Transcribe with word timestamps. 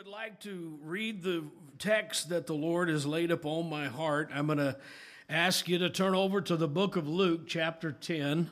would 0.00 0.08
like 0.08 0.40
to 0.40 0.78
read 0.82 1.22
the 1.22 1.44
text 1.78 2.30
that 2.30 2.46
the 2.46 2.54
Lord 2.54 2.88
has 2.88 3.04
laid 3.04 3.30
upon 3.30 3.68
my 3.68 3.86
heart, 3.88 4.30
I'm 4.32 4.46
going 4.46 4.56
to 4.56 4.78
ask 5.28 5.68
you 5.68 5.76
to 5.76 5.90
turn 5.90 6.14
over 6.14 6.40
to 6.40 6.56
the 6.56 6.66
book 6.66 6.96
of 6.96 7.06
Luke, 7.06 7.46
chapter 7.46 7.92
10, 7.92 8.50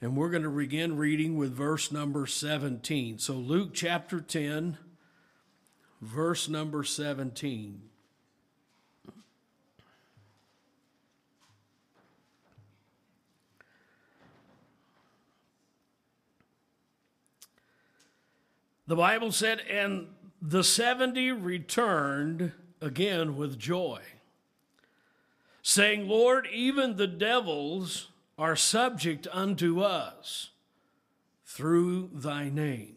and 0.00 0.16
we're 0.16 0.30
going 0.30 0.44
to 0.44 0.48
begin 0.48 0.96
reading 0.96 1.36
with 1.36 1.52
verse 1.52 1.90
number 1.90 2.24
17. 2.28 3.18
So, 3.18 3.32
Luke 3.32 3.70
chapter 3.74 4.20
10, 4.20 4.78
verse 6.00 6.48
number 6.48 6.84
17. 6.84 7.82
The 18.92 18.96
Bible 18.96 19.32
said, 19.32 19.60
and 19.60 20.08
the 20.42 20.62
70 20.62 21.32
returned 21.32 22.52
again 22.78 23.38
with 23.38 23.58
joy, 23.58 24.02
saying, 25.62 26.06
Lord, 26.06 26.46
even 26.52 26.96
the 26.96 27.06
devils 27.06 28.10
are 28.36 28.54
subject 28.54 29.26
unto 29.32 29.80
us 29.80 30.50
through 31.46 32.10
thy 32.12 32.50
name. 32.50 32.96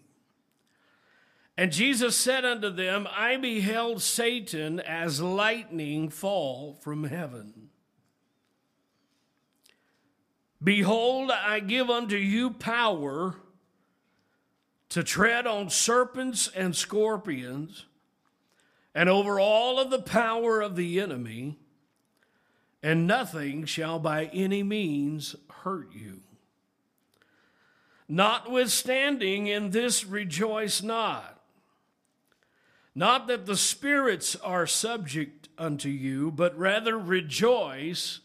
And 1.57 1.71
Jesus 1.71 2.17
said 2.17 2.43
unto 2.43 2.69
them, 2.69 3.07
I 3.09 3.37
beheld 3.37 4.01
Satan 4.01 4.81
as 4.81 5.21
lightning 5.21 6.09
fall 6.09 6.73
from 6.73 7.05
heaven. 7.05 7.69
Behold, 10.61 11.31
I 11.31 11.61
give 11.61 11.89
unto 11.89 12.17
you 12.17 12.51
power 12.51 13.37
to 14.89 15.03
tread 15.03 15.47
on 15.47 15.69
serpents 15.69 16.47
and 16.55 16.75
scorpions 16.75 17.85
and 18.93 19.09
over 19.09 19.39
all 19.39 19.79
of 19.79 19.89
the 19.89 20.01
power 20.01 20.61
of 20.61 20.75
the 20.75 21.01
enemy, 21.01 21.57
and 22.81 23.05
nothing 23.05 23.65
shall 23.65 23.99
by 23.99 24.25
any 24.25 24.63
means 24.63 25.35
hurt 25.63 25.89
you. 25.93 26.21
Notwithstanding, 28.07 29.47
in 29.47 29.71
this 29.71 30.05
rejoice 30.05 30.81
not. 30.81 31.41
Not 32.93 33.27
that 33.27 33.45
the 33.45 33.57
spirits 33.57 34.37
are 34.37 34.67
subject 34.67 35.49
unto 35.57 35.89
you, 35.89 36.31
but 36.31 36.57
rather 36.57 36.97
rejoice 36.97 38.21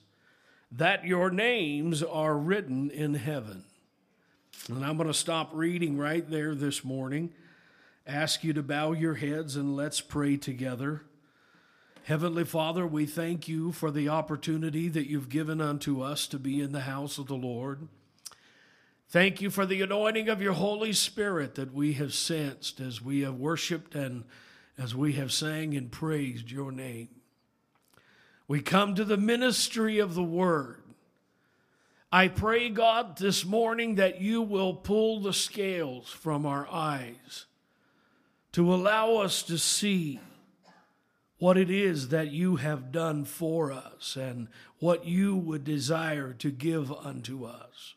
that 0.71 1.05
your 1.05 1.31
names 1.31 2.03
are 2.03 2.37
written 2.37 2.91
in 2.91 3.15
heaven. 3.15 3.65
And 4.69 4.85
I'm 4.85 4.97
going 4.97 5.09
to 5.09 5.15
stop 5.15 5.51
reading 5.55 5.97
right 5.97 6.29
there 6.29 6.55
this 6.55 6.85
morning. 6.85 7.33
Ask 8.07 8.45
you 8.45 8.53
to 8.53 8.63
bow 8.63 8.93
your 8.93 9.15
heads 9.15 9.57
and 9.57 9.75
let's 9.75 10.01
pray 10.01 10.37
together. 10.37 11.03
Heavenly 12.05 12.45
Father, 12.45 12.87
we 12.87 13.07
thank 13.07 13.49
you 13.49 13.73
for 13.73 13.91
the 13.91 14.09
opportunity 14.09 14.89
that 14.89 15.09
you've 15.09 15.29
given 15.29 15.61
unto 15.61 16.03
us 16.03 16.27
to 16.29 16.39
be 16.39 16.61
in 16.61 16.73
the 16.73 16.81
house 16.81 17.19
of 17.19 17.27
the 17.27 17.37
Lord. 17.37 17.89
Thank 19.09 19.41
you 19.41 19.51
for 19.51 19.67
the 19.67 19.83
anointing 19.83 20.29
of 20.29 20.43
your 20.43 20.53
Holy 20.53 20.93
Spirit 20.93 21.55
that 21.57 21.75
we 21.75 21.95
have 21.95 22.15
sensed 22.15 22.81
as 22.81 23.03
we 23.03 23.23
have 23.23 23.35
worshiped 23.35 23.95
and 23.95 24.25
as 24.79 24.95
we 24.95 25.15
have 25.15 25.33
sang 25.33 25.75
and 25.75 25.91
praised 25.91 26.51
your 26.51 26.71
name. 26.71 27.09
We 28.47 28.61
come 28.61 28.95
to 28.95 29.05
the 29.05 29.17
ministry 29.17 29.99
of 29.99 30.15
the 30.15 30.23
word. 30.23 30.83
I 32.13 32.27
pray, 32.27 32.71
God, 32.71 33.19
this 33.19 33.45
morning 33.45 33.95
that 33.95 34.21
you 34.21 34.43
will 34.43 34.75
pull 34.75 35.21
the 35.21 35.33
scales 35.33 36.09
from 36.09 36.45
our 36.45 36.67
eyes 36.69 37.47
to 38.53 38.75
allow 38.75 39.19
us 39.19 39.45
to 39.45 39.57
see 39.57 40.19
what 41.39 41.57
it 41.57 41.71
is 41.71 42.09
that 42.09 42.33
you 42.33 42.57
have 42.57 42.91
done 42.91 43.25
for 43.25 43.71
us 43.71 44.17
and 44.17 44.49
what 44.81 45.07
you 45.07 45.37
would 45.37 45.63
desire 45.63 46.33
to 46.35 46.51
give 46.51 46.93
unto 46.93 47.45
us. 47.45 47.95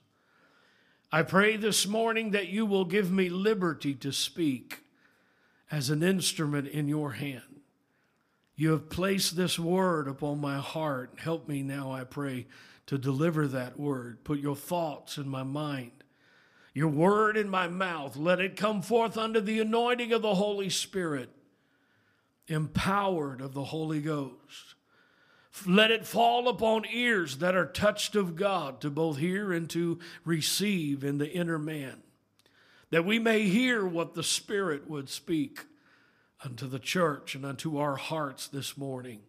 I 1.11 1.23
pray 1.23 1.57
this 1.57 1.87
morning 1.87 2.31
that 2.31 2.49
you 2.49 2.67
will 2.67 2.85
give 2.85 3.11
me 3.11 3.29
liberty 3.29 3.95
to 3.95 4.11
speak 4.11 4.83
as 5.71 5.89
an 5.89 6.03
instrument 6.03 6.67
in 6.67 6.87
your 6.87 7.13
hand. 7.13 7.61
You 8.55 8.71
have 8.71 8.89
placed 8.89 9.35
this 9.35 9.57
word 9.57 10.07
upon 10.07 10.39
my 10.39 10.59
heart. 10.59 11.15
Help 11.17 11.47
me 11.47 11.63
now, 11.63 11.91
I 11.91 12.03
pray 12.03 12.45
to 12.85 12.97
deliver 12.97 13.47
that 13.47 13.79
word. 13.79 14.23
Put 14.23 14.39
your 14.39 14.55
thoughts 14.55 15.17
in 15.17 15.27
my 15.27 15.43
mind, 15.43 16.03
your 16.73 16.89
word 16.89 17.37
in 17.37 17.49
my 17.49 17.67
mouth. 17.67 18.17
Let 18.17 18.39
it 18.39 18.57
come 18.57 18.81
forth 18.81 19.17
under 19.17 19.39
the 19.39 19.59
anointing 19.59 20.11
of 20.11 20.21
the 20.21 20.35
Holy 20.35 20.69
Spirit, 20.69 21.29
empowered 22.47 23.41
of 23.41 23.53
the 23.53 23.65
Holy 23.65 24.01
Ghost. 24.01 24.75
Let 25.67 25.91
it 25.91 26.05
fall 26.05 26.47
upon 26.47 26.85
ears 26.91 27.37
that 27.37 27.55
are 27.55 27.67
touched 27.67 28.15
of 28.15 28.35
God 28.35 28.81
to 28.81 28.89
both 28.89 29.17
hear 29.17 29.53
and 29.53 29.69
to 29.69 29.99
receive 30.25 31.03
in 31.03 31.19
the 31.19 31.31
inner 31.31 31.59
man, 31.59 32.01
that 32.89 33.05
we 33.05 33.19
may 33.19 33.43
hear 33.43 33.85
what 33.85 34.15
the 34.15 34.23
Spirit 34.23 34.89
would 34.89 35.09
speak 35.09 35.65
unto 36.43 36.67
the 36.67 36.79
church 36.79 37.35
and 37.35 37.45
unto 37.45 37.77
our 37.77 37.95
hearts 37.95 38.47
this 38.47 38.75
morning. 38.75 39.21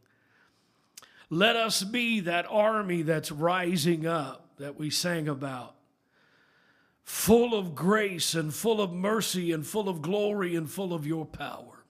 Let 1.35 1.57
us 1.57 1.83
be 1.83 2.21
that 2.21 2.47
army 2.49 3.03
that's 3.03 3.33
rising 3.33 4.07
up 4.07 4.51
that 4.59 4.79
we 4.79 4.89
sang 4.89 5.27
about, 5.27 5.75
full 7.03 7.59
of 7.59 7.75
grace 7.75 8.37
and 8.37 8.55
full 8.55 8.81
of 8.81 8.93
mercy 8.93 9.51
and 9.51 9.67
full 9.67 9.89
of 9.89 10.01
glory 10.01 10.55
and 10.55 10.71
full 10.71 10.95
of 10.95 11.05
your 11.05 11.27
power. 11.27 11.85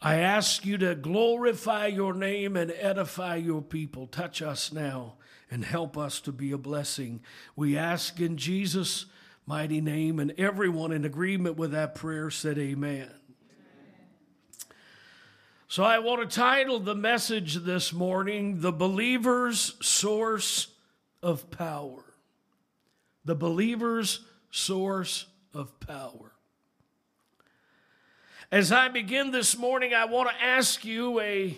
I 0.00 0.16
ask 0.20 0.64
you 0.64 0.78
to 0.78 0.94
glorify 0.94 1.88
your 1.88 2.14
name 2.14 2.56
and 2.56 2.72
edify 2.78 3.36
your 3.36 3.60
people. 3.60 4.06
Touch 4.06 4.40
us 4.40 4.72
now 4.72 5.16
and 5.50 5.62
help 5.62 5.98
us 5.98 6.18
to 6.22 6.32
be 6.32 6.52
a 6.52 6.58
blessing. 6.58 7.20
We 7.56 7.76
ask 7.76 8.18
in 8.20 8.38
Jesus' 8.38 9.04
mighty 9.44 9.82
name, 9.82 10.18
and 10.18 10.32
everyone 10.38 10.92
in 10.92 11.04
agreement 11.04 11.58
with 11.58 11.72
that 11.72 11.94
prayer 11.94 12.30
said, 12.30 12.56
Amen. 12.56 13.10
So 15.70 15.84
I 15.84 16.00
want 16.00 16.28
to 16.28 16.36
title 16.36 16.80
the 16.80 16.96
message 16.96 17.54
this 17.54 17.92
morning, 17.92 18.60
The 18.60 18.72
Believer's 18.72 19.76
Source 19.80 20.66
of 21.22 21.48
Power. 21.52 22.02
The 23.24 23.36
Believer's 23.36 24.18
Source 24.50 25.26
of 25.54 25.78
Power. 25.78 26.32
As 28.50 28.72
I 28.72 28.88
begin 28.88 29.30
this 29.30 29.56
morning, 29.56 29.94
I 29.94 30.06
want 30.06 30.28
to 30.30 30.44
ask 30.44 30.84
you 30.84 31.20
a 31.20 31.56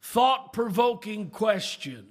thought 0.00 0.52
provoking 0.52 1.28
question. 1.28 2.06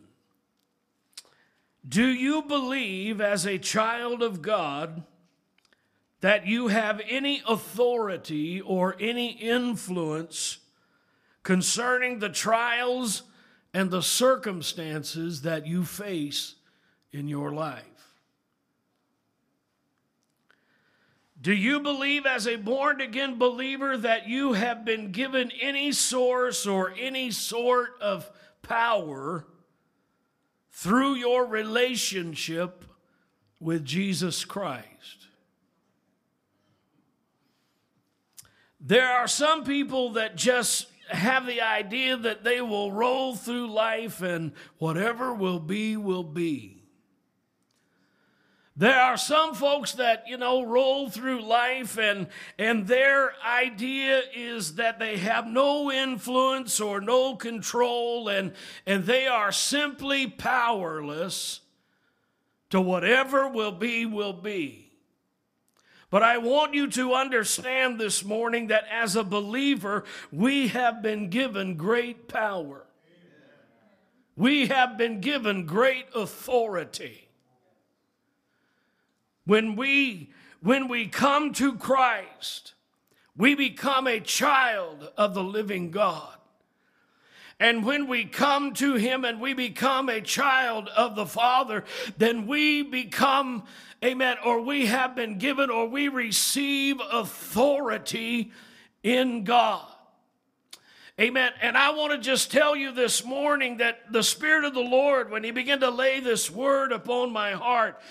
Do 1.88 2.09
you 2.09 2.41
believe, 2.41 3.22
as 3.22 3.47
a 3.47 3.58
child 3.58 4.22
of 4.22 4.41
God, 4.41 5.03
that 6.20 6.46
you 6.46 6.68
have 6.68 7.00
any 7.08 7.41
authority 7.47 8.59
or 8.59 8.97
any 9.00 9.30
influence 9.30 10.58
concerning 11.44 12.19
the 12.19 12.29
trials 12.29 13.24
and 13.74 13.90
the 13.90 14.02
circumstances 14.02 15.41
that 15.41 15.66
you 15.66 15.84
face 15.84 16.56
in 17.12 17.28
your 17.28 17.52
life. 17.52 17.84
Do 21.41 21.53
you 21.53 21.79
believe, 21.79 22.28
as 22.28 22.47
a 22.47 22.56
born 22.57 23.02
again 23.02 23.40
believer, 23.40 23.97
that 23.97 24.28
you 24.28 24.53
have 24.53 24.85
been 24.85 25.12
given 25.12 25.52
any 25.59 25.91
source 25.91 26.68
or 26.68 26.94
any 27.00 27.31
sort 27.31 28.00
of 28.00 28.29
power 28.62 29.47
through 30.69 31.16
your 31.16 31.47
relationship 31.47 32.85
with 33.59 33.84
Jesus 33.84 34.46
Christ? 34.46 34.85
There 38.79 39.08
are 39.08 39.28
some 39.28 39.64
people 39.64 40.11
that 40.11 40.35
just 40.35 40.91
have 41.13 41.46
the 41.46 41.61
idea 41.61 42.17
that 42.17 42.43
they 42.43 42.61
will 42.61 42.91
roll 42.91 43.35
through 43.35 43.72
life 43.72 44.22
and 44.22 44.53
whatever 44.78 45.34
will 45.34 45.59
be, 45.59 45.97
will 45.97 46.23
be. 46.23 46.81
There 48.75 48.99
are 48.99 49.17
some 49.17 49.53
folks 49.53 49.93
that, 49.93 50.23
you 50.28 50.37
know, 50.37 50.63
roll 50.63 51.09
through 51.09 51.43
life 51.43 51.97
and, 51.97 52.28
and 52.58 52.87
their 52.87 53.34
idea 53.46 54.22
is 54.34 54.75
that 54.75 54.97
they 54.97 55.17
have 55.17 55.46
no 55.46 55.91
influence 55.91 56.79
or 56.79 57.02
no 57.02 57.35
control 57.35 58.29
and, 58.29 58.53
and 58.85 59.03
they 59.03 59.28
are 59.28 59.52
simply 59.52 60.25
powerless 60.28 61.59
to 62.69 62.79
whatever 62.79 63.49
will 63.49 63.73
be, 63.73 64.05
will 64.05 64.34
be. 64.34 64.91
But 66.11 66.22
I 66.22 66.37
want 66.37 66.75
you 66.75 66.87
to 66.91 67.16
understand 67.16 67.99
this 67.99 68.23
morning 68.23 68.67
that 68.67 68.84
as 68.91 69.16
a 69.16 69.23
believer, 69.23 70.03
we 70.31 70.67
have 70.67 71.02
been 71.02 71.29
given 71.29 71.75
great 71.78 72.28
power. 72.28 72.85
We 74.35 74.67
have 74.67 74.97
been 74.97 75.22
given 75.22 75.66
great 75.66 76.05
authority. 76.13 77.28
When 79.46 79.75
we, 79.75 80.29
when 80.61 80.87
we 80.87 81.08
come 81.08 81.53
to 81.53 81.75
Christ, 81.75 82.73
We 83.35 83.55
become 83.55 84.08
a 84.08 84.19
child 84.19 85.09
of 85.17 85.34
the 85.34 85.43
living 85.43 85.90
God. 85.91 86.37
And 87.61 87.85
when 87.85 88.08
we 88.08 88.25
come 88.25 88.73
to 88.73 88.96
Him 88.96 89.23
and 89.23 89.40
we 89.40 89.53
become 89.53 90.09
a 90.09 90.19
child 90.19 90.90
of 90.97 91.16
the 91.16 91.28
Father, 91.28 91.84
then 92.17 92.47
we 92.47 92.81
become, 92.81 93.66
amen, 94.03 94.37
or 94.43 94.61
we 94.61 94.87
have 94.87 95.16
been 95.16 95.37
given 95.37 95.69
or 95.69 95.87
we 95.87 96.08
receive 96.08 96.99
authority 97.11 98.52
in 99.03 99.43
God. 99.43 99.85
Amen. 101.19 101.52
And 101.61 101.78
I 101.78 101.91
want 101.91 102.13
to 102.13 102.17
just 102.17 102.52
tell 102.52 102.75
you 102.75 102.93
this 102.93 103.23
morning 103.23 103.78
that 103.78 104.11
the 104.11 104.23
Spirit 104.23 104.66
of 104.66 104.73
the 104.73 104.79
Lord, 104.79 105.29
when 105.29 105.43
He 105.43 105.52
began 105.52 105.81
to 105.81 105.91
lay 105.91 106.19
this 106.19 106.49
word 106.49 106.91
upon 106.91 107.31
my 107.31 107.52
heart, 107.52 108.02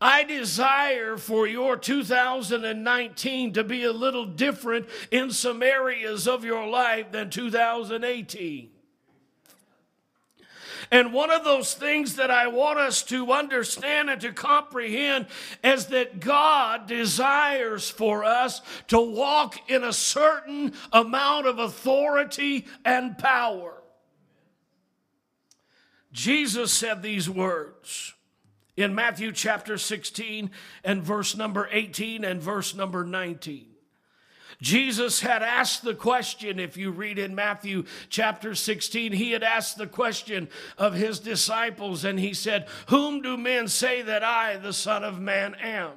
I 0.00 0.22
desire 0.22 1.16
for 1.16 1.48
your 1.48 1.76
2019 1.76 3.52
to 3.54 3.64
be 3.64 3.82
a 3.82 3.92
little 3.92 4.26
different 4.26 4.86
in 5.10 5.32
some 5.32 5.60
areas 5.60 6.28
of 6.28 6.44
your 6.44 6.68
life 6.68 7.10
than 7.10 7.30
2018. 7.30 8.71
And 10.92 11.14
one 11.14 11.30
of 11.30 11.42
those 11.42 11.72
things 11.72 12.16
that 12.16 12.30
I 12.30 12.48
want 12.48 12.78
us 12.78 13.02
to 13.04 13.32
understand 13.32 14.10
and 14.10 14.20
to 14.20 14.30
comprehend 14.30 15.26
is 15.64 15.86
that 15.86 16.20
God 16.20 16.86
desires 16.86 17.88
for 17.88 18.24
us 18.24 18.60
to 18.88 19.00
walk 19.00 19.70
in 19.70 19.84
a 19.84 19.92
certain 19.94 20.74
amount 20.92 21.46
of 21.46 21.58
authority 21.58 22.66
and 22.84 23.16
power. 23.16 23.82
Jesus 26.12 26.70
said 26.70 27.02
these 27.02 27.28
words 27.28 28.12
in 28.76 28.94
Matthew 28.94 29.32
chapter 29.32 29.78
16 29.78 30.50
and 30.84 31.02
verse 31.02 31.34
number 31.34 31.70
18 31.72 32.22
and 32.22 32.42
verse 32.42 32.74
number 32.74 33.02
19. 33.02 33.71
Jesus 34.62 35.20
had 35.20 35.42
asked 35.42 35.82
the 35.82 35.94
question, 35.94 36.60
if 36.60 36.76
you 36.76 36.92
read 36.92 37.18
in 37.18 37.34
Matthew 37.34 37.84
chapter 38.08 38.54
16, 38.54 39.12
he 39.12 39.32
had 39.32 39.42
asked 39.42 39.76
the 39.76 39.88
question 39.88 40.48
of 40.78 40.94
his 40.94 41.18
disciples, 41.18 42.04
and 42.04 42.18
he 42.18 42.32
said, 42.32 42.68
Whom 42.86 43.22
do 43.22 43.36
men 43.36 43.66
say 43.66 44.02
that 44.02 44.22
I, 44.22 44.56
the 44.56 44.72
Son 44.72 45.02
of 45.02 45.20
Man, 45.20 45.56
am? 45.56 45.90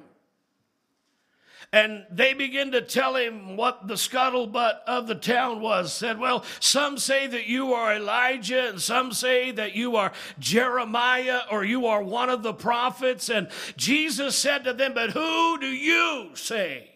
And 1.72 2.06
they 2.10 2.32
begin 2.32 2.72
to 2.72 2.80
tell 2.80 3.14
him 3.14 3.56
what 3.56 3.86
the 3.86 3.94
scuttlebutt 3.94 4.80
of 4.86 5.06
the 5.06 5.14
town 5.14 5.60
was. 5.60 5.92
Said, 5.92 6.18
Well, 6.18 6.44
some 6.58 6.98
say 6.98 7.28
that 7.28 7.46
you 7.46 7.72
are 7.72 7.94
Elijah, 7.94 8.68
and 8.68 8.80
some 8.80 9.12
say 9.12 9.52
that 9.52 9.76
you 9.76 9.94
are 9.94 10.12
Jeremiah, 10.40 11.42
or 11.52 11.64
you 11.64 11.86
are 11.86 12.02
one 12.02 12.30
of 12.30 12.42
the 12.42 12.54
prophets. 12.54 13.28
And 13.28 13.48
Jesus 13.76 14.36
said 14.36 14.64
to 14.64 14.72
them, 14.72 14.92
But 14.92 15.10
who 15.10 15.58
do 15.60 15.68
you 15.68 16.30
say 16.34 16.90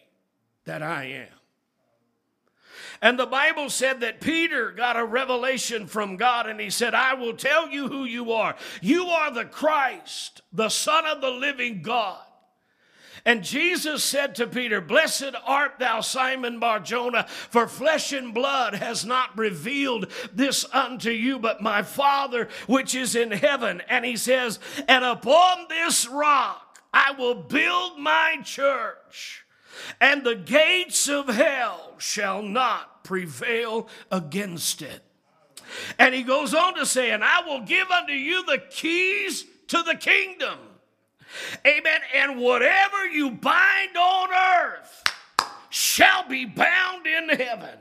that 0.65 0.83
I 0.83 1.05
am? 1.05 1.40
And 3.01 3.17
the 3.17 3.25
Bible 3.25 3.69
said 3.69 4.01
that 4.01 4.21
Peter 4.21 4.71
got 4.71 4.95
a 4.95 5.03
revelation 5.03 5.87
from 5.87 6.17
God 6.17 6.47
and 6.47 6.59
he 6.59 6.69
said, 6.69 6.93
I 6.93 7.15
will 7.15 7.33
tell 7.33 7.69
you 7.69 7.87
who 7.87 8.05
you 8.05 8.31
are. 8.31 8.55
You 8.79 9.07
are 9.07 9.31
the 9.31 9.45
Christ, 9.45 10.41
the 10.53 10.69
Son 10.69 11.05
of 11.07 11.19
the 11.19 11.31
living 11.31 11.81
God. 11.81 12.19
And 13.25 13.43
Jesus 13.43 14.03
said 14.03 14.35
to 14.35 14.47
Peter, 14.47 14.81
Blessed 14.81 15.35
art 15.45 15.73
thou, 15.79 16.01
Simon 16.01 16.59
Barjona, 16.59 17.27
for 17.27 17.67
flesh 17.67 18.13
and 18.13 18.33
blood 18.33 18.75
has 18.75 19.05
not 19.05 19.37
revealed 19.37 20.11
this 20.33 20.65
unto 20.73 21.11
you, 21.11 21.37
but 21.37 21.61
my 21.61 21.83
Father 21.83 22.49
which 22.67 22.95
is 22.95 23.15
in 23.15 23.31
heaven. 23.31 23.81
And 23.87 24.05
he 24.05 24.15
says, 24.15 24.59
And 24.87 25.03
upon 25.03 25.67
this 25.69 26.07
rock 26.07 26.79
I 26.93 27.11
will 27.11 27.35
build 27.35 27.99
my 27.99 28.37
church, 28.43 29.45
and 29.99 30.23
the 30.23 30.35
gates 30.35 31.07
of 31.07 31.27
hell 31.27 31.95
shall 31.99 32.41
not 32.41 32.90
prevail 33.03 33.87
against 34.11 34.81
it. 34.81 35.01
And 35.97 36.13
he 36.13 36.23
goes 36.23 36.53
on 36.53 36.75
to 36.75 36.85
say, 36.85 37.11
And 37.11 37.23
I 37.23 37.45
will 37.45 37.61
give 37.61 37.89
unto 37.89 38.13
you 38.13 38.45
the 38.45 38.57
keys 38.69 39.45
to 39.67 39.81
the 39.83 39.95
kingdom. 39.95 40.57
Amen. 41.65 42.01
And 42.13 42.39
whatever 42.39 43.07
you 43.07 43.31
bind 43.31 43.95
on 43.95 44.29
earth 44.33 45.03
shall 45.69 46.27
be 46.27 46.45
bound 46.45 47.07
in 47.07 47.29
heaven. 47.29 47.77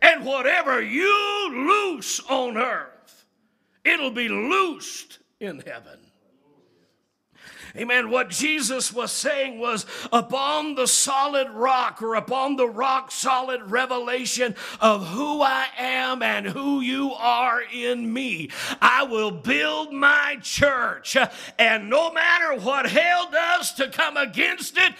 And 0.00 0.24
whatever 0.24 0.82
you 0.82 1.50
loose 1.52 2.20
on 2.28 2.56
earth, 2.56 3.26
it'll 3.84 4.10
be 4.10 4.28
loosed 4.28 5.18
in 5.40 5.62
heaven. 5.66 5.98
Amen. 7.76 8.10
What 8.10 8.30
Jesus 8.30 8.92
was 8.92 9.12
saying 9.12 9.58
was 9.58 9.84
upon 10.10 10.76
the 10.76 10.86
solid 10.86 11.50
rock 11.50 12.00
or 12.00 12.14
upon 12.14 12.56
the 12.56 12.68
rock 12.68 13.10
solid 13.10 13.70
revelation 13.70 14.54
of 14.80 15.08
who 15.08 15.42
I 15.42 15.66
am 15.76 16.22
and 16.22 16.46
who 16.46 16.80
you 16.80 17.12
are 17.12 17.60
in 17.62 18.12
me, 18.12 18.50
I 18.80 19.02
will 19.04 19.30
build 19.30 19.92
my 19.92 20.38
church. 20.40 21.16
And 21.58 21.90
no 21.90 22.12
matter 22.12 22.58
what 22.60 22.86
hell 22.86 23.30
does 23.30 23.72
to 23.74 23.88
come 23.88 24.16
against 24.16 24.78
it, 24.78 24.94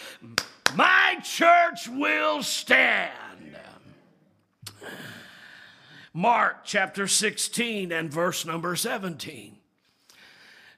my 0.74 1.16
church 1.22 1.88
will 1.88 2.42
stand. 2.42 3.12
Mark 6.12 6.64
chapter 6.64 7.06
16 7.06 7.92
and 7.92 8.10
verse 8.10 8.46
number 8.46 8.74
17. 8.74 9.55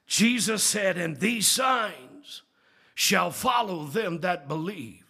Jesus 0.09 0.63
said, 0.63 0.97
And 0.97 1.17
these 1.17 1.47
signs 1.47 2.41
shall 2.93 3.31
follow 3.31 3.85
them 3.85 4.19
that 4.19 4.49
believe. 4.49 5.05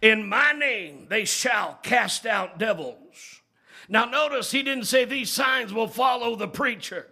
In 0.00 0.28
my 0.28 0.52
name 0.52 1.06
they 1.08 1.24
shall 1.24 1.80
cast 1.82 2.24
out 2.24 2.58
devils. 2.58 3.40
Now, 3.88 4.04
notice 4.04 4.50
he 4.50 4.62
didn't 4.62 4.84
say 4.84 5.04
these 5.04 5.30
signs 5.30 5.72
will 5.72 5.88
follow 5.88 6.36
the 6.36 6.48
preacher 6.48 7.08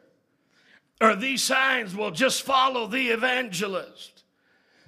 or 1.02 1.16
these 1.16 1.42
signs 1.42 1.96
will 1.96 2.12
just 2.12 2.42
follow 2.42 2.86
the 2.86 3.08
evangelist. 3.08 4.22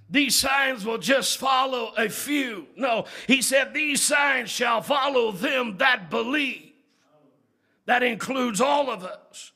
These 0.09 0.37
signs 0.37 0.85
will 0.85 0.99
just 0.99 1.39
follow 1.39 1.93
a 1.99 2.09
few. 2.09 2.69
No, 2.77 3.07
he 3.27 3.43
said, 3.43 3.75
These 3.75 4.01
signs 4.01 4.49
shall 4.49 4.81
follow 4.81 5.33
them 5.33 5.79
that 5.79 6.11
believe. 6.11 6.73
That 7.87 8.05
includes 8.05 8.61
all 8.61 8.91
of 8.91 9.03
us. 9.03 9.51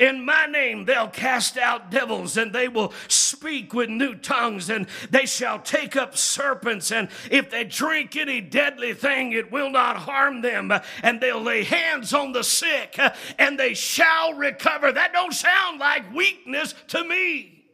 In 0.00 0.24
my 0.24 0.46
name 0.46 0.86
they'll 0.86 1.08
cast 1.08 1.56
out 1.56 1.90
devils 1.90 2.36
and 2.36 2.52
they 2.52 2.66
will 2.66 2.92
speak 3.06 3.72
with 3.72 3.88
new 3.88 4.16
tongues 4.16 4.68
and 4.68 4.88
they 5.10 5.24
shall 5.24 5.60
take 5.60 5.94
up 5.94 6.16
serpents 6.16 6.90
and 6.90 7.08
if 7.30 7.48
they 7.50 7.62
drink 7.62 8.16
any 8.16 8.40
deadly 8.40 8.92
thing 8.92 9.32
it 9.32 9.52
will 9.52 9.70
not 9.70 9.96
harm 9.96 10.42
them 10.42 10.72
and 11.02 11.20
they'll 11.20 11.40
lay 11.40 11.62
hands 11.62 12.12
on 12.12 12.32
the 12.32 12.42
sick 12.42 12.98
and 13.38 13.58
they 13.58 13.74
shall 13.74 14.34
recover. 14.34 14.90
That 14.90 15.12
don't 15.12 15.32
sound 15.32 15.78
like 15.78 16.12
weakness 16.12 16.74
to 16.88 17.04
me. 17.04 17.66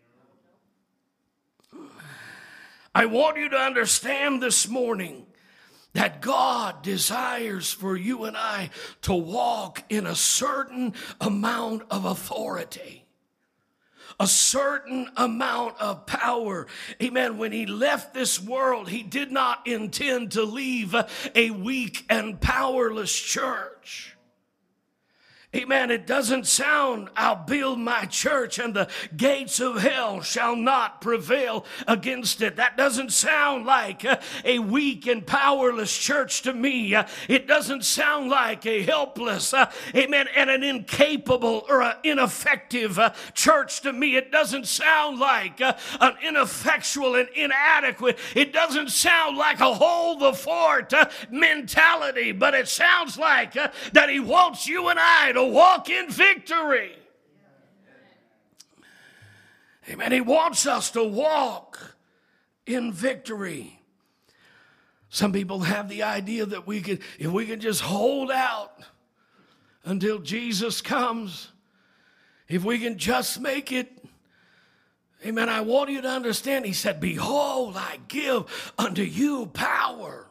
I 2.94 3.06
want 3.06 3.38
you 3.38 3.48
to 3.48 3.56
understand 3.56 4.42
this 4.42 4.68
morning 4.68 5.26
that 5.92 6.20
God 6.20 6.82
desires 6.82 7.72
for 7.72 7.96
you 7.96 8.24
and 8.24 8.36
I 8.36 8.70
to 9.02 9.12
walk 9.14 9.82
in 9.88 10.06
a 10.06 10.14
certain 10.14 10.94
amount 11.20 11.82
of 11.90 12.04
authority, 12.04 13.04
a 14.18 14.26
certain 14.26 15.08
amount 15.16 15.80
of 15.80 16.06
power. 16.06 16.66
Amen. 17.02 17.38
When 17.38 17.52
he 17.52 17.66
left 17.66 18.14
this 18.14 18.40
world, 18.40 18.88
he 18.88 19.02
did 19.02 19.32
not 19.32 19.66
intend 19.66 20.32
to 20.32 20.44
leave 20.44 20.94
a 21.34 21.50
weak 21.50 22.04
and 22.08 22.40
powerless 22.40 23.18
church. 23.18 23.79
Amen. 25.52 25.90
It 25.90 26.06
doesn't 26.06 26.46
sound, 26.46 27.08
I'll 27.16 27.34
build 27.34 27.80
my 27.80 28.04
church 28.04 28.60
and 28.60 28.72
the 28.72 28.88
gates 29.16 29.58
of 29.58 29.82
hell 29.82 30.20
shall 30.20 30.54
not 30.54 31.00
prevail 31.00 31.64
against 31.88 32.40
it. 32.40 32.54
That 32.54 32.76
doesn't 32.76 33.12
sound 33.12 33.66
like 33.66 34.04
a 34.44 34.60
weak 34.60 35.08
and 35.08 35.26
powerless 35.26 35.96
church 35.98 36.42
to 36.42 36.52
me. 36.52 36.94
It 37.26 37.48
doesn't 37.48 37.84
sound 37.84 38.30
like 38.30 38.64
a 38.64 38.84
helpless, 38.84 39.52
uh, 39.52 39.72
amen, 39.92 40.28
and 40.36 40.50
an 40.50 40.62
incapable 40.62 41.66
or 41.68 41.82
an 41.82 41.96
ineffective 42.04 43.00
uh, 43.00 43.10
church 43.34 43.80
to 43.80 43.92
me. 43.92 44.14
It 44.14 44.30
doesn't 44.30 44.68
sound 44.68 45.18
like 45.18 45.60
uh, 45.60 45.72
an 46.00 46.12
ineffectual 46.24 47.16
and 47.16 47.28
inadequate. 47.30 48.20
It 48.36 48.52
doesn't 48.52 48.90
sound 48.90 49.36
like 49.36 49.58
a 49.58 49.74
hold 49.74 50.20
the 50.20 50.32
fort 50.32 50.92
mentality, 51.28 52.30
but 52.30 52.54
it 52.54 52.68
sounds 52.68 53.18
like 53.18 53.54
that 53.54 54.10
He 54.10 54.20
wants 54.20 54.68
you 54.68 54.86
and 54.86 54.98
I 55.00 55.32
to 55.32 55.39
to 55.40 55.52
walk 55.52 55.88
in 55.88 56.10
victory. 56.10 56.92
Amen. 59.88 60.12
He 60.12 60.20
wants 60.20 60.66
us 60.66 60.90
to 60.92 61.02
walk 61.02 61.96
in 62.66 62.92
victory. 62.92 63.80
Some 65.08 65.32
people 65.32 65.60
have 65.60 65.88
the 65.88 66.04
idea 66.04 66.46
that 66.46 66.66
we 66.66 66.80
can, 66.80 67.00
if 67.18 67.26
we 67.26 67.46
can 67.46 67.60
just 67.60 67.80
hold 67.80 68.30
out 68.30 68.84
until 69.84 70.20
Jesus 70.20 70.80
comes, 70.80 71.50
if 72.48 72.64
we 72.64 72.78
can 72.78 72.96
just 72.96 73.40
make 73.40 73.72
it. 73.72 73.90
Amen. 75.26 75.48
I 75.48 75.60
want 75.62 75.90
you 75.90 76.00
to 76.00 76.08
understand. 76.08 76.64
He 76.64 76.72
said, 76.72 77.00
Behold, 77.00 77.76
I 77.76 77.98
give 78.08 78.72
unto 78.78 79.02
you 79.02 79.46
power 79.46 80.29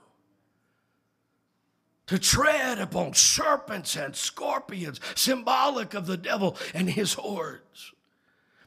to 2.10 2.18
tread 2.18 2.80
upon 2.80 3.13
serpents 3.13 3.96
and 3.96 4.16
scorpions, 4.16 5.00
symbolic 5.13 5.94
of 5.94 6.08
the 6.08 6.18
devil 6.18 6.58
and 6.74 6.89
his 6.89 7.13
hordes. 7.13 7.94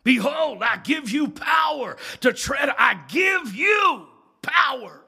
Behold, 0.04 0.62
I 0.62 0.76
give 0.76 1.10
you 1.10 1.26
power 1.26 1.96
to 2.20 2.32
tread, 2.32 2.72
I 2.78 3.00
give 3.08 3.52
you 3.52 4.06
power 4.42 5.02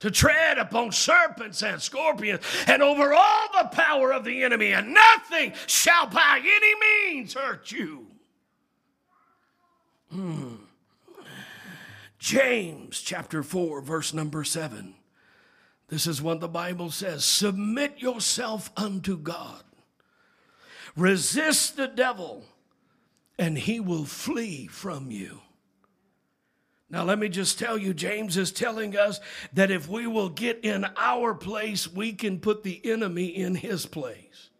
to 0.00 0.10
tread 0.10 0.58
upon 0.58 0.90
serpents 0.90 1.62
and 1.62 1.80
scorpions 1.80 2.42
and 2.66 2.82
over 2.82 3.14
all 3.14 3.48
the 3.52 3.68
power 3.68 4.12
of 4.12 4.24
the 4.24 4.42
enemy, 4.42 4.72
and 4.72 4.92
nothing 4.92 5.52
shall 5.68 6.08
by 6.08 6.40
any 6.42 7.14
means 7.14 7.34
hurt 7.34 7.70
you. 7.70 8.08
Hmm. 10.10 10.54
James 12.18 13.00
chapter 13.00 13.44
4, 13.44 13.80
verse 13.80 14.12
number 14.12 14.42
7. 14.42 14.95
This 15.88 16.06
is 16.06 16.20
what 16.20 16.40
the 16.40 16.48
Bible 16.48 16.90
says 16.90 17.24
Submit 17.24 17.98
yourself 17.98 18.70
unto 18.76 19.16
God, 19.16 19.62
resist 20.96 21.76
the 21.76 21.88
devil, 21.88 22.44
and 23.38 23.56
he 23.56 23.80
will 23.80 24.04
flee 24.04 24.66
from 24.66 25.10
you. 25.10 25.40
Now, 26.88 27.02
let 27.02 27.18
me 27.18 27.28
just 27.28 27.58
tell 27.58 27.76
you, 27.76 27.92
James 27.92 28.36
is 28.36 28.52
telling 28.52 28.96
us 28.96 29.18
that 29.52 29.72
if 29.72 29.88
we 29.88 30.06
will 30.06 30.28
get 30.28 30.64
in 30.64 30.86
our 30.96 31.34
place, 31.34 31.92
we 31.92 32.12
can 32.12 32.38
put 32.38 32.62
the 32.62 32.80
enemy 32.84 33.26
in 33.26 33.56
his 33.56 33.86
place. 33.86 34.50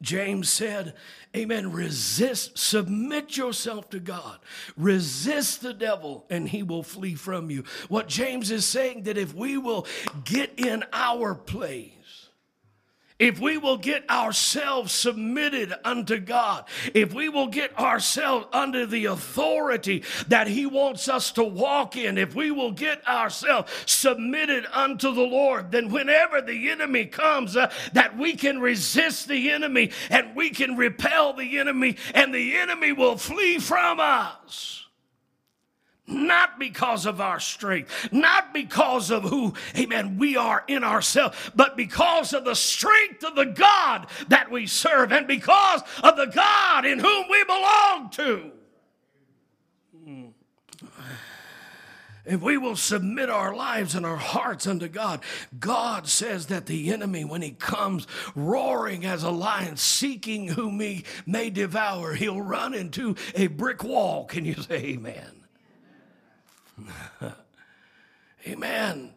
James 0.00 0.48
said, 0.48 0.94
Amen, 1.36 1.72
resist, 1.72 2.56
submit 2.56 3.36
yourself 3.36 3.90
to 3.90 3.98
God, 3.98 4.38
resist 4.76 5.60
the 5.60 5.74
devil, 5.74 6.24
and 6.30 6.48
he 6.48 6.62
will 6.62 6.84
flee 6.84 7.14
from 7.14 7.50
you. 7.50 7.64
What 7.88 8.08
James 8.08 8.50
is 8.50 8.64
saying 8.64 9.02
that 9.04 9.18
if 9.18 9.34
we 9.34 9.58
will 9.58 9.86
get 10.24 10.58
in 10.58 10.84
our 10.92 11.34
place, 11.34 11.92
if 13.18 13.40
we 13.40 13.58
will 13.58 13.76
get 13.76 14.08
ourselves 14.08 14.92
submitted 14.92 15.74
unto 15.84 16.18
God, 16.18 16.64
if 16.94 17.12
we 17.12 17.28
will 17.28 17.48
get 17.48 17.76
ourselves 17.78 18.46
under 18.52 18.86
the 18.86 19.06
authority 19.06 20.04
that 20.28 20.46
He 20.46 20.66
wants 20.66 21.08
us 21.08 21.32
to 21.32 21.44
walk 21.44 21.96
in, 21.96 22.16
if 22.16 22.34
we 22.34 22.50
will 22.50 22.72
get 22.72 23.06
ourselves 23.08 23.72
submitted 23.86 24.66
unto 24.72 25.12
the 25.12 25.22
Lord, 25.22 25.72
then 25.72 25.90
whenever 25.90 26.40
the 26.40 26.70
enemy 26.70 27.06
comes, 27.06 27.56
uh, 27.56 27.72
that 27.92 28.16
we 28.16 28.34
can 28.34 28.60
resist 28.60 29.28
the 29.28 29.50
enemy 29.50 29.90
and 30.10 30.36
we 30.36 30.50
can 30.50 30.76
repel 30.76 31.32
the 31.32 31.58
enemy, 31.58 31.96
and 32.14 32.32
the 32.32 32.56
enemy 32.56 32.92
will 32.92 33.16
flee 33.16 33.58
from 33.58 33.98
us 34.00 34.87
not 36.08 36.58
because 36.58 37.06
of 37.06 37.20
our 37.20 37.40
strength, 37.40 38.12
not 38.12 38.52
because 38.52 39.10
of 39.10 39.24
who, 39.24 39.54
amen, 39.76 40.18
we 40.18 40.36
are 40.36 40.64
in 40.66 40.82
ourselves, 40.82 41.36
but 41.54 41.76
because 41.76 42.32
of 42.32 42.44
the 42.44 42.54
strength 42.54 43.24
of 43.24 43.34
the 43.34 43.46
God 43.46 44.06
that 44.28 44.50
we 44.50 44.66
serve 44.66 45.12
and 45.12 45.26
because 45.26 45.82
of 46.02 46.16
the 46.16 46.26
God 46.26 46.84
in 46.84 46.98
whom 46.98 47.26
we 47.30 47.44
belong 47.44 48.10
to. 48.10 48.50
Hmm. 50.04 50.26
If 52.28 52.42
we 52.42 52.58
will 52.58 52.76
submit 52.76 53.30
our 53.30 53.56
lives 53.56 53.94
and 53.94 54.04
our 54.04 54.16
hearts 54.16 54.66
unto 54.66 54.86
God, 54.86 55.22
God 55.58 56.06
says 56.06 56.46
that 56.46 56.66
the 56.66 56.92
enemy, 56.92 57.24
when 57.24 57.40
he 57.40 57.52
comes 57.52 58.06
roaring 58.34 59.06
as 59.06 59.22
a 59.22 59.30
lion, 59.30 59.78
seeking 59.78 60.48
whom 60.48 60.78
he 60.78 61.04
may 61.24 61.48
devour, 61.48 62.12
he'll 62.12 62.42
run 62.42 62.74
into 62.74 63.16
a 63.34 63.46
brick 63.46 63.82
wall. 63.82 64.26
Can 64.26 64.44
you 64.44 64.54
say 64.54 64.76
amen? 64.76 65.37
Amen. 68.46 69.12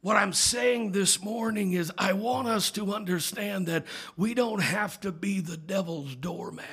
What 0.00 0.16
I'm 0.16 0.32
saying 0.32 0.92
this 0.92 1.22
morning 1.22 1.72
is, 1.72 1.92
I 1.98 2.12
want 2.12 2.48
us 2.48 2.70
to 2.72 2.94
understand 2.94 3.66
that 3.66 3.84
we 4.16 4.32
don't 4.34 4.62
have 4.62 5.00
to 5.00 5.10
be 5.12 5.40
the 5.40 5.56
devil's 5.56 6.14
doormat. 6.14 6.66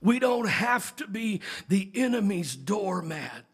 We 0.00 0.20
don't 0.20 0.48
have 0.48 0.94
to 0.96 1.08
be 1.08 1.40
the 1.68 1.90
enemy's 1.94 2.54
doormat. 2.54 3.44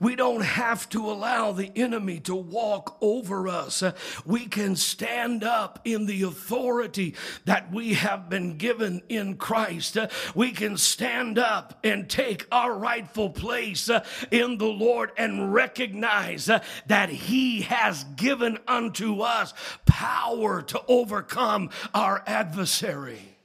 We 0.00 0.16
don't 0.16 0.42
have 0.42 0.88
to 0.90 1.10
allow 1.10 1.52
the 1.52 1.70
enemy 1.76 2.20
to 2.20 2.34
walk 2.34 2.96
over 3.00 3.48
us. 3.48 3.82
We 4.24 4.46
can 4.46 4.76
stand 4.76 5.44
up 5.44 5.80
in 5.84 6.06
the 6.06 6.22
authority 6.22 7.14
that 7.44 7.72
we 7.72 7.94
have 7.94 8.28
been 8.28 8.56
given 8.56 9.02
in 9.08 9.36
Christ. 9.36 9.96
We 10.34 10.52
can 10.52 10.76
stand 10.76 11.38
up 11.38 11.78
and 11.84 12.08
take 12.08 12.46
our 12.50 12.76
rightful 12.76 13.30
place 13.30 13.90
in 14.30 14.58
the 14.58 14.66
Lord 14.66 15.12
and 15.16 15.52
recognize 15.52 16.46
that 16.46 17.08
He 17.08 17.62
has 17.62 18.04
given 18.16 18.58
unto 18.66 19.20
us 19.20 19.52
power 19.84 20.62
to 20.62 20.82
overcome 20.88 21.70
our 21.94 22.22
adversary. 22.26 23.36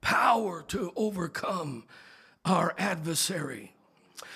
Power 0.00 0.62
to 0.68 0.92
overcome 0.96 1.84
our 2.44 2.74
adversary. 2.78 3.69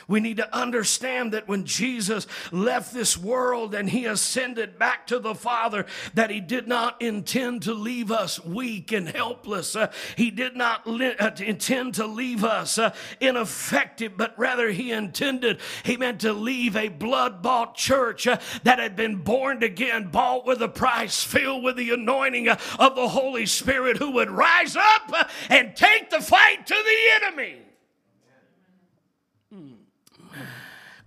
We 0.06 0.20
need 0.20 0.36
to 0.36 0.54
understand 0.54 1.32
that 1.32 1.48
when 1.48 1.64
Jesus 1.64 2.26
left 2.52 2.92
this 2.92 3.16
world 3.16 3.74
and 3.74 3.88
he 3.88 4.04
ascended 4.06 4.78
back 4.78 5.06
to 5.08 5.18
the 5.18 5.34
Father, 5.34 5.86
that 6.14 6.30
he 6.30 6.40
did 6.40 6.68
not 6.68 7.00
intend 7.00 7.62
to 7.62 7.74
leave 7.74 8.10
us 8.10 8.44
weak 8.44 8.92
and 8.92 9.08
helpless. 9.08 9.74
Uh, 9.74 9.90
he 10.16 10.30
did 10.30 10.56
not 10.56 10.86
li- 10.86 11.16
uh, 11.18 11.30
intend 11.38 11.94
to 11.94 12.06
leave 12.06 12.44
us 12.44 12.78
uh, 12.78 12.94
ineffective, 13.20 14.16
but 14.16 14.38
rather 14.38 14.70
he 14.70 14.92
intended, 14.92 15.60
he 15.84 15.96
meant 15.96 16.20
to 16.20 16.32
leave 16.32 16.76
a 16.76 16.88
blood 16.88 17.42
bought 17.42 17.74
church 17.74 18.26
uh, 18.26 18.38
that 18.62 18.78
had 18.78 18.96
been 18.96 19.16
born 19.16 19.62
again, 19.62 20.10
bought 20.10 20.46
with 20.46 20.60
a 20.62 20.68
price, 20.68 21.22
filled 21.22 21.64
with 21.64 21.76
the 21.76 21.90
anointing 21.90 22.48
uh, 22.48 22.58
of 22.78 22.94
the 22.94 23.08
Holy 23.08 23.46
Spirit, 23.46 23.96
who 23.96 24.12
would 24.12 24.30
rise 24.30 24.76
up 24.76 25.10
uh, 25.12 25.24
and 25.48 25.74
take 25.76 26.10
the 26.10 26.20
fight 26.20 26.66
to 26.66 26.74
the 26.74 27.26
enemy. 27.26 27.56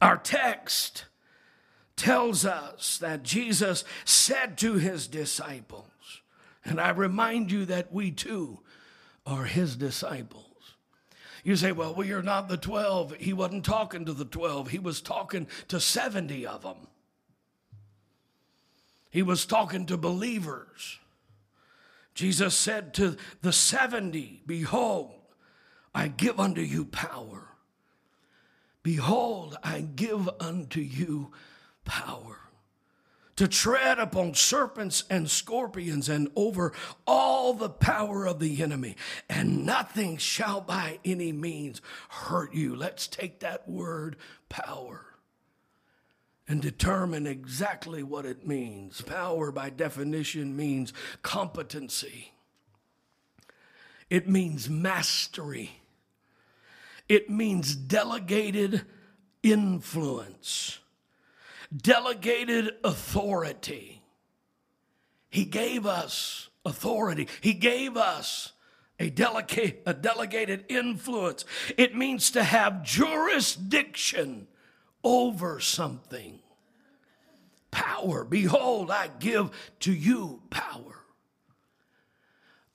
Our 0.01 0.17
text 0.17 1.05
tells 1.95 2.45
us 2.45 2.97
that 2.99 3.23
Jesus 3.23 3.83
said 4.05 4.57
to 4.59 4.75
his 4.75 5.07
disciples, 5.07 6.21
and 6.63 6.79
I 6.79 6.89
remind 6.89 7.51
you 7.51 7.65
that 7.65 7.91
we 7.91 8.11
too 8.11 8.59
are 9.25 9.45
his 9.45 9.75
disciples. 9.75 10.43
You 11.43 11.55
say, 11.55 11.71
well, 11.71 11.95
we 11.95 12.11
are 12.11 12.21
not 12.21 12.49
the 12.49 12.57
12. 12.57 13.15
He 13.19 13.33
wasn't 13.33 13.65
talking 13.65 14.05
to 14.05 14.13
the 14.13 14.25
12, 14.25 14.69
he 14.69 14.79
was 14.79 15.01
talking 15.01 15.47
to 15.69 15.79
70 15.79 16.45
of 16.45 16.61
them. 16.61 16.87
He 19.09 19.23
was 19.23 19.45
talking 19.45 19.85
to 19.87 19.97
believers. 19.97 20.99
Jesus 22.13 22.55
said 22.55 22.93
to 22.95 23.15
the 23.41 23.53
70, 23.53 24.43
Behold, 24.45 25.13
I 25.95 26.07
give 26.07 26.39
unto 26.39 26.61
you 26.61 26.85
power 26.85 27.47
Behold, 28.87 29.57
I 29.65 29.81
give 29.81 30.29
unto 30.39 30.79
you 30.79 31.33
power 31.83 32.37
to 33.35 33.45
tread 33.45 33.99
upon 33.99 34.33
serpents 34.33 35.03
and 35.09 35.29
scorpions 35.29 36.07
and 36.07 36.29
over 36.37 36.71
all 37.05 37.53
the 37.53 37.67
power 37.67 38.25
of 38.25 38.39
the 38.39 38.63
enemy, 38.63 38.95
and 39.27 39.65
nothing 39.65 40.15
shall 40.15 40.61
by 40.61 40.99
any 41.03 41.33
means 41.33 41.81
hurt 42.07 42.53
you. 42.53 42.77
Let's 42.77 43.07
take 43.07 43.41
that 43.41 43.67
word 43.67 44.15
power 44.47 45.05
and 46.47 46.61
determine 46.61 47.27
exactly 47.27 48.03
what 48.03 48.25
it 48.25 48.47
means. 48.47 49.01
Power, 49.01 49.51
by 49.51 49.69
definition, 49.69 50.55
means 50.55 50.93
competency, 51.23 52.31
it 54.09 54.29
means 54.29 54.69
mastery 54.69 55.81
it 57.09 57.29
means 57.29 57.75
delegated 57.75 58.85
influence, 59.43 60.79
delegated 61.75 62.73
authority. 62.83 64.01
He 65.29 65.45
gave 65.45 65.85
us 65.85 66.49
authority. 66.65 67.27
He 67.41 67.53
gave 67.53 67.97
us 67.97 68.53
a, 68.99 69.09
delicate, 69.09 69.83
a 69.85 69.93
delegated 69.93 70.65
influence. 70.69 71.45
It 71.77 71.95
means 71.95 72.31
to 72.31 72.43
have 72.43 72.83
jurisdiction 72.83 74.47
over 75.03 75.59
something. 75.59 76.39
Power. 77.71 78.23
Behold, 78.23 78.89
I 78.89 79.09
give 79.19 79.51
to 79.81 79.93
you 79.93 80.41
power. 80.49 80.96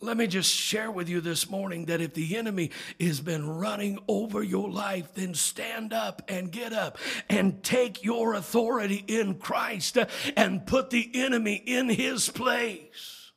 Let 0.02 0.16
me 0.16 0.26
just 0.26 0.52
share 0.52 0.90
with 0.90 1.08
you 1.08 1.20
this 1.20 1.48
morning 1.48 1.84
that 1.84 2.00
if 2.00 2.12
the 2.12 2.36
enemy 2.36 2.72
has 2.98 3.20
been 3.20 3.48
running 3.48 4.00
over 4.08 4.42
your 4.42 4.68
life, 4.68 5.14
then 5.14 5.32
stand 5.32 5.92
up 5.92 6.22
and 6.26 6.50
get 6.50 6.72
up 6.72 6.98
and 7.28 7.62
take 7.62 8.02
your 8.02 8.34
authority 8.34 9.04
in 9.06 9.36
Christ 9.36 9.96
and 10.36 10.66
put 10.66 10.90
the 10.90 11.08
enemy 11.14 11.54
in 11.54 11.88
his 11.88 12.28
place. 12.28 13.30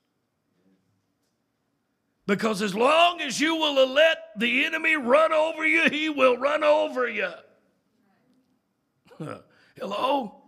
Because 2.26 2.64
as 2.64 2.74
long 2.74 3.22
as 3.22 3.40
you 3.40 3.56
will 3.58 3.88
let 3.88 4.18
the 4.36 4.66
enemy 4.66 4.96
run 4.96 5.32
over 5.34 5.68
you, 5.68 5.88
he 5.92 6.10
will 6.10 6.36
run 6.36 6.64
over 6.64 7.08
you. 7.08 7.30
Hello? 9.80 10.42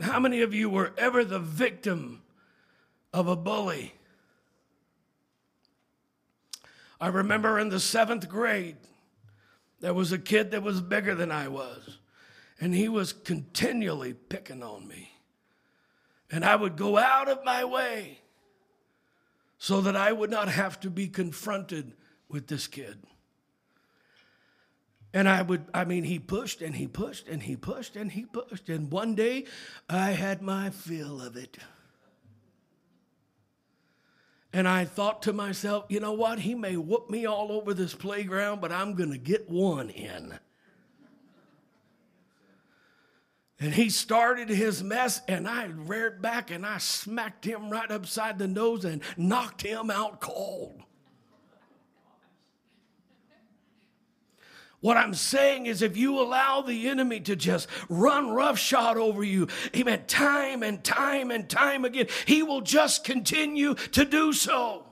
How 0.00 0.18
many 0.18 0.42
of 0.42 0.52
you 0.52 0.68
were 0.68 0.92
ever 0.98 1.24
the 1.24 1.38
victim 1.38 2.22
of 3.12 3.28
a 3.28 3.36
bully? 3.36 3.94
I 7.00 7.08
remember 7.08 7.58
in 7.58 7.68
the 7.68 7.80
seventh 7.80 8.28
grade, 8.28 8.76
there 9.80 9.94
was 9.94 10.12
a 10.12 10.18
kid 10.18 10.50
that 10.50 10.62
was 10.62 10.80
bigger 10.80 11.14
than 11.14 11.30
I 11.30 11.48
was, 11.48 11.98
and 12.60 12.74
he 12.74 12.88
was 12.88 13.12
continually 13.12 14.14
picking 14.14 14.62
on 14.62 14.88
me. 14.88 15.12
And 16.30 16.44
I 16.44 16.56
would 16.56 16.76
go 16.76 16.98
out 16.98 17.28
of 17.28 17.44
my 17.44 17.64
way 17.64 18.18
so 19.58 19.80
that 19.80 19.96
I 19.96 20.12
would 20.12 20.30
not 20.30 20.48
have 20.48 20.78
to 20.80 20.90
be 20.90 21.08
confronted 21.08 21.94
with 22.28 22.46
this 22.48 22.66
kid. 22.66 22.98
And 25.14 25.28
I 25.28 25.42
would, 25.42 25.64
I 25.72 25.84
mean, 25.84 26.04
he 26.04 26.18
pushed 26.18 26.60
and 26.60 26.76
he 26.76 26.86
pushed 26.86 27.28
and 27.28 27.42
he 27.42 27.56
pushed 27.56 27.96
and 27.96 28.12
he 28.12 28.26
pushed. 28.26 28.68
And 28.68 28.90
one 28.90 29.14
day 29.14 29.46
I 29.88 30.10
had 30.10 30.42
my 30.42 30.70
fill 30.70 31.20
of 31.22 31.36
it. 31.36 31.56
And 34.52 34.66
I 34.66 34.86
thought 34.86 35.22
to 35.22 35.32
myself, 35.32 35.84
you 35.88 36.00
know 36.00 36.12
what? 36.12 36.38
He 36.38 36.54
may 36.54 36.76
whoop 36.76 37.10
me 37.10 37.26
all 37.26 37.52
over 37.52 37.74
this 37.74 37.94
playground, 37.94 38.60
but 38.60 38.72
I'm 38.72 38.94
going 38.94 39.12
to 39.12 39.18
get 39.18 39.50
one 39.50 39.90
in. 39.90 40.38
And 43.60 43.74
he 43.74 43.90
started 43.90 44.48
his 44.48 44.84
mess, 44.84 45.20
and 45.26 45.48
I 45.48 45.66
reared 45.66 46.22
back 46.22 46.50
and 46.52 46.64
I 46.64 46.78
smacked 46.78 47.44
him 47.44 47.70
right 47.70 47.90
upside 47.90 48.38
the 48.38 48.46
nose 48.46 48.84
and 48.84 49.02
knocked 49.16 49.62
him 49.62 49.90
out 49.90 50.20
cold. 50.20 50.82
What 54.80 54.96
I'm 54.96 55.14
saying 55.14 55.66
is, 55.66 55.82
if 55.82 55.96
you 55.96 56.20
allow 56.20 56.62
the 56.62 56.88
enemy 56.88 57.18
to 57.20 57.34
just 57.34 57.68
run 57.88 58.30
roughshod 58.30 58.96
over 58.96 59.24
you, 59.24 59.48
amen, 59.74 60.04
time 60.06 60.62
and 60.62 60.82
time 60.84 61.32
and 61.32 61.48
time 61.48 61.84
again, 61.84 62.06
he 62.26 62.44
will 62.44 62.60
just 62.60 63.02
continue 63.02 63.74
to 63.74 64.04
do 64.04 64.32
so. 64.32 64.84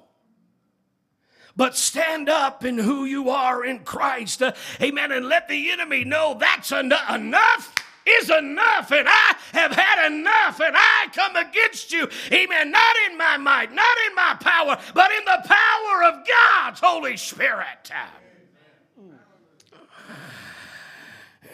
But 1.55 1.76
stand 1.76 2.28
up 2.28 2.64
in 2.64 2.78
who 2.78 3.05
you 3.05 3.31
are 3.31 3.64
in 3.64 3.81
Christ, 3.81 4.43
uh, 4.43 4.52
amen, 4.83 5.12
and 5.12 5.26
let 5.28 5.49
the 5.49 5.71
enemy 5.71 6.05
know 6.05 6.37
that's 6.38 6.73
en- 6.73 6.93
enough 7.11 7.73
is 8.07 8.31
enough, 8.31 8.93
and 8.93 9.09
I 9.09 9.37
have 9.52 9.73
had 9.73 10.07
enough, 10.07 10.61
and 10.61 10.76
I 10.76 11.09
come 11.12 11.35
against 11.35 11.93
you, 11.93 12.09
amen, 12.33 12.71
not 12.71 12.97
in 13.11 13.19
my 13.19 13.37
might, 13.37 13.73
not 13.73 13.97
in 14.09 14.14
my 14.14 14.37
power, 14.40 14.78
but 14.95 15.11
in 15.12 15.25
the 15.25 15.49
power 15.49 16.05
of 16.05 16.26
God's 16.26 16.81
Holy 16.81 17.16
Spirit. 17.16 17.90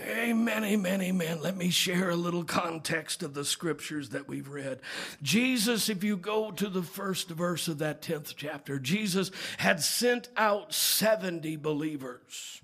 Amen, 0.05 0.65
amen, 0.65 1.01
amen. 1.01 1.41
Let 1.41 1.57
me 1.57 1.71
share 1.71 2.11
a 2.11 2.17
little 2.17 2.43
context 2.43 3.23
of 3.23 3.35
the 3.35 3.45
scriptures 3.45 4.09
that 4.09 4.27
we've 4.27 4.49
read. 4.49 4.81
Jesus, 5.23 5.89
if 5.89 6.03
you 6.03 6.17
go 6.17 6.51
to 6.51 6.69
the 6.69 6.83
first 6.83 7.29
verse 7.29 7.69
of 7.69 7.79
that 7.79 8.03
10th 8.03 8.35
chapter, 8.37 8.79
Jesus 8.81 9.31
had 9.59 9.81
sent 9.81 10.29
out 10.37 10.75
70 10.75 11.57
believers 11.57 12.63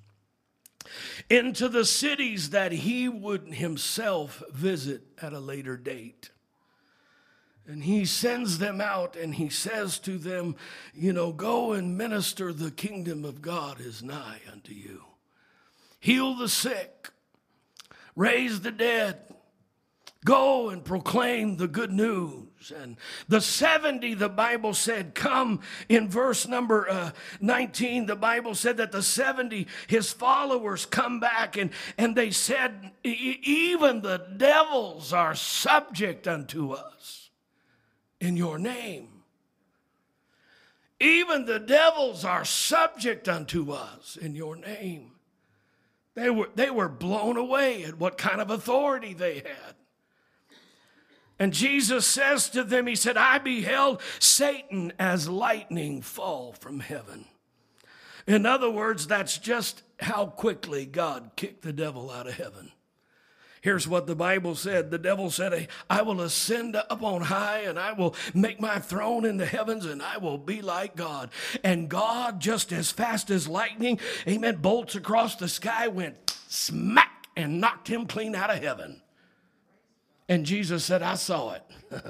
into 1.30 1.68
the 1.68 1.84
cities 1.84 2.50
that 2.50 2.72
he 2.72 3.08
would 3.08 3.54
himself 3.54 4.42
visit 4.50 5.02
at 5.20 5.32
a 5.32 5.40
later 5.40 5.76
date. 5.76 6.30
And 7.66 7.84
he 7.84 8.04
sends 8.06 8.58
them 8.58 8.80
out 8.80 9.14
and 9.14 9.34
he 9.34 9.50
says 9.50 9.98
to 10.00 10.16
them, 10.16 10.56
You 10.94 11.12
know, 11.12 11.32
go 11.32 11.72
and 11.72 11.98
minister, 11.98 12.52
the 12.52 12.70
kingdom 12.70 13.24
of 13.24 13.42
God 13.42 13.80
is 13.80 14.02
nigh 14.02 14.40
unto 14.50 14.72
you. 14.72 15.04
Heal 16.00 16.34
the 16.34 16.48
sick 16.48 17.10
raise 18.18 18.60
the 18.60 18.72
dead, 18.72 19.16
go 20.24 20.70
and 20.70 20.84
proclaim 20.84 21.56
the 21.56 21.68
good 21.68 21.92
news. 21.92 22.72
And 22.76 22.96
the 23.28 23.40
70, 23.40 24.14
the 24.14 24.28
Bible 24.28 24.74
said, 24.74 25.14
come 25.14 25.60
in 25.88 26.08
verse 26.08 26.48
number 26.48 26.90
uh, 26.90 27.12
19. 27.40 28.06
The 28.06 28.16
Bible 28.16 28.56
said 28.56 28.78
that 28.78 28.90
the 28.90 29.04
70, 29.04 29.68
his 29.86 30.12
followers 30.12 30.84
come 30.84 31.20
back 31.20 31.56
and, 31.56 31.70
and 31.96 32.16
they 32.16 32.32
said, 32.32 32.90
even 33.04 34.02
the 34.02 34.26
devils 34.36 35.12
are 35.12 35.36
subject 35.36 36.26
unto 36.26 36.72
us 36.72 37.30
in 38.20 38.36
your 38.36 38.58
name. 38.58 39.08
Even 40.98 41.44
the 41.44 41.60
devils 41.60 42.24
are 42.24 42.44
subject 42.44 43.28
unto 43.28 43.70
us 43.70 44.16
in 44.16 44.34
your 44.34 44.56
name. 44.56 45.12
They 46.18 46.30
were, 46.30 46.48
they 46.54 46.70
were 46.70 46.88
blown 46.88 47.36
away 47.36 47.84
at 47.84 47.98
what 47.98 48.18
kind 48.18 48.40
of 48.40 48.50
authority 48.50 49.14
they 49.14 49.36
had. 49.36 49.74
And 51.38 51.52
Jesus 51.52 52.04
says 52.04 52.50
to 52.50 52.64
them, 52.64 52.86
He 52.86 52.96
said, 52.96 53.16
I 53.16 53.38
beheld 53.38 54.02
Satan 54.18 54.92
as 54.98 55.28
lightning 55.28 56.02
fall 56.02 56.52
from 56.52 56.80
heaven. 56.80 57.26
In 58.26 58.44
other 58.44 58.68
words, 58.68 59.06
that's 59.06 59.38
just 59.38 59.82
how 60.00 60.26
quickly 60.26 60.84
God 60.84 61.30
kicked 61.36 61.62
the 61.62 61.72
devil 61.72 62.10
out 62.10 62.26
of 62.26 62.34
heaven. 62.34 62.72
Here's 63.60 63.88
what 63.88 64.06
the 64.06 64.14
Bible 64.14 64.54
said. 64.54 64.90
The 64.90 64.98
devil 64.98 65.30
said, 65.30 65.68
I 65.90 66.02
will 66.02 66.20
ascend 66.20 66.76
up 66.76 67.02
on 67.02 67.22
high 67.22 67.60
and 67.60 67.78
I 67.78 67.92
will 67.92 68.14
make 68.34 68.60
my 68.60 68.78
throne 68.78 69.24
in 69.24 69.36
the 69.36 69.46
heavens 69.46 69.84
and 69.84 70.02
I 70.02 70.18
will 70.18 70.38
be 70.38 70.62
like 70.62 70.96
God. 70.96 71.30
And 71.64 71.88
God, 71.88 72.40
just 72.40 72.72
as 72.72 72.90
fast 72.90 73.30
as 73.30 73.48
lightning, 73.48 73.98
amen, 74.26 74.56
bolts 74.56 74.94
across 74.94 75.36
the 75.36 75.48
sky, 75.48 75.88
went 75.88 76.30
smack 76.48 77.26
and 77.36 77.60
knocked 77.60 77.88
him 77.88 78.06
clean 78.06 78.34
out 78.34 78.50
of 78.50 78.62
heaven. 78.62 79.02
And 80.28 80.44
Jesus 80.44 80.84
said, 80.84 81.02
I 81.02 81.14
saw 81.14 81.54
it. 81.54 81.62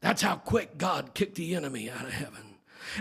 That's 0.00 0.22
how 0.22 0.36
quick 0.36 0.78
God 0.78 1.14
kicked 1.14 1.36
the 1.36 1.54
enemy 1.54 1.90
out 1.90 2.04
of 2.04 2.12
heaven. 2.12 2.50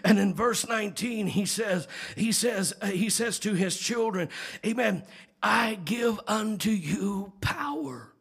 And 0.04 0.20
in 0.20 0.34
verse 0.34 0.68
19, 0.68 1.28
he 1.28 1.46
says, 1.46 1.88
he 2.16 2.32
says, 2.32 2.74
he 2.86 3.10
says 3.10 3.40
to 3.40 3.54
his 3.54 3.78
children, 3.78 4.30
Amen. 4.66 5.04
I 5.42 5.76
give 5.86 6.20
unto 6.28 6.70
you 6.70 7.34
power. 7.42 8.14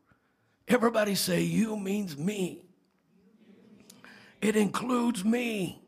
Everybody 0.66 1.14
say, 1.14 1.42
You 1.42 1.76
means 1.76 2.16
me. 2.16 2.62
It 4.40 4.56
includes 4.56 5.24
me. 5.24 5.82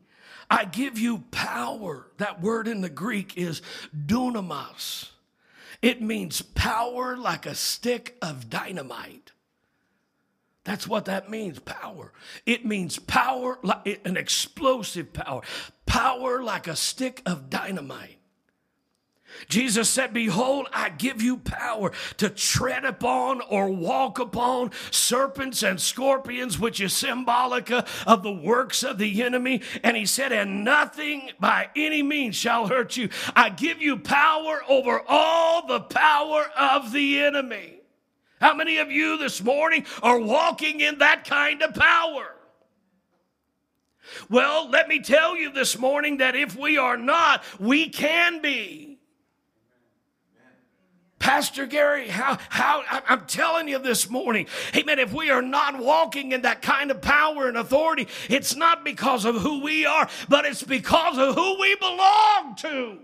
I 0.49 0.65
give 0.65 0.99
you 0.99 1.19
power. 1.31 2.11
That 2.17 2.41
word 2.41 2.67
in 2.67 2.81
the 2.81 2.89
Greek 2.89 3.37
is 3.37 3.61
dunamis. 3.95 5.09
It 5.81 6.01
means 6.01 6.41
power 6.41 7.15
like 7.15 7.45
a 7.45 7.55
stick 7.55 8.17
of 8.21 8.49
dynamite. 8.49 9.31
That's 10.63 10.87
what 10.87 11.05
that 11.05 11.29
means 11.29 11.57
power. 11.59 12.13
It 12.45 12.65
means 12.65 12.99
power, 12.99 13.57
like 13.63 14.01
an 14.05 14.15
explosive 14.15 15.11
power, 15.11 15.41
power 15.85 16.43
like 16.43 16.67
a 16.67 16.75
stick 16.75 17.21
of 17.25 17.49
dynamite. 17.49 18.20
Jesus 19.47 19.89
said, 19.89 20.13
Behold, 20.13 20.67
I 20.73 20.89
give 20.89 21.21
you 21.21 21.37
power 21.37 21.91
to 22.17 22.29
tread 22.29 22.85
upon 22.85 23.41
or 23.41 23.69
walk 23.69 24.19
upon 24.19 24.71
serpents 24.91 25.63
and 25.63 25.79
scorpions, 25.79 26.59
which 26.59 26.79
is 26.79 26.93
symbolic 26.93 27.71
of 27.71 28.23
the 28.23 28.31
works 28.31 28.83
of 28.83 28.97
the 28.97 29.23
enemy. 29.23 29.61
And 29.83 29.97
he 29.97 30.05
said, 30.05 30.31
And 30.31 30.63
nothing 30.63 31.29
by 31.39 31.69
any 31.75 32.03
means 32.03 32.35
shall 32.35 32.67
hurt 32.67 32.97
you. 32.97 33.09
I 33.35 33.49
give 33.49 33.81
you 33.81 33.97
power 33.97 34.61
over 34.67 35.01
all 35.07 35.67
the 35.67 35.81
power 35.81 36.45
of 36.57 36.91
the 36.91 37.21
enemy. 37.21 37.81
How 38.39 38.55
many 38.55 38.77
of 38.77 38.91
you 38.91 39.17
this 39.17 39.41
morning 39.43 39.85
are 40.01 40.19
walking 40.19 40.81
in 40.81 40.97
that 40.97 41.25
kind 41.25 41.61
of 41.61 41.75
power? 41.75 42.35
Well, 44.29 44.69
let 44.69 44.87
me 44.87 44.99
tell 44.99 45.37
you 45.37 45.51
this 45.51 45.77
morning 45.77 46.17
that 46.17 46.35
if 46.35 46.57
we 46.57 46.77
are 46.77 46.97
not, 46.97 47.43
we 47.59 47.89
can 47.89 48.41
be. 48.41 48.90
Pastor 51.21 51.67
Gary, 51.67 52.07
how, 52.07 52.39
how, 52.49 52.83
I'm 53.07 53.25
telling 53.27 53.67
you 53.67 53.77
this 53.77 54.09
morning, 54.09 54.47
amen, 54.75 54.97
if 54.97 55.13
we 55.13 55.29
are 55.29 55.43
not 55.43 55.77
walking 55.77 56.31
in 56.31 56.41
that 56.41 56.63
kind 56.63 56.89
of 56.89 56.99
power 56.99 57.47
and 57.47 57.55
authority, 57.55 58.07
it's 58.27 58.55
not 58.55 58.83
because 58.83 59.23
of 59.23 59.35
who 59.35 59.61
we 59.61 59.85
are, 59.85 60.09
but 60.29 60.45
it's 60.45 60.63
because 60.63 61.19
of 61.19 61.35
who 61.35 61.59
we 61.59 61.75
belong 61.75 62.55
to. 62.57 62.97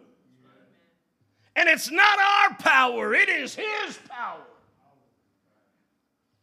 And 1.56 1.69
it's 1.69 1.91
not 1.91 2.17
our 2.19 2.56
power, 2.56 3.13
it 3.13 3.30
is 3.30 3.53
His 3.53 3.99
power. 4.10 4.41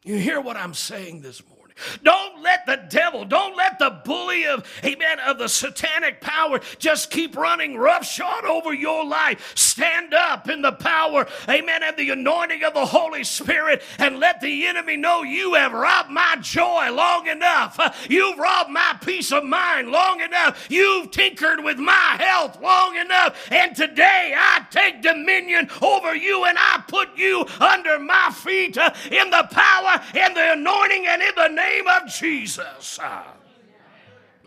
You 0.04 0.16
hear 0.16 0.40
what 0.40 0.56
I'm 0.56 0.74
saying 0.74 1.22
this 1.22 1.42
morning? 1.42 1.53
Don't 2.02 2.42
let 2.42 2.66
the 2.66 2.84
devil, 2.88 3.24
don't 3.24 3.56
let 3.56 3.78
the 3.78 4.00
bully 4.04 4.46
of, 4.46 4.64
amen, 4.84 5.18
of 5.20 5.38
the 5.38 5.48
satanic 5.48 6.20
power 6.20 6.60
just 6.78 7.10
keep 7.10 7.36
running 7.36 7.76
roughshod 7.76 8.44
over 8.44 8.72
your 8.72 9.04
life. 9.04 9.52
Stand 9.56 10.14
up 10.14 10.48
in 10.48 10.62
the 10.62 10.72
power, 10.72 11.26
amen, 11.48 11.82
and 11.82 11.96
the 11.96 12.10
anointing 12.10 12.62
of 12.62 12.74
the 12.74 12.86
Holy 12.86 13.24
Spirit 13.24 13.82
and 13.98 14.20
let 14.20 14.40
the 14.40 14.66
enemy 14.66 14.96
know 14.96 15.22
you 15.22 15.54
have 15.54 15.72
robbed 15.72 16.10
my 16.10 16.36
joy 16.40 16.90
long 16.92 17.26
enough. 17.26 18.06
You've 18.08 18.38
robbed 18.38 18.70
my 18.70 18.96
peace 19.04 19.32
of 19.32 19.42
mind 19.42 19.88
long 19.88 20.20
enough. 20.20 20.66
You've 20.70 21.10
tinkered 21.10 21.64
with 21.64 21.78
my 21.78 22.16
health 22.18 22.60
long 22.62 22.96
enough. 22.96 23.48
And 23.50 23.74
today 23.74 24.34
I 24.36 24.64
take 24.70 25.02
dominion 25.02 25.68
over 25.82 26.14
you 26.14 26.44
and 26.44 26.56
I 26.58 26.84
put 26.86 27.16
you 27.16 27.44
under 27.58 27.98
my 27.98 28.30
feet 28.32 28.76
in 28.76 29.30
the 29.30 29.48
power, 29.50 30.00
in 30.14 30.34
the 30.34 30.52
anointing, 30.52 31.06
and 31.06 31.20
in 31.20 31.34
the 31.36 31.48
name 31.48 31.63
of 31.86 32.08
Jesus. 32.08 32.98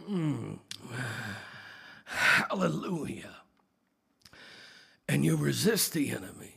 Mm. 0.10 0.60
Hallelujah. 2.06 3.36
And 5.10 5.24
you 5.24 5.38
resist 5.38 5.94
the 5.94 6.12
enemy, 6.12 6.56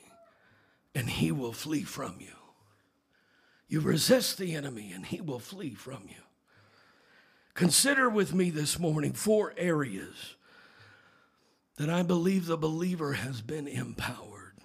and 0.95 1.09
he 1.09 1.31
will 1.33 1.53
flee 1.53 1.83
from 1.83 2.17
you. 2.19 2.27
You 3.69 3.81
resist 3.81 4.39
the 4.39 4.55
enemy, 4.55 4.91
and 4.93 5.07
he 5.07 5.21
will 5.21 5.39
flee 5.39 5.75
from 5.75 6.05
you. 6.09 6.23
Consider 7.55 8.09
with 8.09 8.33
me 8.35 8.51
this 8.51 8.79
morning 8.79 9.13
four 9.13 9.55
areas 9.57 10.37
that 11.77 11.91
I 11.91 12.03
believe 12.03 12.47
the 12.47 12.57
believer 12.57 13.15
has 13.15 13.41
been 13.41 13.69
empowered. 13.69 14.59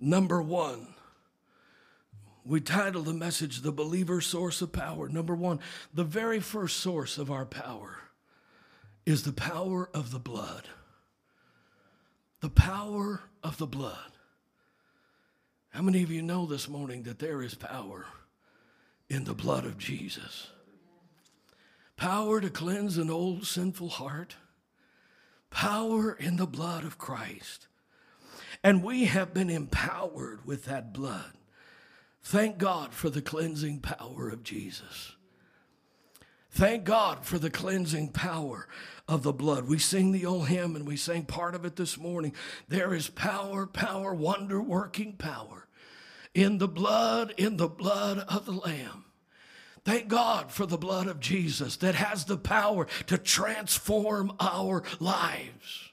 Number 0.00 0.42
one, 0.42 0.91
we 2.44 2.60
title 2.60 3.02
the 3.02 3.12
message 3.12 3.60
The 3.60 3.72
Believer 3.72 4.20
Source 4.20 4.62
of 4.62 4.72
Power. 4.72 5.08
Number 5.08 5.34
one, 5.34 5.60
the 5.94 6.04
very 6.04 6.40
first 6.40 6.78
source 6.78 7.18
of 7.18 7.30
our 7.30 7.44
power 7.44 7.98
is 9.06 9.22
the 9.22 9.32
power 9.32 9.88
of 9.94 10.10
the 10.10 10.18
blood. 10.18 10.68
The 12.40 12.50
power 12.50 13.20
of 13.42 13.58
the 13.58 13.66
blood. 13.66 14.12
How 15.70 15.82
many 15.82 16.02
of 16.02 16.10
you 16.10 16.22
know 16.22 16.44
this 16.46 16.68
morning 16.68 17.04
that 17.04 17.18
there 17.18 17.42
is 17.42 17.54
power 17.54 18.06
in 19.08 19.24
the 19.24 19.34
blood 19.34 19.64
of 19.64 19.78
Jesus? 19.78 20.50
Power 21.96 22.40
to 22.40 22.50
cleanse 22.50 22.98
an 22.98 23.10
old 23.10 23.46
sinful 23.46 23.88
heart, 23.88 24.34
power 25.50 26.12
in 26.12 26.36
the 26.36 26.46
blood 26.46 26.84
of 26.84 26.98
Christ. 26.98 27.68
And 28.64 28.82
we 28.82 29.04
have 29.04 29.32
been 29.32 29.50
empowered 29.50 30.44
with 30.44 30.64
that 30.64 30.92
blood. 30.92 31.32
Thank 32.22 32.58
God 32.58 32.94
for 32.94 33.10
the 33.10 33.22
cleansing 33.22 33.80
power 33.80 34.28
of 34.28 34.42
Jesus. 34.42 35.16
Thank 36.50 36.84
God 36.84 37.24
for 37.24 37.38
the 37.38 37.50
cleansing 37.50 38.10
power 38.12 38.68
of 39.08 39.22
the 39.22 39.32
blood. 39.32 39.66
We 39.66 39.78
sing 39.78 40.12
the 40.12 40.26
old 40.26 40.48
hymn 40.48 40.76
and 40.76 40.86
we 40.86 40.96
sang 40.96 41.24
part 41.24 41.54
of 41.54 41.64
it 41.64 41.76
this 41.76 41.96
morning. 41.96 42.34
There 42.68 42.92
is 42.94 43.08
power, 43.08 43.66
power, 43.66 44.14
wonder 44.14 44.60
working 44.60 45.14
power 45.14 45.66
in 46.34 46.58
the 46.58 46.68
blood, 46.68 47.34
in 47.36 47.56
the 47.56 47.68
blood 47.68 48.18
of 48.28 48.44
the 48.44 48.52
Lamb. 48.52 49.06
Thank 49.84 50.08
God 50.08 50.52
for 50.52 50.66
the 50.66 50.78
blood 50.78 51.08
of 51.08 51.20
Jesus 51.20 51.76
that 51.76 51.94
has 51.94 52.26
the 52.26 52.36
power 52.36 52.86
to 53.06 53.18
transform 53.18 54.32
our 54.38 54.84
lives. 55.00 55.91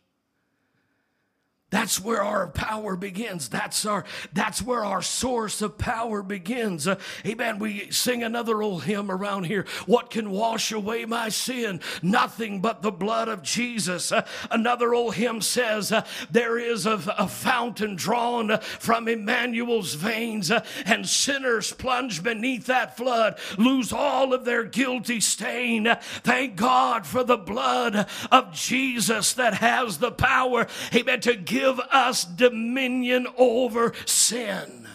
That's 1.71 2.01
where 2.01 2.23
our 2.23 2.47
power 2.47 2.95
begins. 2.95 3.47
That's 3.47 3.85
our 3.85 4.03
that's 4.33 4.59
where 4.59 4.83
our 4.83 5.03
source 5.03 5.61
of 5.61 5.77
power 5.77 6.23
begins. 6.23 6.87
Uh, 6.87 6.99
amen. 7.25 7.59
We 7.59 7.91
sing 7.91 8.23
another 8.23 8.63
old 8.63 8.85
hymn 8.85 9.11
around 9.11 9.43
here. 9.43 9.65
What 9.85 10.09
can 10.09 10.31
wash 10.31 10.71
away 10.71 11.05
my 11.05 11.29
sin? 11.29 11.79
Nothing 12.01 12.59
but 12.59 12.81
the 12.81 12.91
blood 12.91 13.27
of 13.27 13.43
Jesus. 13.43 14.11
Uh, 14.11 14.25
another 14.49 14.95
old 14.95 15.13
hymn 15.13 15.41
says, 15.41 15.91
uh, 15.91 16.05
there 16.31 16.57
is 16.57 16.87
a, 16.87 17.01
a, 17.17 17.27
fountain 17.27 17.95
drawn 17.95 18.59
from 18.59 19.07
Emmanuel's 19.07 19.93
veins, 19.93 20.49
uh, 20.49 20.65
and 20.85 21.07
sinners 21.07 21.71
plunge 21.71 22.23
beneath 22.23 22.65
that 22.65 22.97
flood, 22.97 23.37
lose 23.57 23.93
all 23.93 24.33
of 24.33 24.43
their 24.43 24.63
guilty 24.63 25.19
stain. 25.19 25.87
Thank 26.23 26.55
God 26.55 27.05
for 27.05 27.23
the 27.23 27.37
blood 27.37 28.07
of 28.31 28.53
Jesus 28.53 29.33
that 29.33 29.55
has 29.55 29.99
the 29.99 30.11
power, 30.11 30.67
amen, 30.93 31.21
to 31.21 31.35
give 31.35 31.58
give 31.59 31.79
us 31.91 32.23
dominion 32.23 33.27
over 33.37 33.93
sin. 34.05 34.87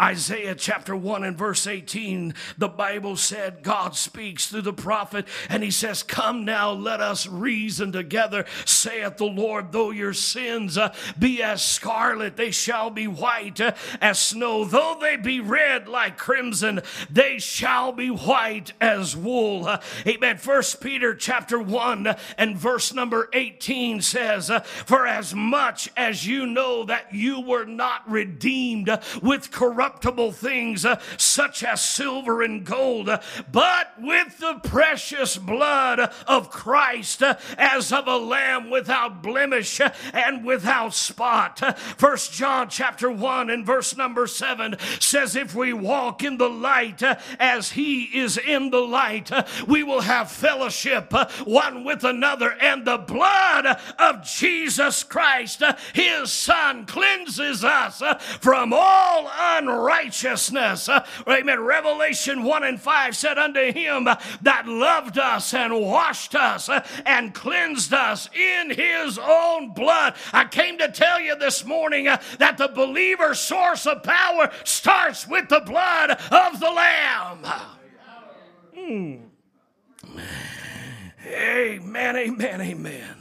Isaiah 0.00 0.54
chapter 0.54 0.94
1 0.94 1.24
and 1.24 1.36
verse 1.36 1.66
18, 1.66 2.34
the 2.58 2.68
Bible 2.68 3.16
said, 3.16 3.62
God 3.62 3.96
speaks 3.96 4.46
through 4.46 4.62
the 4.62 4.72
prophet, 4.72 5.26
and 5.48 5.62
he 5.62 5.70
says, 5.70 6.02
Come 6.02 6.44
now, 6.44 6.72
let 6.72 7.00
us 7.00 7.26
reason 7.26 7.92
together, 7.92 8.44
saith 8.64 9.16
the 9.16 9.24
Lord, 9.24 9.72
though 9.72 9.90
your 9.90 10.12
sins 10.12 10.76
uh, 10.78 10.94
be 11.18 11.42
as 11.42 11.62
scarlet, 11.62 12.36
they 12.36 12.50
shall 12.50 12.90
be 12.90 13.06
white 13.06 13.60
uh, 13.60 13.72
as 14.00 14.18
snow. 14.18 14.64
Though 14.64 14.96
they 15.00 15.16
be 15.16 15.40
red 15.40 15.88
like 15.88 16.18
crimson, 16.18 16.80
they 17.08 17.38
shall 17.38 17.92
be 17.92 18.08
white 18.08 18.72
as 18.80 19.16
wool. 19.16 19.66
Uh, 19.66 19.80
amen. 20.06 20.38
First 20.38 20.80
Peter 20.80 21.14
chapter 21.14 21.60
1 21.60 22.14
and 22.38 22.56
verse 22.56 22.92
number 22.94 23.28
18 23.32 24.02
says, 24.02 24.50
For 24.86 25.06
as 25.06 25.34
much 25.34 25.88
as 25.96 26.26
you 26.26 26.46
know 26.46 26.84
that 26.84 27.14
you 27.14 27.40
were 27.40 27.64
not 27.64 28.08
redeemed 28.10 28.90
with 29.22 29.50
corruption, 29.50 29.79
corruptible 29.80 30.30
things 30.30 30.84
uh, 30.84 31.00
such 31.16 31.64
as 31.64 31.80
silver 31.80 32.42
and 32.42 32.66
gold, 32.66 33.08
uh, 33.08 33.18
but 33.50 33.94
with 33.98 34.36
the 34.38 34.60
precious 34.62 35.38
blood 35.38 35.98
of 36.26 36.50
Christ 36.50 37.22
uh, 37.22 37.36
as 37.56 37.90
of 37.90 38.06
a 38.06 38.18
lamb 38.18 38.68
without 38.68 39.22
blemish 39.22 39.80
uh, 39.80 39.90
and 40.12 40.44
without 40.44 40.92
spot. 40.92 41.60
First 41.96 42.34
John 42.34 42.68
chapter 42.68 43.10
1 43.10 43.48
and 43.48 43.64
verse 43.64 43.96
number 43.96 44.26
7 44.26 44.76
says, 44.98 45.34
If 45.34 45.54
we 45.54 45.72
walk 45.72 46.22
in 46.22 46.36
the 46.36 46.50
light 46.50 47.02
uh, 47.02 47.16
as 47.38 47.72
he 47.72 48.02
is 48.02 48.36
in 48.36 48.68
the 48.68 48.82
light, 48.82 49.30
we 49.66 49.82
will 49.82 50.02
have 50.02 50.30
fellowship 50.30 51.10
one 51.46 51.84
with 51.84 52.04
another, 52.04 52.52
and 52.60 52.84
the 52.84 52.98
blood 52.98 53.78
of 53.98 54.24
Jesus 54.24 55.04
Christ, 55.04 55.62
his 55.94 56.30
Son, 56.30 56.84
cleanses 56.84 57.64
us 57.64 58.02
from 58.40 58.74
all 58.74 59.30
unrighteousness 59.38 59.69
righteousness. 59.70 60.88
Uh, 60.88 61.06
amen. 61.28 61.60
Revelation 61.60 62.42
1 62.42 62.64
and 62.64 62.80
5 62.80 63.16
said 63.16 63.38
unto 63.38 63.72
him 63.72 64.04
that 64.42 64.66
loved 64.66 65.18
us 65.18 65.54
and 65.54 65.80
washed 65.80 66.34
us 66.34 66.68
uh, 66.68 66.86
and 67.06 67.34
cleansed 67.34 67.92
us 67.92 68.28
in 68.34 68.70
his 68.70 69.18
own 69.18 69.72
blood. 69.72 70.14
I 70.32 70.44
came 70.44 70.78
to 70.78 70.90
tell 70.90 71.20
you 71.20 71.36
this 71.36 71.64
morning 71.64 72.08
uh, 72.08 72.20
that 72.38 72.58
the 72.58 72.68
believer's 72.68 73.40
source 73.40 73.86
of 73.86 74.02
power 74.02 74.50
starts 74.64 75.26
with 75.26 75.48
the 75.48 75.60
blood 75.60 76.10
of 76.10 76.60
the 76.60 76.70
Lamb. 76.70 77.46
Mm. 78.76 79.20
Amen, 81.26 82.16
amen, 82.16 82.60
amen. 82.60 83.16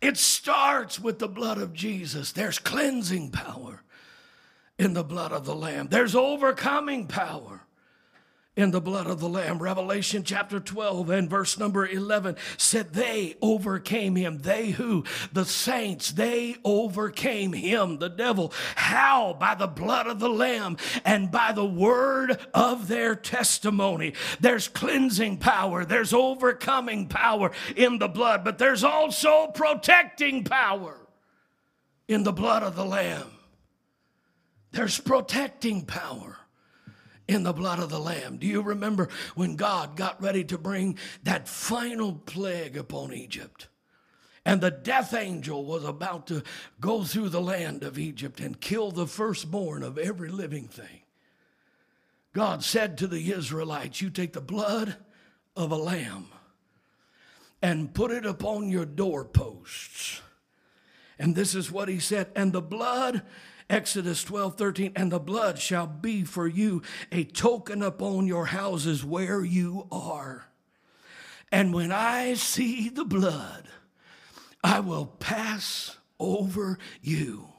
It 0.00 0.16
starts 0.16 0.98
with 0.98 1.18
the 1.18 1.28
blood 1.28 1.58
of 1.58 1.74
Jesus. 1.74 2.32
There's 2.32 2.58
cleansing 2.58 3.32
power 3.32 3.82
in 4.80 4.94
the 4.94 5.04
blood 5.04 5.30
of 5.30 5.44
the 5.44 5.54
Lamb. 5.54 5.88
There's 5.90 6.16
overcoming 6.16 7.06
power 7.06 7.60
in 8.56 8.70
the 8.70 8.80
blood 8.80 9.06
of 9.06 9.20
the 9.20 9.28
Lamb. 9.28 9.58
Revelation 9.58 10.24
chapter 10.24 10.58
12 10.58 11.10
and 11.10 11.28
verse 11.28 11.58
number 11.58 11.86
11 11.86 12.36
said, 12.56 12.94
They 12.94 13.36
overcame 13.42 14.16
him. 14.16 14.38
They 14.38 14.70
who? 14.70 15.04
The 15.34 15.44
saints, 15.44 16.12
they 16.12 16.56
overcame 16.64 17.52
him, 17.52 17.98
the 17.98 18.08
devil. 18.08 18.54
How? 18.74 19.36
By 19.38 19.54
the 19.54 19.66
blood 19.66 20.06
of 20.06 20.18
the 20.18 20.30
Lamb 20.30 20.78
and 21.04 21.30
by 21.30 21.52
the 21.52 21.66
word 21.66 22.38
of 22.54 22.88
their 22.88 23.14
testimony. 23.14 24.14
There's 24.40 24.66
cleansing 24.66 25.36
power, 25.38 25.84
there's 25.84 26.14
overcoming 26.14 27.06
power 27.06 27.50
in 27.76 27.98
the 27.98 28.08
blood, 28.08 28.44
but 28.44 28.56
there's 28.56 28.82
also 28.82 29.48
protecting 29.48 30.42
power 30.42 30.96
in 32.08 32.22
the 32.22 32.32
blood 32.32 32.62
of 32.62 32.76
the 32.76 32.86
Lamb. 32.86 33.30
There's 34.72 34.98
protecting 34.98 35.84
power 35.84 36.36
in 37.26 37.42
the 37.42 37.52
blood 37.52 37.78
of 37.78 37.90
the 37.90 37.98
Lamb. 38.00 38.38
Do 38.38 38.46
you 38.46 38.62
remember 38.62 39.08
when 39.34 39.56
God 39.56 39.96
got 39.96 40.20
ready 40.20 40.44
to 40.44 40.58
bring 40.58 40.98
that 41.22 41.48
final 41.48 42.12
plague 42.12 42.76
upon 42.76 43.12
Egypt? 43.12 43.68
And 44.44 44.60
the 44.60 44.70
death 44.70 45.14
angel 45.14 45.64
was 45.64 45.84
about 45.84 46.26
to 46.28 46.42
go 46.80 47.04
through 47.04 47.28
the 47.28 47.42
land 47.42 47.84
of 47.84 47.98
Egypt 47.98 48.40
and 48.40 48.60
kill 48.60 48.90
the 48.90 49.06
firstborn 49.06 49.82
of 49.82 49.98
every 49.98 50.28
living 50.28 50.66
thing. 50.66 51.02
God 52.32 52.64
said 52.64 52.96
to 52.98 53.06
the 53.06 53.32
Israelites, 53.32 54.00
You 54.00 54.10
take 54.10 54.32
the 54.32 54.40
blood 54.40 54.96
of 55.56 55.70
a 55.72 55.76
lamb 55.76 56.28
and 57.60 57.92
put 57.92 58.10
it 58.10 58.24
upon 58.24 58.70
your 58.70 58.86
doorposts 58.86 60.22
And 61.18 61.36
this 61.36 61.54
is 61.54 61.70
what 61.70 61.88
he 61.88 61.98
said, 61.98 62.30
and 62.34 62.52
the 62.52 62.62
blood 62.62 63.22
Exodus 63.70 64.24
12, 64.24 64.56
13, 64.58 64.92
and 64.96 65.12
the 65.12 65.20
blood 65.20 65.58
shall 65.58 65.86
be 65.86 66.24
for 66.24 66.48
you 66.48 66.82
a 67.12 67.22
token 67.24 67.82
upon 67.82 68.26
your 68.26 68.46
houses 68.46 69.04
where 69.04 69.44
you 69.44 69.86
are. 69.92 70.46
And 71.52 71.72
when 71.72 71.92
I 71.92 72.34
see 72.34 72.88
the 72.88 73.04
blood, 73.04 73.68
I 74.62 74.80
will 74.80 75.06
pass 75.06 75.96
over 76.18 76.78
you. 77.00 77.49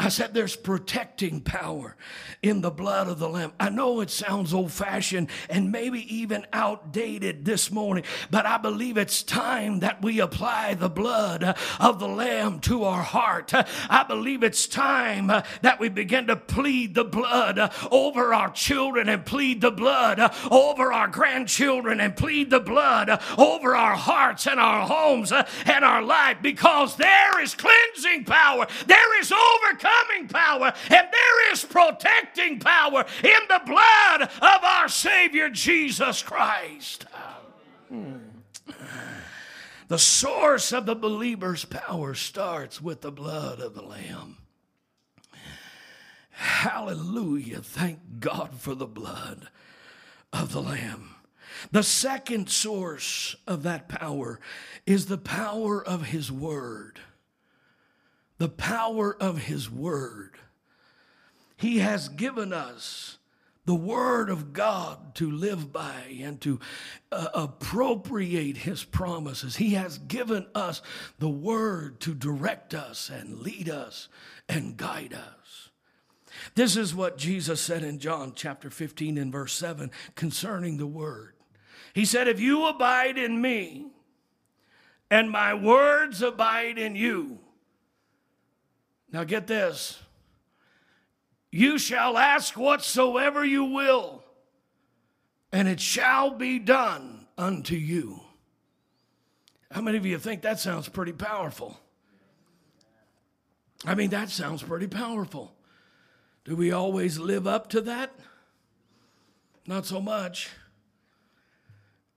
I 0.00 0.10
said 0.10 0.32
there's 0.32 0.54
protecting 0.54 1.40
power 1.40 1.96
in 2.40 2.60
the 2.60 2.70
blood 2.70 3.08
of 3.08 3.18
the 3.18 3.28
Lamb. 3.28 3.52
I 3.58 3.68
know 3.68 4.00
it 4.00 4.10
sounds 4.10 4.54
old 4.54 4.70
fashioned 4.70 5.28
and 5.50 5.72
maybe 5.72 6.02
even 6.14 6.46
outdated 6.52 7.44
this 7.44 7.72
morning, 7.72 8.04
but 8.30 8.46
I 8.46 8.58
believe 8.58 8.96
it's 8.96 9.24
time 9.24 9.80
that 9.80 10.00
we 10.00 10.20
apply 10.20 10.74
the 10.74 10.88
blood 10.88 11.56
of 11.80 11.98
the 11.98 12.06
Lamb 12.06 12.60
to 12.60 12.84
our 12.84 13.02
heart. 13.02 13.50
I 13.52 14.04
believe 14.06 14.44
it's 14.44 14.68
time 14.68 15.26
that 15.26 15.80
we 15.80 15.88
begin 15.88 16.28
to 16.28 16.36
plead 16.36 16.94
the 16.94 17.04
blood 17.04 17.58
over 17.90 18.32
our 18.32 18.50
children 18.50 19.08
and 19.08 19.26
plead 19.26 19.60
the 19.60 19.72
blood 19.72 20.20
over 20.48 20.92
our 20.92 21.08
grandchildren 21.08 21.98
and 21.98 22.16
plead 22.16 22.50
the 22.50 22.60
blood 22.60 23.20
over 23.36 23.74
our 23.74 23.96
hearts 23.96 24.46
and 24.46 24.60
our 24.60 24.86
homes 24.86 25.32
and 25.32 25.84
our 25.84 26.02
life 26.02 26.36
because 26.40 26.94
there 26.94 27.42
is 27.42 27.56
cleansing 27.56 28.24
power, 28.24 28.68
there 28.86 29.20
is 29.20 29.32
overcoming 29.32 29.87
overcoming 29.88 30.28
power 30.28 30.72
and 30.90 31.08
there 31.12 31.52
is 31.52 31.64
protecting 31.64 32.58
power 32.58 33.04
in 33.22 33.40
the 33.48 33.60
blood 33.64 34.22
of 34.22 34.64
our 34.64 34.88
Savior 34.88 35.48
Jesus 35.50 36.22
Christ. 36.22 37.06
Hmm. 37.88 38.16
The 39.88 39.98
source 39.98 40.72
of 40.72 40.84
the 40.84 40.94
believer's 40.94 41.64
power 41.64 42.14
starts 42.14 42.82
with 42.82 43.00
the 43.00 43.12
blood 43.12 43.60
of 43.60 43.74
the 43.74 43.82
Lamb. 43.82 44.36
Hallelujah. 46.30 47.60
Thank 47.62 48.20
God 48.20 48.54
for 48.60 48.74
the 48.74 48.86
blood 48.86 49.48
of 50.32 50.52
the 50.52 50.60
Lamb. 50.62 51.14
The 51.72 51.82
second 51.82 52.50
source 52.50 53.34
of 53.46 53.62
that 53.62 53.88
power 53.88 54.38
is 54.86 55.06
the 55.06 55.18
power 55.18 55.82
of 55.84 56.06
His 56.06 56.30
Word 56.30 57.00
the 58.38 58.48
power 58.48 59.16
of 59.20 59.42
His 59.42 59.70
Word. 59.70 60.38
He 61.56 61.78
has 61.78 62.08
given 62.08 62.52
us 62.52 63.18
the 63.64 63.74
Word 63.74 64.30
of 64.30 64.54
God 64.54 65.14
to 65.16 65.30
live 65.30 65.72
by 65.72 66.16
and 66.22 66.40
to 66.40 66.58
uh, 67.12 67.28
appropriate 67.34 68.56
His 68.56 68.82
promises. 68.82 69.56
He 69.56 69.74
has 69.74 69.98
given 69.98 70.46
us 70.54 70.80
the 71.18 71.28
Word 71.28 72.00
to 72.00 72.14
direct 72.14 72.72
us 72.72 73.10
and 73.10 73.40
lead 73.40 73.68
us 73.68 74.08
and 74.48 74.76
guide 74.76 75.12
us. 75.12 75.68
This 76.54 76.76
is 76.76 76.94
what 76.94 77.18
Jesus 77.18 77.60
said 77.60 77.82
in 77.82 77.98
John 77.98 78.32
chapter 78.34 78.70
15 78.70 79.18
and 79.18 79.32
verse 79.32 79.52
7 79.54 79.90
concerning 80.14 80.78
the 80.78 80.86
Word. 80.86 81.34
He 81.92 82.04
said, 82.04 82.28
If 82.28 82.40
you 82.40 82.66
abide 82.66 83.18
in 83.18 83.40
me 83.42 83.88
and 85.10 85.30
my 85.30 85.52
words 85.52 86.22
abide 86.22 86.78
in 86.78 86.96
you, 86.96 87.40
now 89.12 89.24
get 89.24 89.46
this. 89.46 89.98
You 91.50 91.78
shall 91.78 92.18
ask 92.18 92.56
whatsoever 92.56 93.44
you 93.44 93.64
will, 93.64 94.22
and 95.50 95.66
it 95.66 95.80
shall 95.80 96.30
be 96.30 96.58
done 96.58 97.26
unto 97.38 97.74
you. 97.74 98.20
How 99.70 99.80
many 99.80 99.98
of 99.98 100.06
you 100.06 100.18
think 100.18 100.42
that 100.42 100.60
sounds 100.60 100.88
pretty 100.88 101.12
powerful? 101.12 101.78
I 103.84 103.94
mean, 103.94 104.10
that 104.10 104.30
sounds 104.30 104.62
pretty 104.62 104.88
powerful. 104.88 105.54
Do 106.44 106.56
we 106.56 106.72
always 106.72 107.18
live 107.18 107.46
up 107.46 107.68
to 107.70 107.80
that? 107.82 108.12
Not 109.66 109.86
so 109.86 110.00
much. 110.00 110.50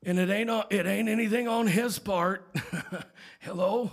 And 0.04 0.18
it 0.18 0.30
ain't, 0.30 0.50
it 0.72 0.88
ain't 0.88 1.10
anything 1.10 1.48
on 1.48 1.68
his 1.68 2.00
part. 2.00 2.50
Hello? 3.40 3.92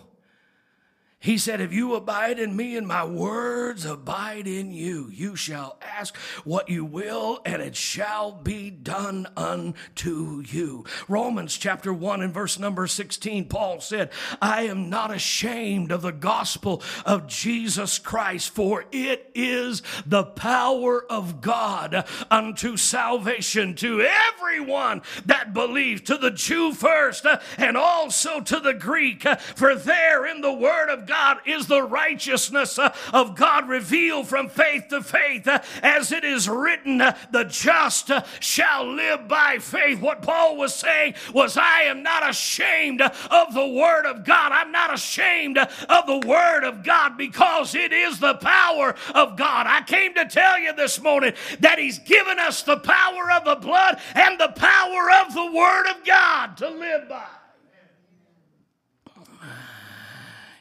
He 1.21 1.37
said, 1.37 1.61
If 1.61 1.73
you 1.73 1.95
abide 1.95 2.39
in 2.39 2.55
me 2.55 2.77
and 2.77 2.87
my 2.87 3.05
words 3.05 3.85
abide 3.85 4.47
in 4.47 4.71
you, 4.71 5.11
you 5.13 5.35
shall 5.35 5.77
ask 5.83 6.17
what 6.45 6.69
you 6.69 6.85
will, 6.85 7.41
and 7.45 7.61
it 7.61 7.75
shall 7.75 8.31
be 8.31 8.71
done 8.71 9.27
unto 9.37 10.45
you. 10.47 10.85
Romans 11.09 11.57
chapter 11.57 11.93
1 11.93 12.23
and 12.23 12.33
verse 12.33 12.57
number 12.57 12.87
16, 12.87 13.47
Paul 13.49 13.81
said, 13.81 14.11
I 14.41 14.63
am 14.63 14.91
not 14.91 15.13
ashamed 15.13 15.91
of 15.91 16.03
the 16.03 16.13
gospel 16.13 16.85
of 17.05 17.27
Jesus 17.27 17.99
Christ, 17.99 18.51
for 18.51 18.85
it 18.93 19.33
is 19.35 19.83
the 20.07 20.23
power 20.23 21.05
of 21.11 21.41
God 21.41 22.07
unto 22.31 22.77
salvation 22.77 23.75
to 23.77 24.07
everyone 24.07 25.03
that 25.27 25.53
believes, 25.53 26.03
to 26.03 26.17
the 26.17 26.31
Jew 26.31 26.73
first, 26.73 27.27
and 27.57 27.77
also 27.77 28.41
to 28.41 28.61
the 28.61 28.75
Greek. 28.75 29.27
For 29.57 29.75
there 29.75 30.25
in 30.25 30.43
the 30.43 30.53
word 30.53 30.91
of 30.91 31.08
God 31.09 31.39
is 31.47 31.67
the 31.67 31.83
righteousness 31.83 32.79
uh, 32.79 32.95
of 33.13 33.35
God 33.35 33.69
revealed 33.69 34.29
from 34.29 34.49
faith 34.49 34.89
to 34.91 35.03
faith, 35.03 35.49
uh, 35.49 35.61
as 35.83 36.13
it 36.13 36.23
is 36.23 36.49
written, 36.49 37.01
uh, 37.01 37.17
the 37.33 37.45
just 37.45 38.11
shall 38.41 38.87
live 38.87 39.27
by 39.27 39.59
faith. 39.59 40.01
What 40.01 40.23
Paul 40.23 40.57
was 40.57 40.75
saying 40.75 41.15
was, 41.33 41.57
I 41.57 41.85
am 41.85 42.03
not 42.03 42.29
ashamed 42.29 43.01
of 43.01 43.55
the 43.55 43.67
Word 43.67 44.05
of 44.05 44.25
God. 44.25 44.53
I'm 44.53 44.71
not 44.71 44.93
ashamed 44.93 45.57
of 45.57 46.07
the 46.07 46.29
Word 46.29 46.65
of 46.65 46.85
God 46.85 47.17
because 47.17 47.75
it 47.75 47.93
is 47.93 48.21
the 48.21 48.35
power 48.35 48.95
of 49.15 49.37
God. 49.37 49.67
I 49.67 49.83
came 49.87 50.15
to 50.15 50.27
tell 50.27 50.59
you 50.59 50.75
this 50.75 51.01
morning 51.01 51.33
that 51.61 51.79
He's 51.79 51.99
given 51.99 52.39
us 52.39 52.63
the 52.63 52.77
power 52.77 53.33
of 53.33 53.45
the 53.45 53.57
blood 53.57 53.99
and 54.15 54.39
the 54.39 54.53
power 54.55 55.11
of 55.25 55.33
the 55.33 55.53
Word 55.53 55.87
of 55.91 56.05
God 56.05 56.57
to 56.59 56.69
live 56.69 57.09
by. 57.09 57.38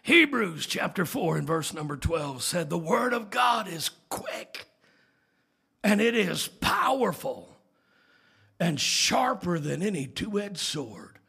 Hebrews 0.08 0.66
chapter 0.68 1.06
4 1.06 1.36
and 1.36 1.46
verse 1.46 1.74
number 1.74 1.98
12 1.98 2.42
said, 2.42 2.70
The 2.70 2.78
word 2.78 3.12
of 3.12 3.30
God 3.30 3.68
is 3.68 3.90
quick 4.08 4.66
and 5.84 6.00
it 6.00 6.16
is 6.16 6.48
powerful 6.48 7.58
and 8.58 8.80
sharper 8.80 9.60
than 9.60 9.84
any 9.84 10.08
two 10.08 10.40
edged 10.40 10.60
sword. 10.60 11.20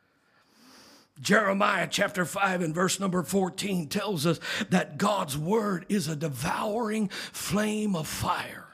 Jeremiah 1.21 1.89
chapter 1.91 2.25
5 2.25 2.63
and 2.63 2.73
verse 2.73 3.01
number 3.01 3.25
14 3.25 3.89
tells 3.89 4.25
us 4.25 4.39
that 4.71 4.97
God's 4.97 5.37
word 5.37 5.85
is 5.89 6.07
a 6.07 6.15
devouring 6.15 7.09
flame 7.09 7.97
of 7.97 8.07
fire 8.07 8.68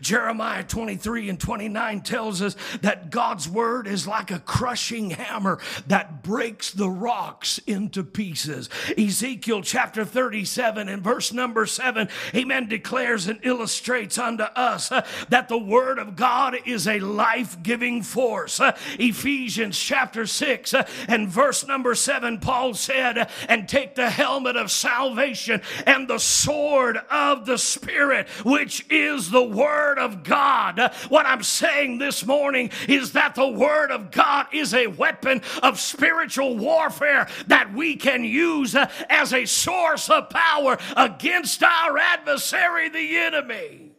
Jeremiah 0.00 0.64
23 0.64 1.28
and 1.28 1.40
29 1.40 2.00
tells 2.00 2.42
us 2.42 2.56
that 2.82 3.10
God's 3.10 3.48
word 3.48 3.86
is 3.86 4.06
like 4.06 4.30
a 4.30 4.40
crushing 4.40 5.10
hammer 5.10 5.58
that 5.86 6.22
breaks 6.22 6.72
the 6.72 6.90
rocks 6.90 7.58
into 7.66 8.02
pieces. 8.02 8.68
Ezekiel 8.96 9.62
chapter 9.62 10.04
37 10.04 10.88
and 10.88 11.02
verse 11.02 11.32
number 11.32 11.66
7, 11.66 12.08
amen, 12.34 12.68
declares 12.68 13.26
and 13.28 13.40
illustrates 13.42 14.18
unto 14.18 14.44
us 14.44 14.90
uh, 14.90 15.06
that 15.28 15.48
the 15.48 15.58
word 15.58 15.98
of 15.98 16.16
God 16.16 16.56
is 16.66 16.86
a 16.86 17.00
life 17.00 17.62
giving 17.62 18.02
force. 18.02 18.60
Uh, 18.60 18.76
Ephesians 18.98 19.78
chapter 19.78 20.26
6 20.26 20.74
uh, 20.74 20.88
and 21.06 21.28
verse 21.28 21.66
number 21.66 21.94
7, 21.94 22.38
Paul 22.38 22.74
said, 22.74 23.30
and 23.48 23.68
take 23.68 23.94
the 23.94 24.10
helmet 24.10 24.56
of 24.56 24.70
salvation 24.70 25.62
and 25.86 26.08
the 26.08 26.18
sword 26.18 26.98
of 27.10 27.46
the 27.46 27.58
Spirit, 27.58 28.28
which 28.44 28.84
is 28.90 29.30
the 29.30 29.42
word 29.42 29.67
Word 29.68 29.98
of 29.98 30.22
God. 30.22 30.92
What 31.08 31.26
I'm 31.26 31.42
saying 31.42 31.98
this 31.98 32.24
morning 32.24 32.70
is 32.88 33.12
that 33.12 33.34
the 33.34 33.48
Word 33.48 33.90
of 33.90 34.10
God 34.10 34.46
is 34.52 34.72
a 34.72 34.86
weapon 34.86 35.42
of 35.62 35.78
spiritual 35.78 36.56
warfare 36.56 37.28
that 37.48 37.74
we 37.74 37.96
can 37.96 38.24
use 38.24 38.74
as 39.08 39.32
a 39.34 39.44
source 39.44 40.08
of 40.08 40.30
power 40.30 40.78
against 40.96 41.62
our 41.62 41.98
adversary, 41.98 42.88
the 42.88 43.18
enemy. 43.18 43.92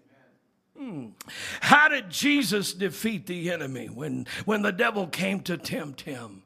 Hmm. 0.76 1.08
How 1.62 1.90
did 1.90 2.10
Jesus 2.10 2.74
defeat 2.74 3.28
the 3.28 3.52
enemy 3.52 3.88
when, 3.88 4.26
when 4.46 4.62
the 4.62 4.72
devil 4.72 5.08
came 5.08 5.42
to 5.42 5.58
tempt 5.58 6.02
him? 6.02 6.44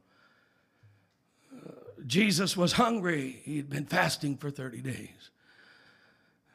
Uh, 1.56 1.72
Jesus 2.06 2.58
was 2.58 2.74
hungry. 2.74 3.42
He'd 3.44 3.70
been 3.70 3.86
fasting 3.86 4.38
for 4.38 4.50
30 4.50 4.82
days, 4.82 5.30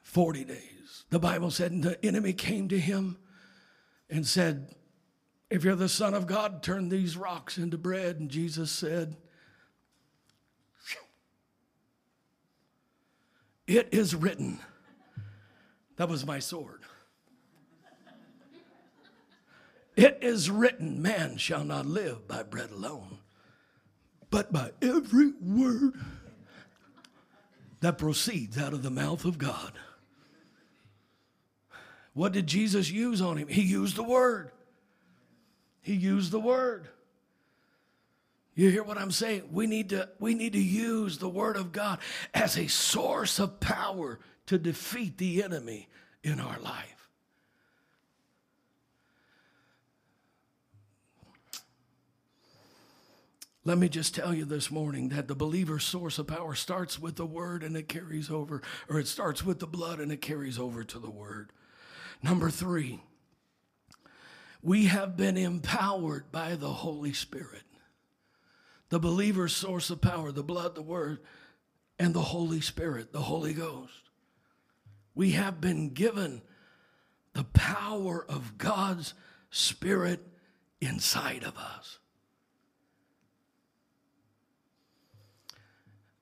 40 0.02 0.44
days. 0.44 0.77
The 1.10 1.18
Bible 1.18 1.50
said, 1.50 1.82
the 1.82 2.04
enemy 2.04 2.32
came 2.32 2.68
to 2.68 2.78
him 2.78 3.18
and 4.10 4.26
said, 4.26 4.74
If 5.50 5.64
you're 5.64 5.74
the 5.74 5.88
Son 5.88 6.14
of 6.14 6.26
God, 6.26 6.62
turn 6.62 6.88
these 6.88 7.16
rocks 7.16 7.58
into 7.58 7.78
bread. 7.78 8.20
And 8.20 8.30
Jesus 8.30 8.70
said, 8.70 9.16
It 13.66 13.88
is 13.92 14.14
written. 14.14 14.58
That 15.96 16.08
was 16.08 16.24
my 16.24 16.38
sword. 16.38 16.82
It 19.94 20.18
is 20.22 20.48
written, 20.48 21.02
man 21.02 21.38
shall 21.38 21.64
not 21.64 21.84
live 21.84 22.28
by 22.28 22.44
bread 22.44 22.70
alone, 22.70 23.18
but 24.30 24.52
by 24.52 24.70
every 24.80 25.32
word 25.42 25.94
that 27.80 27.98
proceeds 27.98 28.56
out 28.56 28.72
of 28.72 28.84
the 28.84 28.90
mouth 28.90 29.24
of 29.24 29.38
God. 29.38 29.72
What 32.18 32.32
did 32.32 32.48
Jesus 32.48 32.90
use 32.90 33.20
on 33.20 33.36
him? 33.36 33.46
He 33.46 33.62
used 33.62 33.94
the 33.94 34.02
word. 34.02 34.50
He 35.82 35.94
used 35.94 36.32
the 36.32 36.40
word. 36.40 36.88
You 38.56 38.70
hear 38.70 38.82
what 38.82 38.98
I'm 38.98 39.12
saying? 39.12 39.50
We 39.52 39.68
need 39.68 39.90
to 39.90 40.08
we 40.18 40.34
need 40.34 40.54
to 40.54 40.60
use 40.60 41.18
the 41.18 41.28
word 41.28 41.56
of 41.56 41.70
God 41.70 42.00
as 42.34 42.58
a 42.58 42.66
source 42.66 43.38
of 43.38 43.60
power 43.60 44.18
to 44.46 44.58
defeat 44.58 45.16
the 45.18 45.44
enemy 45.44 45.88
in 46.24 46.40
our 46.40 46.58
life. 46.58 47.08
Let 53.64 53.78
me 53.78 53.88
just 53.88 54.12
tell 54.12 54.34
you 54.34 54.44
this 54.44 54.72
morning 54.72 55.10
that 55.10 55.28
the 55.28 55.36
believer's 55.36 55.84
source 55.84 56.18
of 56.18 56.26
power 56.26 56.56
starts 56.56 56.98
with 56.98 57.14
the 57.14 57.26
word 57.26 57.62
and 57.62 57.76
it 57.76 57.86
carries 57.88 58.28
over, 58.28 58.60
or 58.88 58.98
it 58.98 59.06
starts 59.06 59.44
with 59.44 59.60
the 59.60 59.68
blood 59.68 60.00
and 60.00 60.10
it 60.10 60.20
carries 60.20 60.58
over 60.58 60.82
to 60.82 60.98
the 60.98 61.10
word. 61.10 61.52
Number 62.22 62.50
three, 62.50 63.00
we 64.62 64.86
have 64.86 65.16
been 65.16 65.36
empowered 65.36 66.32
by 66.32 66.56
the 66.56 66.72
Holy 66.72 67.12
Spirit 67.12 67.62
the 68.88 68.98
believer's 68.98 69.54
source 69.54 69.90
of 69.90 70.00
power, 70.00 70.32
the 70.32 70.42
blood, 70.42 70.74
the 70.74 70.82
word, 70.82 71.20
and 71.98 72.14
the 72.14 72.22
Holy 72.22 72.60
Spirit, 72.60 73.12
the 73.12 73.22
Holy 73.22 73.52
Ghost. 73.52 74.10
We 75.14 75.32
have 75.32 75.60
been 75.60 75.90
given 75.90 76.42
the 77.34 77.44
power 77.44 78.24
of 78.28 78.56
God's 78.56 79.14
Spirit 79.50 80.26
inside 80.80 81.42
of 81.42 81.56
us. 81.56 81.98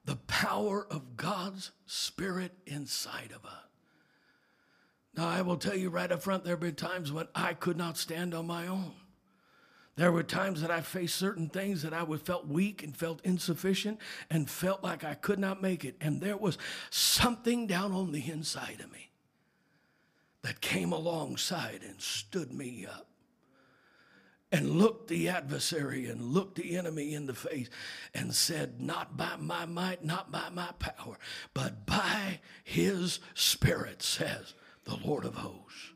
The 0.05 0.17
power 0.17 0.87
of 0.91 1.17
God's 1.17 1.73
Spirit 1.87 2.53
inside 2.67 3.33
of 3.35 3.45
us. 3.45 3.66
Now, 5.17 5.29
I 5.29 5.41
will 5.43 5.57
tell 5.57 5.77
you 5.77 5.89
right 5.89 6.13
up 6.13 6.23
front, 6.23 6.45
there 6.45 6.53
have 6.53 6.61
been 6.61 6.75
times 6.75 7.11
when 7.11 7.27
I 7.35 7.55
could 7.55 7.79
not 7.79 7.97
stand 7.97 8.35
on 8.35 8.47
my 8.47 8.67
own. 8.67 8.93
There 9.97 10.13
were 10.13 10.23
times 10.23 10.61
that 10.61 10.71
I 10.71 10.83
faced 10.83 11.17
certain 11.17 11.49
things 11.49 11.81
that 11.83 11.95
I 11.95 12.03
would 12.03 12.21
felt 12.21 12.47
weak 12.47 12.83
and 12.83 12.95
felt 12.95 13.23
insufficient 13.25 13.99
and 14.29 14.49
felt 14.49 14.85
like 14.85 15.05
I 15.05 15.15
could 15.15 15.39
not 15.39 15.63
make 15.63 15.87
it. 15.87 15.97
And 16.03 16.21
there 16.21 16.37
was 16.37 16.59
something 16.91 17.67
down 17.67 17.93
on 17.93 18.13
the 18.13 18.31
inside 18.31 18.83
of 18.85 18.93
me 18.93 19.11
that 20.43 20.61
came 20.61 20.93
alongside 20.93 21.81
and 21.83 21.99
stood 21.99 22.53
me 22.53 22.87
up 22.87 23.07
and 24.53 24.73
looked 24.73 25.09
the 25.09 25.31
adversary 25.31 26.07
and 26.07 26.21
looked 26.21 26.57
the 26.57 26.77
enemy 26.77 27.15
in 27.15 27.25
the 27.25 27.35
face 27.35 27.71
and 28.13 28.35
said, 28.35 28.83
Not 28.83 29.17
by 29.17 29.37
my 29.39 29.65
might, 29.65 30.05
not 30.05 30.31
by 30.31 30.51
my 30.53 30.73
power, 30.79 31.17
but 31.55 31.87
by 31.87 32.41
his 32.65 33.19
spirit, 33.35 34.03
says 34.03 34.53
the 34.87 34.97
Lord 35.05 35.25
of 35.25 35.35
hosts. 35.35 35.93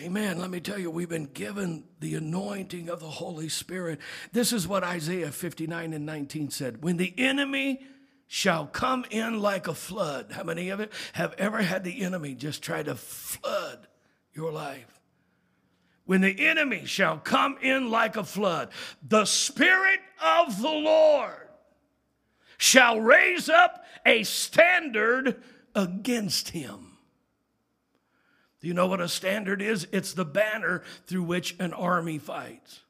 Amen. 0.00 0.38
Let 0.38 0.50
me 0.50 0.58
tell 0.58 0.78
you, 0.78 0.90
we've 0.90 1.08
been 1.08 1.26
given 1.26 1.84
the 2.00 2.16
anointing 2.16 2.88
of 2.88 2.98
the 2.98 3.08
Holy 3.08 3.48
Spirit. 3.48 4.00
This 4.32 4.52
is 4.52 4.66
what 4.66 4.82
Isaiah 4.82 5.30
59 5.30 5.92
and 5.92 6.04
19 6.04 6.50
said. 6.50 6.82
When 6.82 6.96
the 6.96 7.14
enemy 7.16 7.80
shall 8.26 8.66
come 8.66 9.04
in 9.10 9.40
like 9.40 9.68
a 9.68 9.74
flood. 9.74 10.32
How 10.32 10.42
many 10.42 10.70
of 10.70 10.80
it 10.80 10.92
have 11.12 11.34
ever 11.34 11.62
had 11.62 11.84
the 11.84 12.02
enemy 12.02 12.34
just 12.34 12.62
try 12.62 12.82
to 12.82 12.94
flood 12.94 13.86
your 14.32 14.50
life? 14.50 15.00
When 16.04 16.20
the 16.20 16.46
enemy 16.46 16.84
shall 16.84 17.18
come 17.18 17.56
in 17.62 17.90
like 17.90 18.16
a 18.16 18.24
flood, 18.24 18.70
the 19.06 19.24
Spirit 19.24 20.00
of 20.22 20.60
the 20.60 20.68
Lord 20.68 21.48
shall 22.58 23.00
raise 23.00 23.48
up 23.48 23.84
a 24.04 24.22
standard 24.24 25.42
against 25.74 26.50
him. 26.50 26.98
Do 28.60 28.68
you 28.68 28.74
know 28.74 28.86
what 28.86 29.00
a 29.00 29.08
standard 29.08 29.60
is? 29.60 29.86
It's 29.92 30.14
the 30.14 30.24
banner 30.24 30.82
through 31.06 31.24
which 31.24 31.56
an 31.58 31.72
army 31.72 32.18
fights 32.18 32.83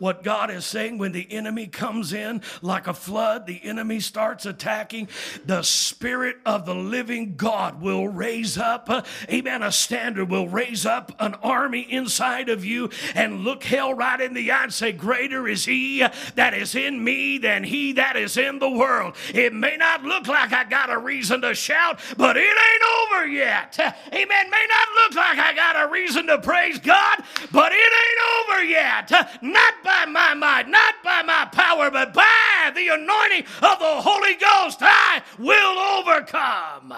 what 0.00 0.24
God 0.24 0.50
is 0.50 0.64
saying 0.64 0.98
when 0.98 1.12
the 1.12 1.30
enemy 1.30 1.66
comes 1.66 2.12
in 2.12 2.42
like 2.62 2.86
a 2.86 2.94
flood, 2.94 3.46
the 3.46 3.60
enemy 3.62 4.00
starts 4.00 4.46
attacking, 4.46 5.08
the 5.44 5.62
Spirit 5.62 6.38
of 6.44 6.66
the 6.66 6.74
living 6.74 7.36
God 7.36 7.80
will 7.80 8.08
raise 8.08 8.58
up, 8.58 8.88
uh, 8.88 9.02
amen, 9.30 9.62
a 9.62 9.70
standard, 9.70 10.30
will 10.30 10.48
raise 10.48 10.86
up 10.86 11.12
an 11.20 11.34
army 11.42 11.82
inside 11.82 12.48
of 12.48 12.64
you 12.64 12.90
and 13.14 13.44
look 13.44 13.62
hell 13.62 13.94
right 13.94 14.20
in 14.20 14.34
the 14.34 14.50
eye 14.50 14.64
and 14.64 14.74
say, 14.74 14.90
Greater 14.92 15.46
is 15.46 15.66
he 15.66 16.04
that 16.34 16.54
is 16.54 16.74
in 16.74 17.04
me 17.04 17.38
than 17.38 17.62
he 17.62 17.92
that 17.92 18.16
is 18.16 18.36
in 18.36 18.58
the 18.58 18.70
world. 18.70 19.16
It 19.34 19.52
may 19.52 19.76
not 19.76 20.02
look 20.02 20.26
like 20.26 20.52
I 20.52 20.64
got 20.64 20.90
a 20.90 20.98
reason 20.98 21.42
to 21.42 21.54
shout, 21.54 22.00
but 22.16 22.36
it 22.36 22.40
ain't 22.40 22.82
over 23.12 23.26
yet. 23.26 23.78
Amen. 23.78 24.50
May 24.50 24.66
not 24.68 24.88
look 24.94 25.14
like 25.14 25.38
I 25.38 25.52
got 25.54 25.88
a 25.88 25.92
reason 25.92 26.26
to 26.28 26.38
praise 26.38 26.78
God, 26.78 27.22
but 27.52 27.72
it 27.72 27.76
ain't 27.76 28.48
over 28.48 28.64
yet. 28.64 29.10
Not 29.42 29.74
by 29.84 29.89
by 29.90 30.04
my 30.10 30.34
might, 30.34 30.68
not 30.68 30.94
by 31.02 31.22
my 31.22 31.46
power, 31.46 31.90
but 31.90 32.14
by 32.14 32.70
the 32.74 32.88
anointing 32.88 33.44
of 33.62 33.78
the 33.78 34.00
Holy 34.00 34.34
Ghost, 34.34 34.78
I 34.80 35.22
will 35.38 35.78
overcome. 35.98 36.94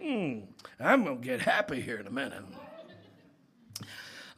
Hmm, 0.00 0.38
I'm 0.78 1.04
going 1.04 1.20
to 1.20 1.24
get 1.24 1.40
happy 1.40 1.80
here 1.80 1.96
in 1.96 2.06
a 2.06 2.10
minute. 2.10 2.44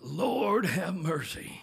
Lord, 0.00 0.66
have 0.66 0.94
mercy. 0.94 1.60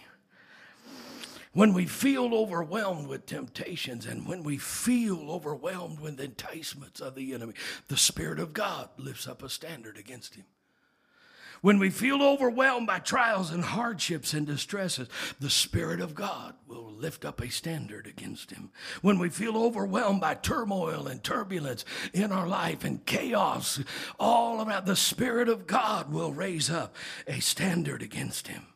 When 1.52 1.72
we 1.72 1.86
feel 1.86 2.34
overwhelmed 2.34 3.06
with 3.06 3.26
temptations 3.26 4.06
and 4.06 4.26
when 4.26 4.42
we 4.42 4.58
feel 4.58 5.30
overwhelmed 5.30 6.00
with 6.00 6.20
enticements 6.20 7.00
of 7.00 7.14
the 7.14 7.32
enemy, 7.32 7.54
the 7.88 7.96
Spirit 7.96 8.40
of 8.40 8.52
God 8.52 8.88
lifts 8.98 9.28
up 9.28 9.42
a 9.42 9.48
standard 9.48 9.96
against 9.96 10.34
him. 10.34 10.44
When 11.64 11.78
we 11.78 11.88
feel 11.88 12.22
overwhelmed 12.22 12.86
by 12.86 12.98
trials 12.98 13.50
and 13.50 13.64
hardships 13.64 14.34
and 14.34 14.46
distresses, 14.46 15.08
the 15.40 15.48
Spirit 15.48 15.98
of 15.98 16.14
God 16.14 16.52
will 16.68 16.92
lift 16.92 17.24
up 17.24 17.40
a 17.40 17.50
standard 17.50 18.06
against 18.06 18.50
him. 18.50 18.70
When 19.00 19.18
we 19.18 19.30
feel 19.30 19.56
overwhelmed 19.56 20.20
by 20.20 20.34
turmoil 20.34 21.06
and 21.06 21.24
turbulence 21.24 21.86
in 22.12 22.32
our 22.32 22.46
life 22.46 22.84
and 22.84 23.06
chaos 23.06 23.80
all 24.20 24.60
around, 24.60 24.84
the 24.84 24.94
Spirit 24.94 25.48
of 25.48 25.66
God 25.66 26.12
will 26.12 26.34
raise 26.34 26.68
up 26.68 26.94
a 27.26 27.40
standard 27.40 28.02
against 28.02 28.48
him. 28.48 28.66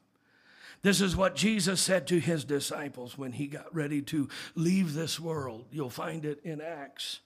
This 0.81 1.03
is 1.03 1.15
what 1.15 1.37
Jesus 1.37 1.83
said 1.83 2.07
to 2.07 2.19
his 2.19 2.43
disciples 2.43 3.19
when 3.19 3.33
he 3.33 3.49
got 3.49 3.75
ready 3.75 4.01
to 4.01 4.31
leave 4.55 4.95
this 4.95 5.21
world. 5.21 5.67
You'll 5.71 5.91
find 5.91 6.25
it 6.25 6.41
in 6.43 6.63
Acts 6.63 7.21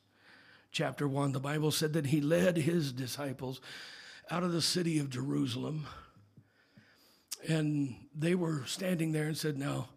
chapter 0.72 1.06
1. 1.06 1.30
The 1.30 1.38
Bible 1.38 1.70
said 1.70 1.92
that 1.92 2.06
he 2.06 2.20
led 2.20 2.56
his 2.56 2.90
disciples 2.90 3.60
out 4.32 4.42
of 4.42 4.52
the 4.52 4.62
city 4.62 4.98
of 4.98 5.10
Jerusalem. 5.10 5.86
And 7.46 7.94
they 8.18 8.34
were 8.34 8.62
standing 8.64 9.12
there 9.12 9.26
and 9.26 9.36
said, 9.36 9.58
Now, 9.58 9.90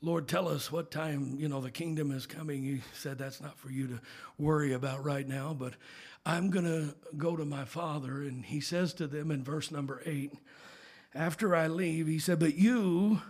Lord, 0.00 0.28
tell 0.28 0.48
us 0.48 0.72
what 0.72 0.90
time, 0.90 1.36
you 1.38 1.46
know, 1.46 1.60
the 1.60 1.70
kingdom 1.70 2.10
is 2.10 2.24
coming. 2.24 2.62
He 2.62 2.80
said, 2.94 3.18
That's 3.18 3.42
not 3.42 3.58
for 3.58 3.70
you 3.70 3.88
to 3.88 4.00
worry 4.38 4.72
about 4.72 5.04
right 5.04 5.28
now, 5.28 5.52
but 5.52 5.74
I'm 6.24 6.48
going 6.48 6.64
to 6.64 6.94
go 7.18 7.36
to 7.36 7.44
my 7.44 7.66
father. 7.66 8.22
And 8.22 8.46
he 8.46 8.60
says 8.60 8.94
to 8.94 9.06
them 9.06 9.30
in 9.30 9.44
verse 9.44 9.70
number 9.70 10.00
eight, 10.06 10.32
After 11.14 11.54
I 11.54 11.66
leave, 11.66 12.06
he 12.06 12.18
said, 12.18 12.38
But 12.38 12.54
you, 12.54 13.20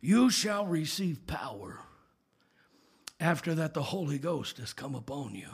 you 0.00 0.30
shall 0.30 0.66
receive 0.66 1.28
power. 1.28 1.78
After 3.20 3.54
that, 3.54 3.72
the 3.72 3.84
Holy 3.84 4.18
Ghost 4.18 4.58
has 4.58 4.72
come 4.72 4.96
upon 4.96 5.36
you. 5.36 5.50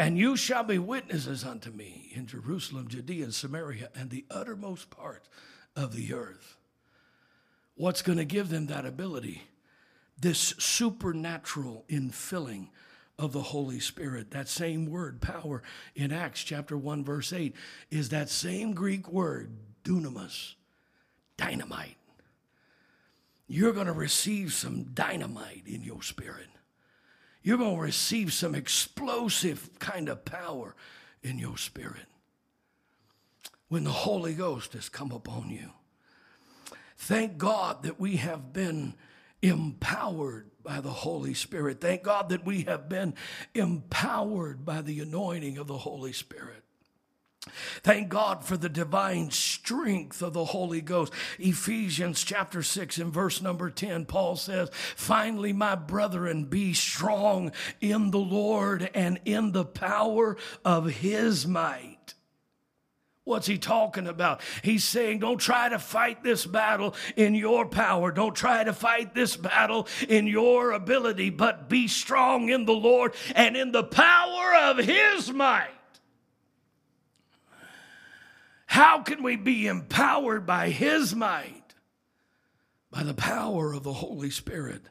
And 0.00 0.16
you 0.16 0.34
shall 0.34 0.62
be 0.62 0.78
witnesses 0.78 1.44
unto 1.44 1.70
me 1.70 2.10
in 2.14 2.26
Jerusalem, 2.26 2.88
Judea, 2.88 3.24
and 3.24 3.34
Samaria, 3.34 3.90
and 3.94 4.08
the 4.08 4.24
uttermost 4.30 4.88
part 4.88 5.28
of 5.76 5.94
the 5.94 6.14
earth. 6.14 6.56
What's 7.74 8.00
going 8.00 8.16
to 8.16 8.24
give 8.24 8.48
them 8.48 8.68
that 8.68 8.86
ability? 8.86 9.42
This 10.18 10.54
supernatural 10.56 11.84
infilling 11.90 12.68
of 13.18 13.32
the 13.32 13.42
Holy 13.42 13.78
Spirit. 13.78 14.30
That 14.30 14.48
same 14.48 14.86
word, 14.86 15.20
power, 15.20 15.62
in 15.94 16.12
Acts 16.12 16.42
chapter 16.44 16.78
1, 16.78 17.04
verse 17.04 17.34
8, 17.34 17.54
is 17.90 18.08
that 18.08 18.30
same 18.30 18.72
Greek 18.72 19.06
word, 19.06 19.50
dunamis, 19.84 20.54
dynamite. 21.36 21.98
You're 23.46 23.74
going 23.74 23.86
to 23.86 23.92
receive 23.92 24.54
some 24.54 24.84
dynamite 24.94 25.64
in 25.66 25.82
your 25.82 26.02
spirit 26.02 26.48
you're 27.42 27.58
going 27.58 27.76
to 27.76 27.82
receive 27.82 28.32
some 28.32 28.54
explosive 28.54 29.78
kind 29.78 30.08
of 30.08 30.24
power 30.24 30.74
in 31.22 31.38
your 31.38 31.56
spirit 31.56 32.06
when 33.68 33.84
the 33.84 33.90
Holy 33.90 34.34
Ghost 34.34 34.72
has 34.72 34.88
come 34.88 35.12
upon 35.12 35.50
you. 35.50 35.70
Thank 36.96 37.38
God 37.38 37.82
that 37.84 37.98
we 37.98 38.16
have 38.16 38.52
been 38.52 38.94
empowered 39.42 40.50
by 40.62 40.80
the 40.80 40.90
Holy 40.90 41.34
Spirit. 41.34 41.80
Thank 41.80 42.02
God 42.02 42.28
that 42.28 42.44
we 42.44 42.62
have 42.62 42.88
been 42.88 43.14
empowered 43.54 44.64
by 44.64 44.82
the 44.82 45.00
anointing 45.00 45.56
of 45.56 45.66
the 45.66 45.78
Holy 45.78 46.12
Spirit. 46.12 46.62
Thank 47.82 48.08
God 48.08 48.44
for 48.44 48.56
the 48.56 48.68
divine 48.68 49.30
strength 49.30 50.22
of 50.22 50.32
the 50.32 50.46
Holy 50.46 50.80
Ghost. 50.80 51.12
Ephesians 51.38 52.22
chapter 52.24 52.62
6 52.62 52.98
and 52.98 53.12
verse 53.12 53.42
number 53.42 53.70
10, 53.70 54.06
Paul 54.06 54.36
says, 54.36 54.70
Finally, 54.96 55.52
my 55.52 55.74
brethren, 55.74 56.44
be 56.44 56.72
strong 56.72 57.52
in 57.80 58.10
the 58.10 58.18
Lord 58.18 58.90
and 58.94 59.20
in 59.24 59.52
the 59.52 59.64
power 59.64 60.36
of 60.64 60.86
his 60.86 61.46
might. 61.46 62.14
What's 63.24 63.46
he 63.46 63.58
talking 63.58 64.08
about? 64.08 64.40
He's 64.64 64.82
saying, 64.82 65.20
don't 65.20 65.38
try 65.38 65.68
to 65.68 65.78
fight 65.78 66.24
this 66.24 66.46
battle 66.46 66.96
in 67.14 67.36
your 67.36 67.64
power. 67.64 68.10
Don't 68.10 68.34
try 68.34 68.64
to 68.64 68.72
fight 68.72 69.14
this 69.14 69.36
battle 69.36 69.86
in 70.08 70.26
your 70.26 70.72
ability, 70.72 71.30
but 71.30 71.68
be 71.68 71.86
strong 71.86 72.48
in 72.48 72.64
the 72.64 72.72
Lord 72.72 73.14
and 73.36 73.56
in 73.56 73.70
the 73.70 73.84
power 73.84 74.54
of 74.56 74.78
his 74.78 75.30
might. 75.30 75.68
How 78.70 79.02
can 79.02 79.24
we 79.24 79.34
be 79.34 79.66
empowered 79.66 80.46
by 80.46 80.68
His 80.68 81.12
might? 81.12 81.74
By 82.92 83.02
the 83.02 83.14
power 83.14 83.72
of 83.72 83.82
the 83.82 83.94
Holy 83.94 84.30
Spirit. 84.30 84.82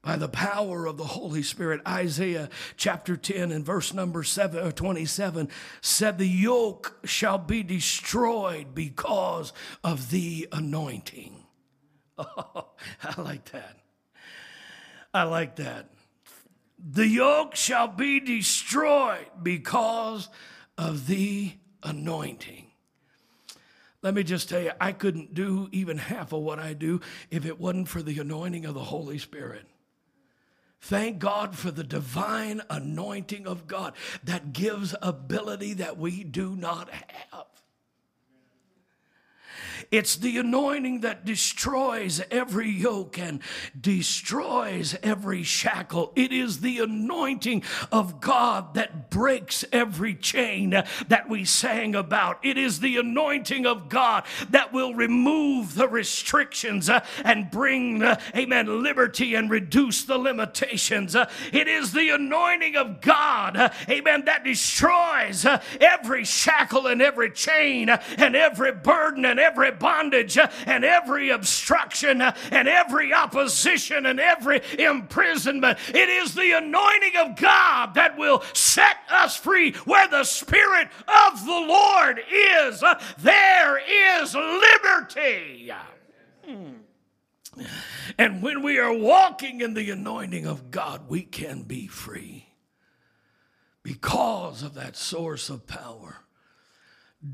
By 0.00 0.16
the 0.16 0.26
power 0.26 0.86
of 0.86 0.96
the 0.96 1.04
Holy 1.04 1.42
Spirit. 1.42 1.82
Isaiah 1.86 2.48
chapter 2.78 3.14
10 3.14 3.52
and 3.52 3.62
verse 3.62 3.92
number 3.92 4.22
seven, 4.22 4.64
uh, 4.64 4.70
27 4.70 5.50
said, 5.82 6.16
The 6.16 6.26
yoke 6.26 6.98
shall 7.04 7.36
be 7.36 7.62
destroyed 7.62 8.74
because 8.74 9.52
of 9.84 10.10
the 10.10 10.48
anointing. 10.50 11.44
Oh, 12.16 12.70
I 13.04 13.20
like 13.20 13.52
that. 13.52 13.76
I 15.12 15.24
like 15.24 15.56
that. 15.56 15.90
The 16.78 17.06
yoke 17.06 17.54
shall 17.54 17.88
be 17.88 18.18
destroyed 18.18 19.26
because 19.42 20.30
of 20.78 21.06
the 21.06 21.52
anointing. 21.82 22.67
Let 24.02 24.14
me 24.14 24.22
just 24.22 24.48
tell 24.48 24.60
you, 24.60 24.70
I 24.80 24.92
couldn't 24.92 25.34
do 25.34 25.68
even 25.72 25.98
half 25.98 26.32
of 26.32 26.42
what 26.42 26.58
I 26.58 26.72
do 26.72 27.00
if 27.30 27.44
it 27.44 27.58
wasn't 27.58 27.88
for 27.88 28.00
the 28.00 28.18
anointing 28.20 28.64
of 28.64 28.74
the 28.74 28.84
Holy 28.84 29.18
Spirit. 29.18 29.66
Thank 30.80 31.18
God 31.18 31.56
for 31.56 31.72
the 31.72 31.82
divine 31.82 32.62
anointing 32.70 33.48
of 33.48 33.66
God 33.66 33.94
that 34.22 34.52
gives 34.52 34.94
ability 35.02 35.74
that 35.74 35.98
we 35.98 36.22
do 36.22 36.54
not 36.54 36.88
have. 36.90 37.46
It's 39.90 40.16
the 40.16 40.38
anointing 40.38 41.00
that 41.00 41.24
destroys 41.24 42.20
every 42.30 42.70
yoke 42.70 43.18
and 43.18 43.40
destroys 43.78 44.96
every 45.02 45.42
shackle. 45.42 46.12
It 46.14 46.32
is 46.32 46.60
the 46.60 46.78
anointing 46.80 47.62
of 47.90 48.20
God 48.20 48.74
that 48.74 49.10
breaks 49.10 49.64
every 49.72 50.14
chain 50.14 50.70
that 51.08 51.28
we 51.28 51.44
sang 51.44 51.94
about. 51.94 52.44
It 52.44 52.58
is 52.58 52.80
the 52.80 52.96
anointing 52.98 53.66
of 53.66 53.88
God 53.88 54.24
that 54.50 54.72
will 54.72 54.94
remove 54.94 55.74
the 55.74 55.88
restrictions 55.88 56.90
and 57.24 57.50
bring, 57.50 58.02
amen, 58.36 58.82
liberty 58.82 59.34
and 59.34 59.50
reduce 59.50 60.04
the 60.04 60.18
limitations. 60.18 61.16
It 61.52 61.68
is 61.68 61.92
the 61.92 62.10
anointing 62.10 62.76
of 62.76 63.00
God, 63.00 63.72
amen, 63.88 64.24
that 64.26 64.44
destroys 64.44 65.46
every 65.80 66.24
shackle 66.24 66.86
and 66.86 67.00
every 67.00 67.30
chain 67.30 67.88
and 67.88 68.36
every 68.36 68.72
burden 68.72 69.24
and 69.24 69.38
every 69.40 69.47
bondage 69.78 70.38
uh, 70.38 70.48
and 70.66 70.84
every 70.84 71.30
obstruction 71.30 72.20
and 72.20 72.68
every 72.68 73.12
opposition 73.12 74.06
and 74.06 74.20
every 74.20 74.60
imprisonment. 74.78 75.78
It 75.88 76.08
is 76.08 76.34
the 76.34 76.52
anointing 76.52 77.16
of 77.18 77.36
God 77.36 77.94
that 77.94 78.16
will 78.18 78.42
set 78.52 78.96
us 79.10 79.36
free. 79.36 79.72
Where 79.84 80.08
the 80.08 80.24
Spirit 80.24 80.88
of 81.06 81.44
the 81.44 81.50
Lord 81.50 82.20
is, 82.30 82.82
there 83.18 83.78
is 84.20 84.34
liberty. 84.34 85.72
And 88.16 88.42
when 88.42 88.62
we 88.62 88.78
are 88.78 88.92
walking 88.92 89.60
in 89.60 89.74
the 89.74 89.90
anointing 89.90 90.46
of 90.46 90.70
God, 90.70 91.08
we 91.08 91.22
can 91.22 91.62
be 91.62 91.86
free 91.86 92.46
because 93.82 94.62
of 94.62 94.74
that 94.74 94.96
source 94.96 95.50
of 95.50 95.66
power. 95.66 96.24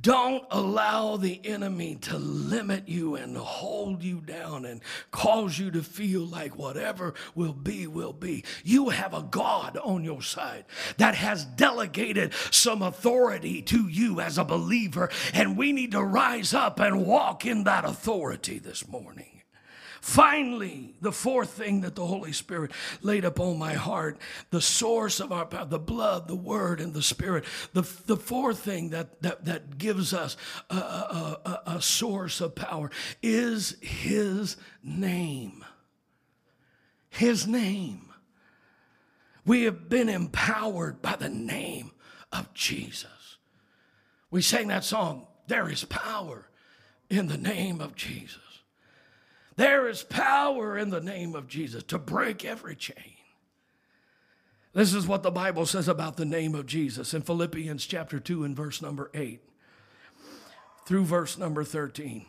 Don't 0.01 0.45
allow 0.51 1.17
the 1.17 1.41
enemy 1.45 1.97
to 1.97 2.17
limit 2.17 2.89
you 2.89 3.17
and 3.17 3.37
hold 3.37 4.03
you 4.03 4.21
down 4.21 4.65
and 4.65 4.81
cause 5.11 5.59
you 5.59 5.71
to 5.73 5.83
feel 5.83 6.23
like 6.23 6.57
whatever 6.57 7.15
will 7.35 7.53
be, 7.53 7.87
will 7.87 8.13
be. 8.13 8.45
You 8.65 8.89
have 8.89 9.13
a 9.13 9.23
God 9.23 9.77
on 9.77 10.03
your 10.03 10.23
side 10.23 10.65
that 10.97 11.15
has 11.15 11.45
delegated 11.45 12.33
some 12.51 12.83
authority 12.83 13.61
to 13.63 13.89
you 13.89 14.21
as 14.21 14.39
a 14.39 14.45
believer, 14.45 15.11
and 15.33 15.57
we 15.57 15.73
need 15.73 15.93
to 15.93 16.03
rise 16.03 16.55
up 16.55 16.81
and 16.81 17.07
walk 17.07 17.45
in 17.45 17.65
that 17.65 17.85
authority 17.85 18.59
this 18.59 18.89
morning. 18.89 19.34
Finally, 20.05 20.95
the 21.01 21.11
fourth 21.11 21.49
thing 21.49 21.81
that 21.81 21.95
the 21.95 22.05
Holy 22.05 22.31
Spirit 22.31 22.71
laid 23.01 23.25
upon 23.25 23.59
my 23.59 23.73
heart, 23.73 24.19
the 24.51 24.61
source 24.61 25.19
of 25.19 25.33
our 25.33 25.47
power, 25.47 25.65
the 25.65 25.79
blood, 25.79 26.29
the 26.29 26.37
word, 26.37 26.79
and 26.79 26.93
the 26.93 27.01
spirit. 27.01 27.43
The, 27.73 27.89
the 28.05 28.19
fourth 28.19 28.59
thing 28.59 28.91
that, 28.91 29.23
that, 29.23 29.47
that 29.47 29.79
gives 29.79 30.13
us 30.13 30.37
a, 30.69 30.75
a, 30.75 31.41
a, 31.47 31.63
a 31.77 31.83
source 31.83 32.43
of 32.43 32.55
power 32.55 32.91
is 33.23 33.79
His 33.81 34.59
name. 34.83 35.65
His 37.09 37.47
name. 37.47 38.11
We 39.47 39.63
have 39.63 39.89
been 39.89 40.11
empowered 40.11 41.01
by 41.01 41.17
the 41.17 41.31
name 41.31 41.93
of 42.31 42.53
Jesus. 42.53 43.39
We 44.31 44.43
sang 44.43 44.69
that 44.69 44.85
song, 44.85 45.29
There 45.47 45.71
is 45.71 45.85
power 45.87 46.47
in 47.09 47.29
the 47.29 47.39
name 47.39 47.81
of 47.81 47.95
Jesus. 47.95 48.44
There 49.57 49.89
is 49.89 50.03
power 50.03 50.77
in 50.77 50.91
the 50.91 51.01
name 51.01 51.35
of 51.35 51.49
Jesus 51.49 51.83
to 51.85 51.99
break 51.99 52.45
every 52.45 52.75
chain. 52.75 53.15
This 54.73 54.93
is 54.93 55.07
what 55.07 55.23
the 55.23 55.31
Bible 55.31 55.67
says 55.67 55.87
about 55.87 56.17
the 56.17 56.25
name 56.25 56.55
of 56.55 56.67
Jesus 56.67 57.15
in 57.15 57.23
Philippians 57.23 57.87
chapter 57.87 58.19
2 58.19 58.43
and 58.43 58.57
verse 58.57 58.83
number 58.83 59.11
8 59.15 59.41
through 60.85 61.05
verse 61.05 61.39
number 61.39 61.63
13. 61.63 62.27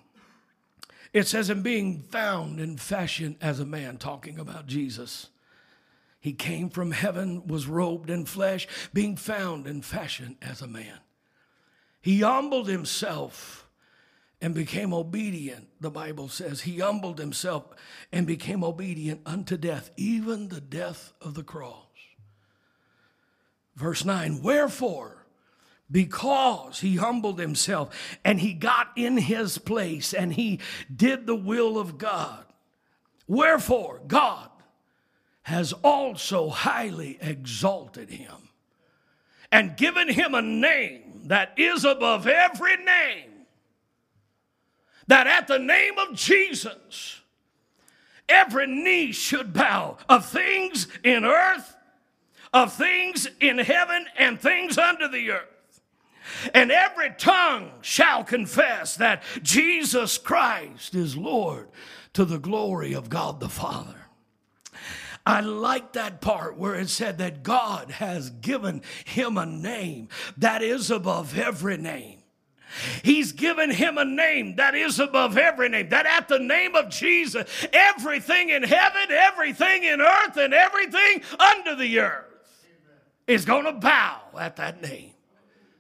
It 1.11 1.28
says, 1.28 1.49
in 1.49 1.61
being 1.61 2.01
found 2.01 2.59
in 2.59 2.78
fashion 2.78 3.38
as 3.41 3.59
a 3.59 3.65
man, 3.65 3.97
talking 3.97 4.38
about 4.38 4.67
Jesus. 4.67 5.30
He 6.19 6.34
came 6.34 6.69
from 6.69 6.91
heaven, 6.91 7.47
was 7.47 7.67
robed 7.67 8.09
in 8.09 8.26
flesh, 8.26 8.67
being 8.93 9.15
found 9.15 9.65
in 9.65 9.82
fashion 9.82 10.38
as 10.41 10.61
a 10.61 10.67
man. 10.67 10.99
He 12.01 12.19
humbled 12.19 12.67
himself 12.67 13.64
and 14.42 14.54
became 14.54 14.94
obedient, 14.94 15.68
the 15.80 15.90
Bible 15.90 16.30
says. 16.30 16.62
He 16.62 16.80
humbled 16.80 17.20
himself 17.20 17.66
and 18.12 18.28
became 18.28 18.64
obedient 18.64 19.22
unto 19.26 19.58
death, 19.58 19.92
even 19.98 20.50
the 20.50 20.62
death 20.62 21.14
of 21.22 21.34
the 21.34 21.44
cross. 21.44 21.86
Verse 23.76 24.06
9, 24.06 24.42
wherefore, 24.42 25.26
because 25.92 26.80
he 26.80 26.96
humbled 26.96 27.40
himself 27.40 28.18
and 28.24 28.40
he 28.40 28.54
got 28.54 28.88
in 28.96 29.18
his 29.18 29.58
place 29.58 30.14
and 30.14 30.34
he 30.34 30.60
did 30.94 31.28
the 31.28 31.36
will 31.36 31.78
of 31.78 31.98
God, 31.98 32.46
wherefore 33.28 34.02
God 34.08 34.50
has 35.44 35.74
also 35.74 36.50
highly 36.50 37.18
exalted 37.22 38.10
him 38.10 38.50
and 39.52 39.78
given 39.78 40.10
him 40.10 40.34
a 40.34 40.42
name 40.42 41.28
that 41.28 41.54
is 41.58 41.86
above 41.86 42.28
every 42.28 42.78
name 42.78 43.35
that 45.08 45.28
at 45.28 45.47
the 45.47 45.60
name 45.60 45.97
of 45.97 46.16
Jesus, 46.16 47.22
every 48.28 48.68
knee 48.68 49.12
should 49.12 49.53
bow 49.53 49.97
of 50.10 50.26
things 50.26 50.88
in 51.03 51.26
earth, 51.26 51.76
of 52.53 52.74
things 52.74 53.28
in 53.39 53.58
heaven, 53.58 54.06
and 54.18 54.39
things 54.39 54.78
under 54.78 55.08
the 55.08 55.32
earth. 55.32 55.82
And 56.53 56.72
every 56.72 57.14
tongue 57.18 57.72
shall 57.82 58.24
confess 58.24 58.95
that 58.97 59.24
Jesus 59.43 60.18
Christ 60.18 60.95
is 60.95 61.16
Lord 61.16 61.70
to 62.14 62.26
the 62.26 62.39
glory 62.39 62.93
of 62.93 63.10
God 63.10 63.39
the 63.39 63.49
Father. 63.49 64.06
I 65.26 65.41
like 65.41 65.93
that 65.93 66.22
part 66.22 66.58
where 66.58 66.76
it 66.76 66.89
said 66.89 67.18
that 67.18 67.41
God 67.41 67.89
has 67.91 68.30
given 68.30 68.84
him 69.06 69.38
a 69.38 69.45
name 69.45 70.10
that 70.38 70.62
is 70.62 70.91
above 70.91 71.38
every 71.38 71.78
name. 71.78 72.20
He's 73.03 73.32
given 73.32 73.71
him 73.71 73.97
a 73.97 74.05
name 74.05 74.55
that 74.57 74.76
is 74.76 74.99
above 74.99 75.38
every 75.38 75.69
name. 75.69 75.89
That 75.89 76.05
at 76.05 76.28
the 76.28 76.39
name 76.39 76.76
of 76.76 76.89
Jesus, 76.89 77.47
everything 77.71 78.49
in 78.49 78.63
heaven, 78.63 79.09
everything 79.09 79.84
in 79.84 80.01
earth, 80.01 80.38
and 80.38 80.53
everything 80.53 81.21
under 81.39 81.76
the 81.76 81.99
earth 81.99 82.26
is 83.28 83.45
going 83.45 83.65
to 83.65 83.73
bow 83.73 84.21
at 84.39 84.57
that 84.57 84.82
name. 84.82 85.11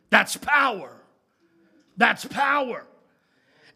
That's 0.09 0.37
power. 0.37 0.91
That's 1.97 2.25
power. 2.25 2.85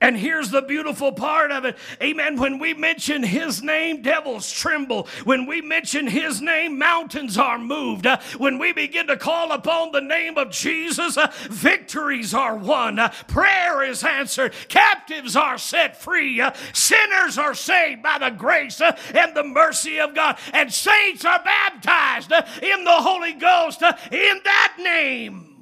And 0.02 0.16
here's 0.16 0.50
the 0.50 0.62
beautiful 0.62 1.12
part 1.12 1.52
of 1.52 1.66
it. 1.66 1.78
Amen. 2.02 2.38
When 2.38 2.58
we 2.58 2.74
mention 2.74 3.22
his 3.22 3.62
name, 3.62 4.02
devils 4.02 4.50
tremble. 4.50 5.10
When 5.26 5.46
we 5.46 5.62
mention 5.62 6.08
his 6.08 6.42
name, 6.42 6.78
mountains 6.78 7.38
are 7.38 7.60
moved. 7.60 8.08
Uh, 8.08 8.18
when 8.38 8.60
we 8.60 8.72
begin 8.72 9.08
to 9.08 9.18
call 9.18 9.52
upon 9.52 9.92
the 9.92 10.00
name 10.00 10.38
of 10.38 10.52
Jesus, 10.52 11.18
uh, 11.18 11.30
victories 11.50 12.34
are 12.34 12.56
won. 12.56 12.98
Uh, 12.98 13.12
prayer 13.28 13.84
is 13.84 14.02
answered. 14.02 14.54
Captives 14.70 15.36
are 15.36 15.58
set 15.58 16.02
free. 16.02 16.42
Sinners 16.72 17.38
are 17.38 17.54
saved 17.54 18.02
by 18.02 18.20
the 18.20 18.30
grace 18.30 18.80
and 18.80 19.36
the 19.36 19.44
mercy 19.44 20.00
of 20.00 20.16
God. 20.16 20.38
And 20.54 20.72
saints 20.72 21.26
are 21.26 21.44
baptized 21.44 22.32
in 22.64 22.86
the 22.86 22.92
Holy 22.92 23.34
Ghost 23.34 23.82
in 23.82 24.40
that 24.46 24.76
name. 24.80 25.59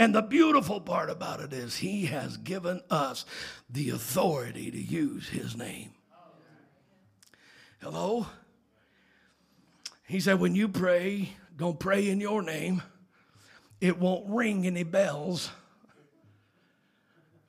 And 0.00 0.14
the 0.14 0.22
beautiful 0.22 0.80
part 0.80 1.10
about 1.10 1.40
it 1.40 1.52
is, 1.52 1.76
He 1.76 2.06
has 2.06 2.38
given 2.38 2.80
us 2.88 3.26
the 3.68 3.90
authority 3.90 4.70
to 4.70 4.80
use 4.80 5.28
His 5.28 5.54
name. 5.54 5.90
Hello? 7.82 8.26
He 10.08 10.18
said, 10.18 10.40
when 10.40 10.54
you 10.54 10.68
pray, 10.68 11.34
don't 11.54 11.78
pray 11.78 12.08
in 12.08 12.18
your 12.18 12.40
name, 12.40 12.80
it 13.78 13.98
won't 13.98 14.30
ring 14.30 14.66
any 14.66 14.84
bells. 14.84 15.50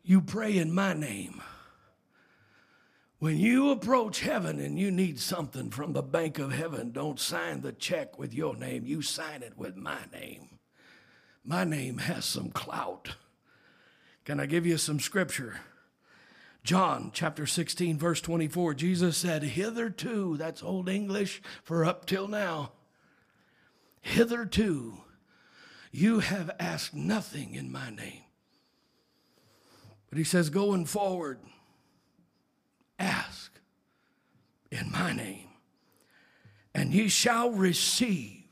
You 0.03 0.19
pray 0.19 0.57
in 0.57 0.73
my 0.73 0.91
name. 0.91 1.41
When 3.19 3.37
you 3.37 3.71
approach 3.71 4.19
heaven 4.19 4.59
and 4.59 4.77
you 4.77 4.91
need 4.91 5.21
something 5.21 5.69
from 5.69 5.93
the 5.93 6.03
bank 6.03 6.37
of 6.37 6.51
heaven, 6.51 6.91
don't 6.91 7.17
sign 7.17 7.61
the 7.61 7.71
check 7.71 8.19
with 8.19 8.33
your 8.33 8.57
name. 8.57 8.85
You 8.85 9.01
sign 9.01 9.41
it 9.41 9.57
with 9.57 9.77
my 9.77 9.99
name 10.11 10.59
my 11.43 11.63
name 11.63 11.99
has 11.99 12.25
some 12.25 12.49
clout. 12.49 13.15
Can 14.25 14.39
I 14.39 14.45
give 14.45 14.65
you 14.65 14.77
some 14.77 14.99
scripture? 14.99 15.61
John 16.63 17.09
chapter 17.13 17.47
16, 17.47 17.97
verse 17.97 18.21
24, 18.21 18.75
Jesus 18.75 19.17
said, 19.17 19.41
Hitherto, 19.41 20.37
that's 20.37 20.61
Old 20.61 20.87
English 20.87 21.41
for 21.63 21.83
up 21.83 22.05
till 22.05 22.27
now, 22.27 22.73
hitherto, 24.01 25.01
you 25.91 26.19
have 26.19 26.51
asked 26.59 26.93
nothing 26.93 27.55
in 27.55 27.71
my 27.71 27.89
name. 27.89 28.21
But 30.09 30.19
he 30.19 30.23
says, 30.23 30.49
going 30.49 30.85
forward, 30.85 31.39
ask 32.99 33.51
in 34.71 34.91
my 34.91 35.13
name, 35.13 35.49
and 36.75 36.93
ye 36.93 37.07
shall 37.07 37.49
receive 37.49 38.43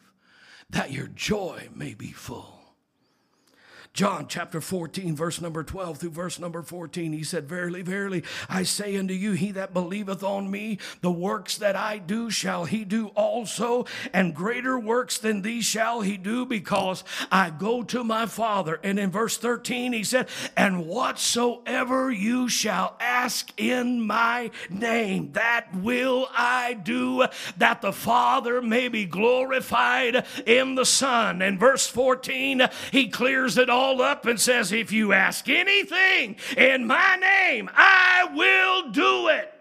that 0.69 0.91
your 0.91 1.07
joy 1.07 1.69
may 1.75 1.93
be 1.93 2.11
full. 2.11 2.58
John 3.99 4.27
chapter 4.29 4.61
14, 4.61 5.13
verse 5.13 5.41
number 5.41 5.61
12 5.61 5.97
through 5.97 6.11
verse 6.11 6.39
number 6.39 6.61
14, 6.61 7.11
he 7.11 7.21
said, 7.21 7.49
Verily, 7.49 7.81
verily, 7.81 8.23
I 8.47 8.63
say 8.63 8.95
unto 8.95 9.13
you, 9.13 9.33
he 9.33 9.51
that 9.51 9.73
believeth 9.73 10.23
on 10.23 10.49
me, 10.49 10.77
the 11.01 11.11
works 11.11 11.57
that 11.57 11.75
I 11.75 11.97
do 11.97 12.29
shall 12.29 12.63
he 12.63 12.85
do 12.85 13.07
also, 13.07 13.85
and 14.13 14.33
greater 14.33 14.79
works 14.79 15.17
than 15.17 15.41
these 15.41 15.65
shall 15.65 15.99
he 15.99 16.15
do, 16.15 16.45
because 16.45 17.03
I 17.29 17.49
go 17.49 17.83
to 17.83 18.05
my 18.05 18.25
Father. 18.25 18.79
And 18.85 18.97
in 18.97 19.11
verse 19.11 19.37
13, 19.37 19.91
he 19.91 20.05
said, 20.05 20.29
And 20.55 20.87
whatsoever 20.87 22.09
you 22.09 22.47
shall 22.47 22.95
ask 23.01 23.51
in 23.57 24.07
my 24.07 24.51
name, 24.69 25.33
that 25.33 25.75
will 25.75 26.29
I 26.33 26.71
do, 26.71 27.25
that 27.57 27.81
the 27.81 27.91
Father 27.91 28.61
may 28.61 28.87
be 28.87 29.03
glorified 29.03 30.25
in 30.45 30.75
the 30.75 30.85
Son. 30.85 31.41
And 31.41 31.59
verse 31.59 31.85
14, 31.85 32.65
he 32.93 33.09
clears 33.09 33.57
it 33.57 33.69
all 33.69 33.88
all 33.89 34.01
up 34.01 34.25
and 34.25 34.39
says, 34.39 34.71
If 34.71 34.91
you 34.91 35.13
ask 35.13 35.49
anything 35.49 36.35
in 36.55 36.85
my 36.85 37.15
name, 37.15 37.69
I 37.73 38.29
will 38.33 38.91
do 38.91 39.27
it. 39.29 39.53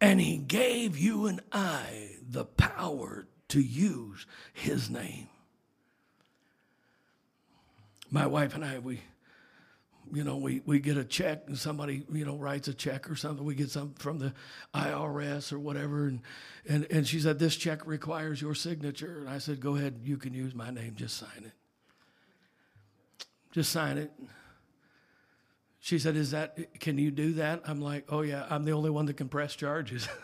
And 0.00 0.20
he 0.20 0.38
gave 0.38 0.96
you 0.96 1.26
and 1.26 1.40
I 1.52 2.12
the 2.26 2.46
power 2.46 3.26
to 3.48 3.60
use 3.60 4.26
his 4.54 4.88
name. 4.88 5.28
My 8.10 8.26
wife 8.26 8.54
and 8.54 8.64
I, 8.64 8.78
we 8.78 9.00
you 10.12 10.24
know, 10.24 10.36
we, 10.36 10.62
we 10.66 10.80
get 10.80 10.96
a 10.96 11.04
check 11.04 11.44
and 11.46 11.56
somebody, 11.58 12.04
you 12.12 12.24
know, 12.24 12.36
writes 12.36 12.68
a 12.68 12.74
check 12.74 13.10
or 13.10 13.16
something. 13.16 13.44
We 13.44 13.54
get 13.54 13.70
something 13.70 13.96
from 13.96 14.18
the 14.18 14.32
IRS 14.74 15.52
or 15.52 15.58
whatever. 15.58 16.06
And, 16.06 16.20
and, 16.68 16.86
and 16.90 17.06
she 17.06 17.20
said, 17.20 17.38
This 17.38 17.56
check 17.56 17.86
requires 17.86 18.40
your 18.40 18.54
signature. 18.54 19.18
And 19.20 19.28
I 19.28 19.38
said, 19.38 19.60
Go 19.60 19.76
ahead, 19.76 20.00
you 20.04 20.16
can 20.16 20.34
use 20.34 20.54
my 20.54 20.70
name, 20.70 20.94
just 20.96 21.16
sign 21.16 21.44
it. 21.44 21.52
Just 23.52 23.70
sign 23.72 23.98
it. 23.98 24.12
She 25.80 25.98
said, 25.98 26.16
Is 26.16 26.32
that, 26.32 26.80
can 26.80 26.98
you 26.98 27.10
do 27.10 27.34
that? 27.34 27.62
I'm 27.66 27.80
like, 27.80 28.06
Oh, 28.08 28.22
yeah, 28.22 28.46
I'm 28.50 28.64
the 28.64 28.72
only 28.72 28.90
one 28.90 29.06
that 29.06 29.16
can 29.16 29.28
press 29.28 29.54
charges. 29.54 30.08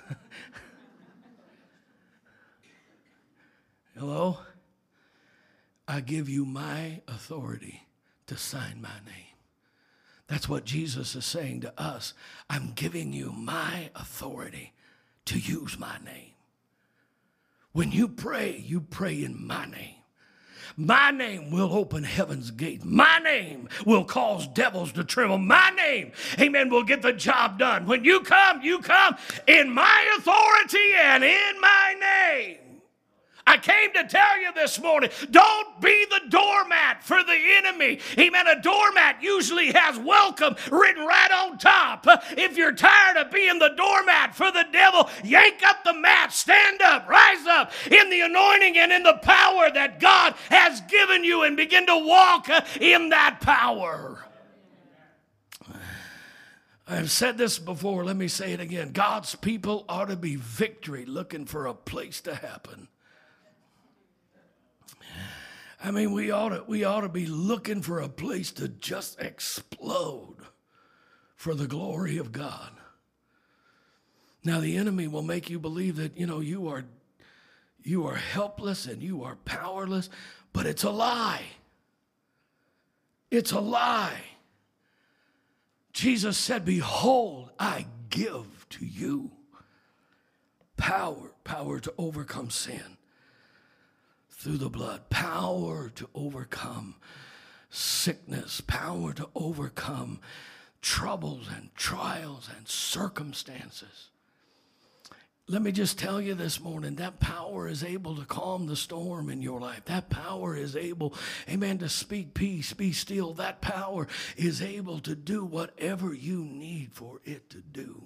Hello? 3.99 4.39
I 5.89 6.01
give 6.01 6.29
you 6.29 6.45
my 6.45 7.01
authority 7.07 7.87
to 8.27 8.37
sign 8.37 8.83
my 8.83 8.89
name. 9.07 9.26
That's 10.29 10.49
what 10.49 10.65
Jesus 10.65 11.15
is 11.15 11.25
saying 11.25 11.61
to 11.61 11.81
us. 11.81 12.13
I'm 12.51 12.73
giving 12.75 13.13
you 13.13 13.33
my 13.33 13.91
authority 13.95 14.73
to 15.27 15.39
use 15.39 15.79
my 15.79 15.99
name. 16.05 16.33
When 17.73 17.93
you 17.93 18.09
pray, 18.09 18.63
you 18.67 18.81
pray 18.81 19.23
in 19.23 19.47
my 19.47 19.67
name. 19.67 19.97
My 20.77 21.11
name 21.11 21.51
will 21.51 21.73
open 21.73 22.05
heaven's 22.05 22.51
gate. 22.51 22.85
My 22.85 23.19
name 23.19 23.69
will 23.87 24.05
cause 24.05 24.47
devils 24.49 24.93
to 24.93 25.05
tremble. 25.05 25.39
My 25.39 25.71
name, 25.71 26.13
amen, 26.39 26.71
will 26.71 26.83
get 26.83 27.03
the 27.03 27.13
job 27.13 27.59
done. 27.59 27.87
When 27.87 28.05
you 28.05 28.21
come, 28.21 28.63
you 28.63 28.81
come 28.81 29.17
in 29.47 29.71
my 29.71 30.17
authority 30.19 30.93
and 30.99 31.25
in 31.25 31.61
my 31.61 31.95
name. 32.01 32.66
I 33.47 33.59
came 33.59 33.93
to 33.93 34.05
tell 34.09 34.41
you 34.41 34.53
this 34.55 34.81
morning 34.81 35.11
don't 35.31 35.81
be 35.81 36.05
the 36.11 36.29
doormat 36.29 37.05
for 37.05 37.23
the 37.23 37.39
enemy. 37.59 38.01
Amen. 38.19 38.47
A 38.49 38.61
doormat 38.61 39.23
usually 39.23 39.73
has 39.73 39.99
welcome 39.99 40.57
written 40.71 41.05
right 41.07 41.31
on 41.31 41.59
top. 41.59 42.07
If 42.37 42.57
you're 42.57 42.75
tired 42.75 43.17
of 43.19 43.31
being 43.31 43.59
the 43.59 43.75
doormat 43.77 44.35
for 44.35 44.51
the 44.51 44.65
devil, 44.73 45.09
yank 45.23 45.63
up 45.65 45.85
the 45.85 45.95
mat, 45.95 46.33
stand 46.33 46.83
up, 46.83 47.09
rise 47.09 47.47
up 47.47 47.71
in 47.91 48.11
the 48.11 48.23
anointing 48.23 48.79
and 48.79 48.93
in 48.93 49.05
the 49.05 49.19
power 49.23 49.71
that 49.71 50.01
God 50.01 50.35
has 50.51 50.81
given 50.83 51.23
you 51.23 51.43
and 51.43 51.57
begin 51.57 51.87
to 51.87 51.97
walk 51.97 52.49
in 52.81 53.11
that 53.11 53.41
power. 53.41 54.25
I've 56.89 57.11
said 57.11 57.37
this 57.37 57.59
before, 57.59 58.05
let 58.05 58.17
me 58.17 58.29
say 58.29 58.53
it 58.53 58.61
again. 58.61 58.93
God's 58.93 59.35
people 59.35 59.85
ought 59.89 60.09
to 60.09 60.17
be 60.17 60.37
victory 60.37 61.05
looking 61.05 61.45
for 61.45 61.67
a 61.67 61.75
place 61.75 62.21
to 62.23 62.35
happen. 62.35 62.86
I 65.87 65.93
mean, 65.93 66.11
we 66.11 66.33
ought 66.33 66.49
to, 66.49 66.65
we 66.67 66.83
ought 66.83 67.03
to 67.03 67.09
be 67.09 67.27
looking 67.27 67.81
for 67.81 68.01
a 68.01 68.09
place 68.09 68.51
to 68.55 68.67
just 68.67 69.21
explode 69.21 70.39
for 71.37 71.55
the 71.55 71.69
glory 71.69 72.19
of 72.19 72.33
God. 72.33 72.73
Now, 74.43 74.59
the 74.59 74.77
enemy 74.77 75.07
will 75.07 75.23
make 75.23 75.49
you 75.49 75.61
believe 75.61 75.95
that, 75.95 76.19
you 76.19 76.27
know, 76.27 76.41
you 76.41 76.67
are, 76.67 76.87
you 77.85 78.05
are 78.05 78.17
helpless 78.17 78.87
and 78.87 79.01
you 79.01 79.23
are 79.23 79.37
powerless, 79.45 80.11
but 80.53 80.67
it's 80.67 80.83
a 80.83 80.91
lie. 80.91 81.45
It's 83.31 83.53
a 83.53 83.61
lie. 83.61 84.25
Jesus 85.93 86.37
said, 86.37 86.65
Behold, 86.65 87.53
I 87.61 87.87
give 88.11 88.67
to 88.71 88.85
you 88.85 89.31
power, 90.77 91.31
power 91.45 91.79
to 91.79 91.95
overcome 91.97 92.51
sin 92.51 92.96
through 94.37 94.59
the 94.59 94.69
blood, 94.69 95.09
power 95.09 95.89
to 95.95 96.09
overcome 96.15 96.97
sickness, 97.71 98.61
power 98.61 99.13
to 99.15 99.29
overcome 99.35 100.21
troubles 100.83 101.49
and 101.55 101.75
trials 101.75 102.49
and 102.57 102.69
circumstances. 102.69 104.11
Let 105.49 105.63
me 105.63 105.71
just 105.71 105.99
tell 105.99 106.21
you 106.21 106.35
this 106.35 106.61
morning 106.61 106.97
that 106.97 107.21
power 107.21 107.69
is 107.69 107.85
able 107.85 108.17
to 108.17 108.25
calm 108.25 108.67
the 108.67 108.77
storm 108.77 109.31
in 109.31 109.43
your 109.43 109.61
life. 109.61 109.85
That 109.85 110.11
power 110.11 110.57
is 110.57 110.75
able, 110.75 111.15
amen, 111.49 111.79
to 111.79 111.89
speak 111.89 112.35
peace, 112.35 112.73
be 112.73 112.93
still. 112.93 113.33
That 113.35 113.61
power 113.61 114.09
is 114.37 114.61
able 114.61 114.99
to 115.01 115.15
do 115.15 115.45
whatever 115.45 116.13
you 116.13 116.45
need 116.45 116.93
for 116.93 117.21
it 117.25 117.49
to 117.51 117.59
do 117.59 118.03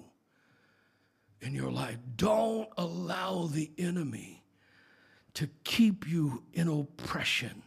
in 1.41 1.55
your 1.55 1.71
life. 1.71 1.97
Don't 2.15 2.69
allow 2.77 3.47
the 3.47 3.71
enemy 3.77 4.40
to 5.33 5.49
keep 5.63 6.07
you 6.07 6.43
in 6.53 6.67
oppression. 6.67 7.63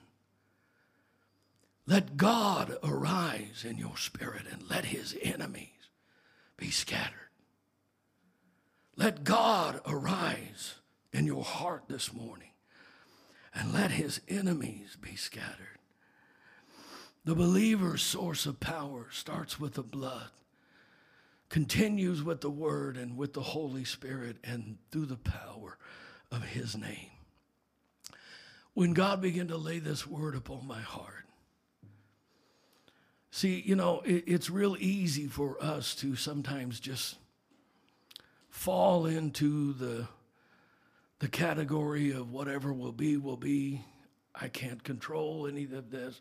Let 1.87 2.17
God 2.17 2.77
arise 2.83 3.65
in 3.69 3.79
your 3.79 3.97
spirit 3.97 4.45
and 4.51 4.69
let 4.69 4.87
his 4.87 5.17
enemies 5.23 5.69
be 6.57 6.71
scattered. 6.71 7.12
Let 8.97 9.25
God 9.25 9.81
arise 9.87 10.75
in 11.12 11.27
your 11.27 11.45
heart 11.45 11.85
this 11.89 12.12
morning 12.12 12.51
and 13.55 13.73
let 13.73 13.91
his 13.93 14.21
enemies 14.29 14.97
be 15.01 15.17
scattered. 15.17 15.79
The 17.25 17.35
believer's 17.35 18.03
source 18.03 18.45
of 18.45 18.61
power 18.61 19.07
starts 19.11 19.59
with 19.59 19.75
the 19.75 19.83
blood, 19.83 20.29
continues 21.49 22.23
with 22.23 22.43
the 22.43 22.51
Word 22.51 22.99
and 22.99 23.17
with 23.17 23.33
the 23.33 23.41
Holy 23.41 23.85
Spirit 23.85 24.37
and 24.45 24.77
through 24.91 25.07
the 25.07 25.17
power 25.17 25.79
of 26.31 26.43
His 26.43 26.77
name. 26.77 27.14
When 28.75 28.93
God 28.93 29.20
began 29.20 29.49
to 29.49 29.57
lay 29.57 29.79
this 29.79 30.07
word 30.07 30.35
upon 30.35 30.66
my 30.66 30.81
heart, 30.81 31.27
see, 33.31 33.62
you 33.64 33.77
know, 33.77 34.03
it, 34.05 34.25
it's 34.27 34.51
real 34.51 34.77
easy 34.79 35.27
for 35.27 35.57
us 35.62 35.95
to 35.97 36.16
sometimes 36.16 36.81
just 36.81 37.16
fall 38.51 39.07
into 39.07 39.72
the 39.75 40.07
the 41.20 41.29
category 41.29 42.12
of 42.12 42.31
whatever 42.31 42.72
will 42.72 42.93
be 42.93 43.16
will 43.16 43.37
be 43.37 43.81
i 44.35 44.47
can't 44.47 44.85
control 44.85 45.47
any 45.47 45.64
of 45.64 45.91
this 45.91 46.20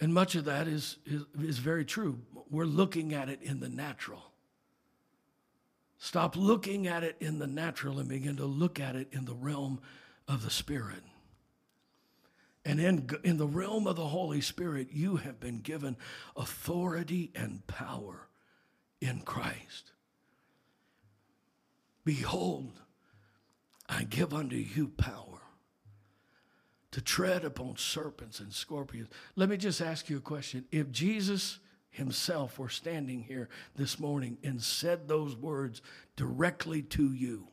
and 0.00 0.12
much 0.12 0.34
of 0.34 0.44
that 0.44 0.68
is, 0.68 0.98
is, 1.06 1.22
is 1.40 1.58
very 1.58 1.84
true. 1.84 2.18
We're 2.50 2.64
looking 2.64 3.14
at 3.14 3.28
it 3.28 3.40
in 3.42 3.60
the 3.60 3.68
natural. 3.68 4.22
Stop 5.98 6.36
looking 6.36 6.86
at 6.86 7.02
it 7.02 7.16
in 7.20 7.38
the 7.38 7.46
natural 7.46 7.98
and 7.98 8.08
begin 8.08 8.36
to 8.36 8.44
look 8.44 8.78
at 8.78 8.96
it 8.96 9.08
in 9.12 9.24
the 9.24 9.34
realm 9.34 9.80
of 10.28 10.44
the 10.44 10.50
Spirit. 10.50 11.02
And 12.66 12.80
in, 12.80 13.08
in 13.22 13.36
the 13.36 13.46
realm 13.46 13.86
of 13.86 13.94
the 13.94 14.08
Holy 14.08 14.40
Spirit, 14.40 14.88
you 14.90 15.16
have 15.16 15.38
been 15.38 15.60
given 15.60 15.96
authority 16.36 17.30
and 17.32 17.64
power 17.68 18.26
in 19.00 19.20
Christ. 19.20 19.92
Behold, 22.04 22.80
I 23.88 24.02
give 24.02 24.34
unto 24.34 24.56
you 24.56 24.88
power 24.88 25.42
to 26.90 27.00
tread 27.00 27.44
upon 27.44 27.76
serpents 27.76 28.40
and 28.40 28.52
scorpions. 28.52 29.10
Let 29.36 29.48
me 29.48 29.56
just 29.56 29.80
ask 29.80 30.10
you 30.10 30.16
a 30.16 30.20
question. 30.20 30.64
If 30.72 30.90
Jesus 30.90 31.60
himself 31.90 32.58
were 32.58 32.68
standing 32.68 33.22
here 33.22 33.48
this 33.76 34.00
morning 34.00 34.38
and 34.42 34.60
said 34.60 35.06
those 35.06 35.36
words 35.36 35.82
directly 36.16 36.82
to 36.82 37.12
you, 37.12 37.46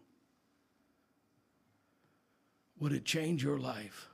would 2.80 2.94
it 2.94 3.06
change 3.06 3.44
your 3.44 3.60
life? 3.60 4.10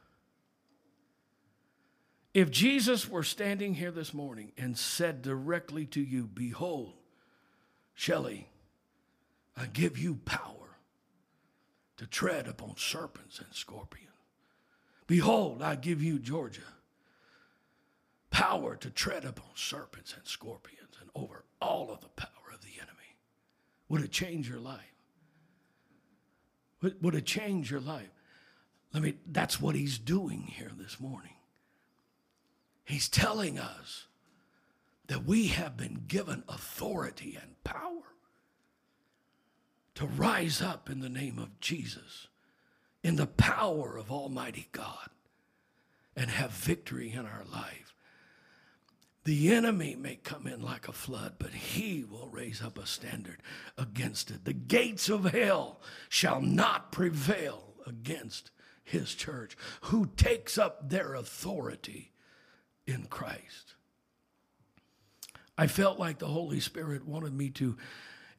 If 2.40 2.52
Jesus 2.52 3.10
were 3.10 3.24
standing 3.24 3.74
here 3.74 3.92
this 3.92 4.14
morning 4.14 4.54
and 4.58 4.78
said 4.78 5.22
directly 5.22 5.86
to 5.88 6.00
you, 6.00 6.26
Behold, 6.26 6.94
Shelley, 7.94 8.48
I 9.58 9.66
give 9.66 9.98
you 9.98 10.22
power 10.24 10.78
to 11.98 12.08
tread 12.08 12.48
upon 12.48 12.78
serpents 12.78 13.40
and 13.40 13.54
scorpions. 13.54 14.08
Behold, 15.06 15.62
I 15.62 15.76
give 15.76 16.02
you, 16.02 16.18
Georgia, 16.18 16.62
power 18.32 18.78
to 18.78 18.90
tread 18.90 19.26
upon 19.26 19.50
serpents 19.56 20.14
and 20.16 20.26
scorpions 20.26 20.96
and 21.02 21.10
over 21.14 21.44
all 21.62 21.92
of 21.92 22.00
the 22.00 22.08
power 22.08 22.54
of 22.54 22.62
the 22.62 22.80
enemy. 22.80 23.18
Would 23.90 24.00
it 24.00 24.14
change 24.14 24.48
your 24.48 24.62
life? 24.62 24.80
Would, 27.02 27.16
it 27.16 27.26
change 27.26 27.70
your 27.70 27.82
life? 27.82 28.12
Let 28.94 29.04
me, 29.04 29.16
that's 29.30 29.60
what 29.60 29.76
he's 29.76 29.98
doing 29.98 30.44
here 30.44 30.72
this 30.78 31.02
morning. 31.02 31.34
He's 32.90 33.08
telling 33.08 33.60
us 33.60 34.08
that 35.06 35.24
we 35.24 35.50
have 35.50 35.78
been 35.78 36.06
given 36.08 36.44
authority 36.50 37.38
and 37.40 37.64
power 37.64 38.16
to 39.94 40.08
rise 40.08 40.60
up 40.60 40.90
in 40.90 41.00
the 41.00 41.08
name 41.08 41.38
of 41.38 41.60
Jesus 41.60 42.30
in 43.04 43.16
the 43.16 43.28
power 43.28 43.96
of 43.96 44.12
Almighty 44.12 44.70
God 44.72 45.10
and 46.16 46.32
have 46.32 46.50
victory 46.50 47.12
in 47.12 47.28
our 47.28 47.44
life. 47.54 47.94
The 49.24 49.54
enemy 49.54 49.96
may 49.96 50.16
come 50.16 50.48
in 50.48 50.60
like 50.60 50.88
a 50.88 50.92
flood, 50.92 51.36
but 51.38 51.52
he 51.52 52.04
will 52.04 52.30
raise 52.30 52.60
up 52.60 52.80
a 52.80 52.88
standard 52.88 53.44
against 53.78 54.32
it. 54.32 54.46
The 54.46 54.54
gates 54.54 55.10
of 55.10 55.26
hell 55.26 55.80
shall 56.10 56.42
not 56.42 56.92
prevail 56.92 57.76
against 57.86 58.50
his 58.84 59.14
church, 59.14 59.56
who 59.82 60.08
takes 60.18 60.58
up 60.58 60.90
their 60.90 61.14
authority 61.14 62.14
in 62.90 63.06
Christ. 63.06 63.76
I 65.58 65.68
felt 65.68 66.00
like 66.00 66.20
the 66.20 66.28
Holy 66.28 66.60
Spirit 66.60 67.06
wanted 67.06 67.34
me 67.34 67.50
to 67.52 67.78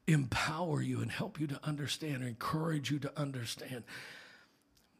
empower 0.07 0.81
you 0.81 1.01
and 1.01 1.11
help 1.11 1.39
you 1.39 1.47
to 1.47 1.59
understand, 1.63 2.23
encourage 2.23 2.91
you 2.91 2.99
to 2.99 3.19
understand 3.19 3.83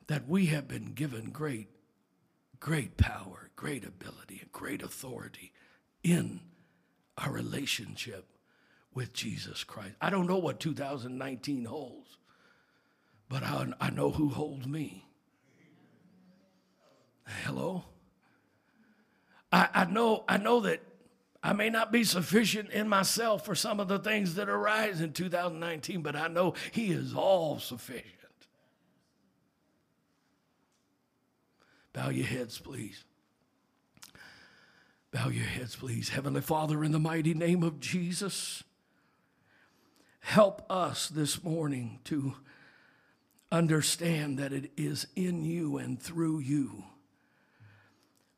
that 0.08 0.28
we 0.28 0.47
have 0.47 0.68
been 0.68 0.93
given 0.93 1.32
great, 1.32 1.68
great 2.60 2.97
power, 2.97 3.49
great 3.56 3.84
ability, 3.84 4.39
and 4.41 4.52
great 4.52 4.82
authority 4.82 5.52
in 6.04 6.41
our 7.18 7.32
relationship 7.32 8.26
with 8.93 9.14
Jesus 9.14 9.64
Christ. 9.64 9.95
I 9.99 10.10
don't 10.10 10.28
know 10.28 10.38
what 10.38 10.60
2019 10.60 11.66
holds, 11.66 12.18
but 13.30 13.43
I, 13.43 13.68
I 13.80 13.89
know 13.89 14.12
who 14.12 14.30
holds 14.30 14.68
me. 14.68 15.06
Hello? 17.43 17.86
I, 19.52 19.68
I 19.74 19.86
know 19.86 20.24
I 20.28 20.38
know 20.38 20.62
that 20.62 20.82
I 21.43 21.54
may 21.54 21.70
not 21.70 21.91
be 21.91 22.04
sufficient 22.04 22.70
in 22.70 22.88
myself 22.88 23.45
for 23.45 23.56
some 23.56 23.80
of 23.80 23.88
the 23.88 23.99
things 23.99 24.36
that 24.36 24.47
arise 24.47 25.02
in 25.02 25.12
2019, 25.12 26.02
but 26.02 26.16
I 26.16 26.28
know 26.28 26.54
He 26.72 26.91
is 26.91 27.14
all 27.16 27.60
sufficient. 27.60 28.06
Bow 31.93 32.10
your 32.10 32.26
heads, 32.26 32.60
please. 32.60 33.04
Bow 35.12 35.28
your 35.28 35.45
heads, 35.45 35.76
please. 35.76 36.10
Heavenly 36.10 36.41
Father, 36.41 36.84
in 36.84 36.91
the 36.91 36.99
mighty 36.99 37.34
name 37.34 37.64
of 37.64 37.80
Jesus, 37.82 38.64
help 40.22 40.66
us 40.70 41.10
this 41.10 41.43
morning 41.43 41.99
to 42.06 42.36
understand 43.52 44.39
that 44.39 44.54
it 44.54 44.72
is 44.78 45.08
in 45.16 45.43
you 45.43 45.78
and 45.78 46.02
through 46.02 46.39
you 46.39 46.86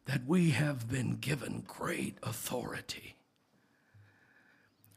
that 0.06 0.26
we 0.26 0.52
have 0.52 0.90
been 0.90 1.16
given 1.16 1.64
great 1.66 2.18
authority. 2.24 3.16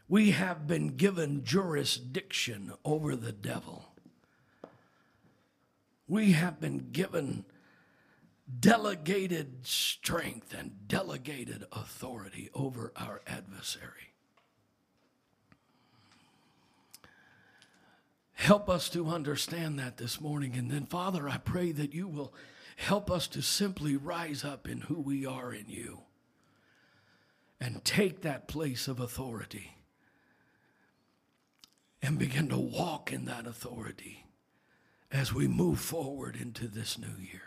We 0.09 0.33
have 0.33 0.67
been 0.67 0.97
given 0.97 1.45
jurisdiction 1.45 2.73
over 2.85 3.17
the 3.17 3.33
devil. 3.33 3.93
We 6.09 6.33
have 6.33 6.61
been 6.61 6.91
given 6.93 7.45
delegated 8.61 9.67
strength 9.67 10.55
and 10.57 10.87
delegated 10.87 11.65
authority 11.73 12.51
over 12.55 12.93
our 12.97 13.21
adversary. 13.27 14.13
Help 18.35 18.69
us 18.69 18.89
to 18.91 19.09
understand 19.09 19.79
that 19.79 19.97
this 19.97 20.21
morning. 20.21 20.55
And 20.57 20.71
then, 20.71 20.87
Father, 20.87 21.29
I 21.29 21.39
pray 21.39 21.73
that 21.73 21.95
you 21.95 22.07
will 22.07 22.33
help 22.77 23.11
us 23.11 23.27
to 23.29 23.43
simply 23.43 23.97
rise 23.97 24.45
up 24.45 24.69
in 24.69 24.83
who 24.83 25.01
we 25.01 25.27
are 25.27 25.53
in 25.53 25.65
you 25.69 26.01
and 27.61 27.85
take 27.85 28.23
that 28.23 28.47
place 28.47 28.87
of 28.87 29.01
authority 29.01 29.77
and 32.03 32.19
begin 32.19 32.49
to 32.49 32.59
walk 32.59 33.13
in 33.13 33.25
that 33.25 33.47
authority 33.47 34.27
as 35.11 35.33
we 35.33 35.49
move 35.49 35.81
forward 35.81 36.37
into 36.37 36.69
this 36.69 36.99
new 36.99 37.17
year. 37.19 37.43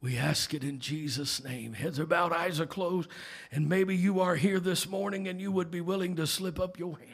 We 0.00 0.16
ask 0.16 0.54
it 0.54 0.62
in 0.62 0.78
Jesus' 0.78 1.42
name. 1.42 1.72
Heads 1.72 1.98
are 1.98 2.06
bowed, 2.06 2.32
eyes 2.32 2.60
are 2.60 2.66
closed, 2.66 3.08
and 3.50 3.68
maybe 3.68 3.96
you 3.96 4.20
are 4.20 4.36
here 4.36 4.60
this 4.60 4.88
morning 4.88 5.26
and 5.26 5.40
you 5.40 5.50
would 5.50 5.70
be 5.70 5.80
willing 5.80 6.14
to 6.16 6.26
slip 6.26 6.60
up 6.60 6.78
your 6.78 6.96
hand 6.96 7.10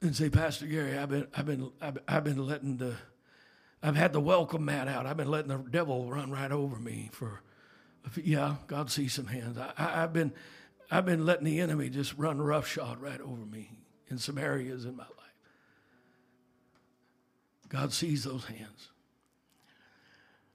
and 0.00 0.14
say, 0.14 0.28
Pastor 0.28 0.66
Gary, 0.66 0.96
I've 0.96 1.08
been, 1.08 1.26
I've 1.34 1.46
been, 1.46 1.72
I've, 1.80 1.98
I've 2.06 2.24
been 2.24 2.46
letting 2.46 2.76
the, 2.76 2.94
I've 3.84 3.96
had 3.96 4.14
the 4.14 4.20
welcome 4.20 4.64
mat 4.64 4.88
out. 4.88 5.04
I've 5.04 5.18
been 5.18 5.30
letting 5.30 5.48
the 5.50 5.58
devil 5.58 6.10
run 6.10 6.30
right 6.30 6.50
over 6.50 6.76
me 6.76 7.10
for, 7.12 7.42
yeah, 8.16 8.56
God 8.66 8.90
sees 8.90 9.12
some 9.12 9.26
hands. 9.26 9.58
I, 9.58 9.72
I, 9.76 10.02
I've 10.02 10.12
been, 10.14 10.32
I've 10.90 11.04
been 11.04 11.26
letting 11.26 11.44
the 11.44 11.60
enemy 11.60 11.90
just 11.90 12.16
run 12.16 12.40
roughshod 12.40 13.02
right 13.02 13.20
over 13.20 13.44
me 13.44 13.70
in 14.08 14.16
some 14.16 14.38
areas 14.38 14.86
in 14.86 14.96
my 14.96 15.02
life. 15.02 15.10
God 17.68 17.92
sees 17.92 18.24
those 18.24 18.46
hands. 18.46 18.88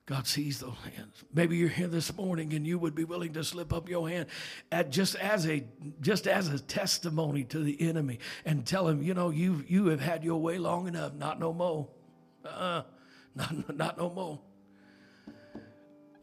God 0.08 0.26
sees 0.26 0.60
those 0.60 0.78
hands. 0.96 1.24
Maybe 1.32 1.56
you're 1.56 1.70
here 1.70 1.88
this 1.88 2.12
morning 2.18 2.54
and 2.54 2.66
you 2.66 2.80
would 2.80 2.96
be 2.96 3.04
willing 3.04 3.34
to 3.34 3.44
slip 3.44 3.72
up 3.72 3.88
your 3.88 4.10
hand 4.10 4.26
at 4.72 4.90
just 4.90 5.14
as 5.14 5.48
a 5.48 5.64
just 6.02 6.26
as 6.26 6.48
a 6.48 6.58
testimony 6.58 7.44
to 7.44 7.60
the 7.60 7.80
enemy 7.80 8.18
and 8.44 8.66
tell 8.66 8.88
him, 8.88 9.04
you 9.04 9.14
know, 9.14 9.30
you 9.30 9.64
you 9.68 9.86
have 9.88 10.00
had 10.00 10.24
your 10.24 10.42
way 10.42 10.58
long 10.58 10.88
enough, 10.88 11.14
not 11.14 11.40
no 11.40 11.54
more. 11.54 11.90
Uh-uh. 12.44 12.82
Not, 13.36 13.76
not 13.76 13.98
no 13.98 14.10
more. 14.10 14.40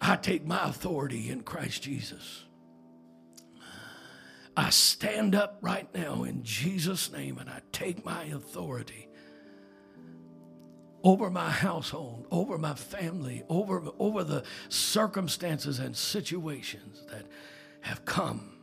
I 0.01 0.17
take 0.17 0.45
my 0.45 0.69
authority 0.69 1.31
in 1.31 1.43
Christ 1.43 1.83
Jesus. 1.83 2.45
I 4.57 4.71
stand 4.71 5.35
up 5.35 5.59
right 5.61 5.93
now 5.95 6.25
in 6.25 6.43
Jesus' 6.43 7.13
name 7.13 7.39
and 7.39 7.51
I 7.51 7.61
take 7.73 8.05
my 8.05 8.25
authority 8.25 9.09
over 11.05 11.31
my 11.31 11.51
household, 11.51 12.27
over 12.31 12.59
my 12.59 12.75
family, 12.75 13.45
over, 13.49 13.83
over 13.99 14.25
the 14.25 14.43
circumstances 14.69 15.79
and 15.79 15.97
situations 15.97 17.05
that 17.11 17.27
have 17.81 18.05
come. 18.05 18.56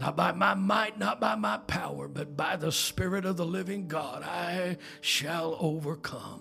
Not 0.00 0.16
by 0.16 0.32
my 0.32 0.54
might, 0.54 0.98
not 0.98 1.20
by 1.20 1.34
my 1.34 1.58
power, 1.58 2.08
but 2.08 2.34
by 2.34 2.56
the 2.56 2.72
Spirit 2.72 3.26
of 3.26 3.36
the 3.36 3.44
living 3.44 3.86
God, 3.86 4.22
I 4.22 4.78
shall 5.02 5.58
overcome. 5.60 6.40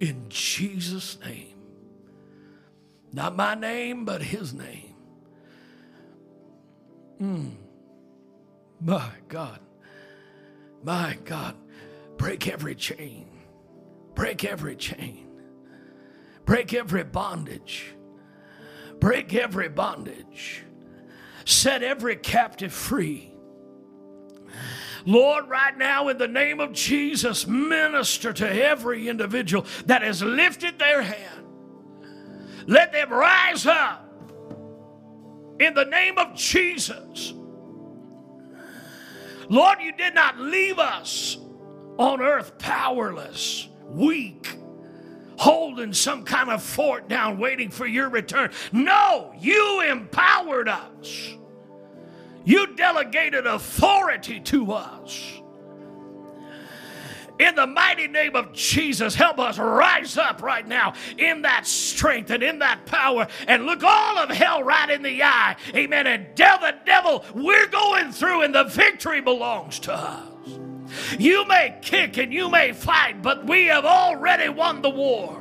In 0.00 0.24
Jesus' 0.30 1.18
name. 1.20 1.58
Not 3.12 3.36
my 3.36 3.54
name, 3.54 4.06
but 4.06 4.22
His 4.22 4.54
name. 4.54 4.94
Mm. 7.20 7.52
My 8.80 9.10
God. 9.28 9.60
My 10.82 11.18
God. 11.26 11.54
Break 12.16 12.48
every 12.48 12.76
chain. 12.76 13.28
Break 14.14 14.42
every 14.46 14.76
chain. 14.76 15.28
Break 16.46 16.72
every 16.72 17.04
bondage. 17.04 17.94
Break 19.00 19.34
every 19.34 19.68
bondage. 19.68 20.64
Set 21.50 21.82
every 21.82 22.14
captive 22.14 22.72
free. 22.72 23.32
Lord, 25.04 25.48
right 25.48 25.76
now, 25.76 26.06
in 26.06 26.16
the 26.16 26.28
name 26.28 26.60
of 26.60 26.72
Jesus, 26.72 27.44
minister 27.44 28.32
to 28.32 28.48
every 28.48 29.08
individual 29.08 29.66
that 29.86 30.02
has 30.02 30.22
lifted 30.22 30.78
their 30.78 31.02
hand. 31.02 31.44
Let 32.68 32.92
them 32.92 33.10
rise 33.12 33.66
up 33.66 34.32
in 35.58 35.74
the 35.74 35.86
name 35.86 36.18
of 36.18 36.36
Jesus. 36.36 37.34
Lord, 39.48 39.78
you 39.80 39.90
did 39.90 40.14
not 40.14 40.38
leave 40.38 40.78
us 40.78 41.36
on 41.98 42.20
earth 42.20 42.58
powerless, 42.58 43.68
weak, 43.88 44.56
holding 45.36 45.92
some 45.94 46.22
kind 46.22 46.48
of 46.48 46.62
fort 46.62 47.08
down, 47.08 47.40
waiting 47.40 47.70
for 47.70 47.86
your 47.86 48.08
return. 48.08 48.52
No, 48.70 49.34
you 49.36 49.80
empowered 49.80 50.68
us. 50.68 51.34
You 52.44 52.74
delegated 52.74 53.46
authority 53.46 54.40
to 54.40 54.72
us. 54.72 55.40
In 57.40 57.54
the 57.54 57.66
mighty 57.66 58.06
name 58.06 58.36
of 58.36 58.52
Jesus, 58.52 59.14
help 59.14 59.38
us 59.38 59.58
rise 59.58 60.18
up 60.18 60.42
right 60.42 60.66
now 60.66 60.92
in 61.16 61.40
that 61.42 61.66
strength 61.66 62.30
and 62.30 62.42
in 62.42 62.58
that 62.58 62.84
power 62.84 63.28
and 63.48 63.64
look 63.64 63.82
all 63.82 64.18
of 64.18 64.28
hell 64.28 64.62
right 64.62 64.90
in 64.90 65.02
the 65.02 65.22
eye. 65.22 65.56
Amen. 65.74 66.06
And 66.06 66.26
the 66.36 66.74
devil 66.84 67.24
we're 67.34 67.66
going 67.68 68.12
through 68.12 68.42
and 68.42 68.54
the 68.54 68.64
victory 68.64 69.22
belongs 69.22 69.78
to 69.80 69.94
us. 69.94 70.26
You 71.18 71.46
may 71.46 71.78
kick 71.80 72.18
and 72.18 72.30
you 72.30 72.50
may 72.50 72.72
fight, 72.72 73.22
but 73.22 73.46
we 73.46 73.66
have 73.66 73.86
already 73.86 74.50
won 74.50 74.82
the 74.82 74.90
war. 74.90 75.40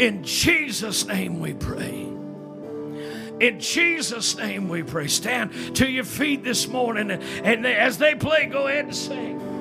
In 0.00 0.24
Jesus' 0.24 1.06
name 1.06 1.38
we 1.38 1.54
pray. 1.54 2.13
In 3.40 3.58
Jesus' 3.58 4.36
name 4.36 4.68
we 4.68 4.82
pray. 4.82 5.08
Stand 5.08 5.76
to 5.76 5.88
your 5.88 6.04
feet 6.04 6.44
this 6.44 6.68
morning, 6.68 7.10
and, 7.10 7.22
and 7.44 7.66
as 7.66 7.98
they 7.98 8.14
play, 8.14 8.46
go 8.46 8.66
ahead 8.66 8.86
and 8.86 8.94
sing. 8.94 9.53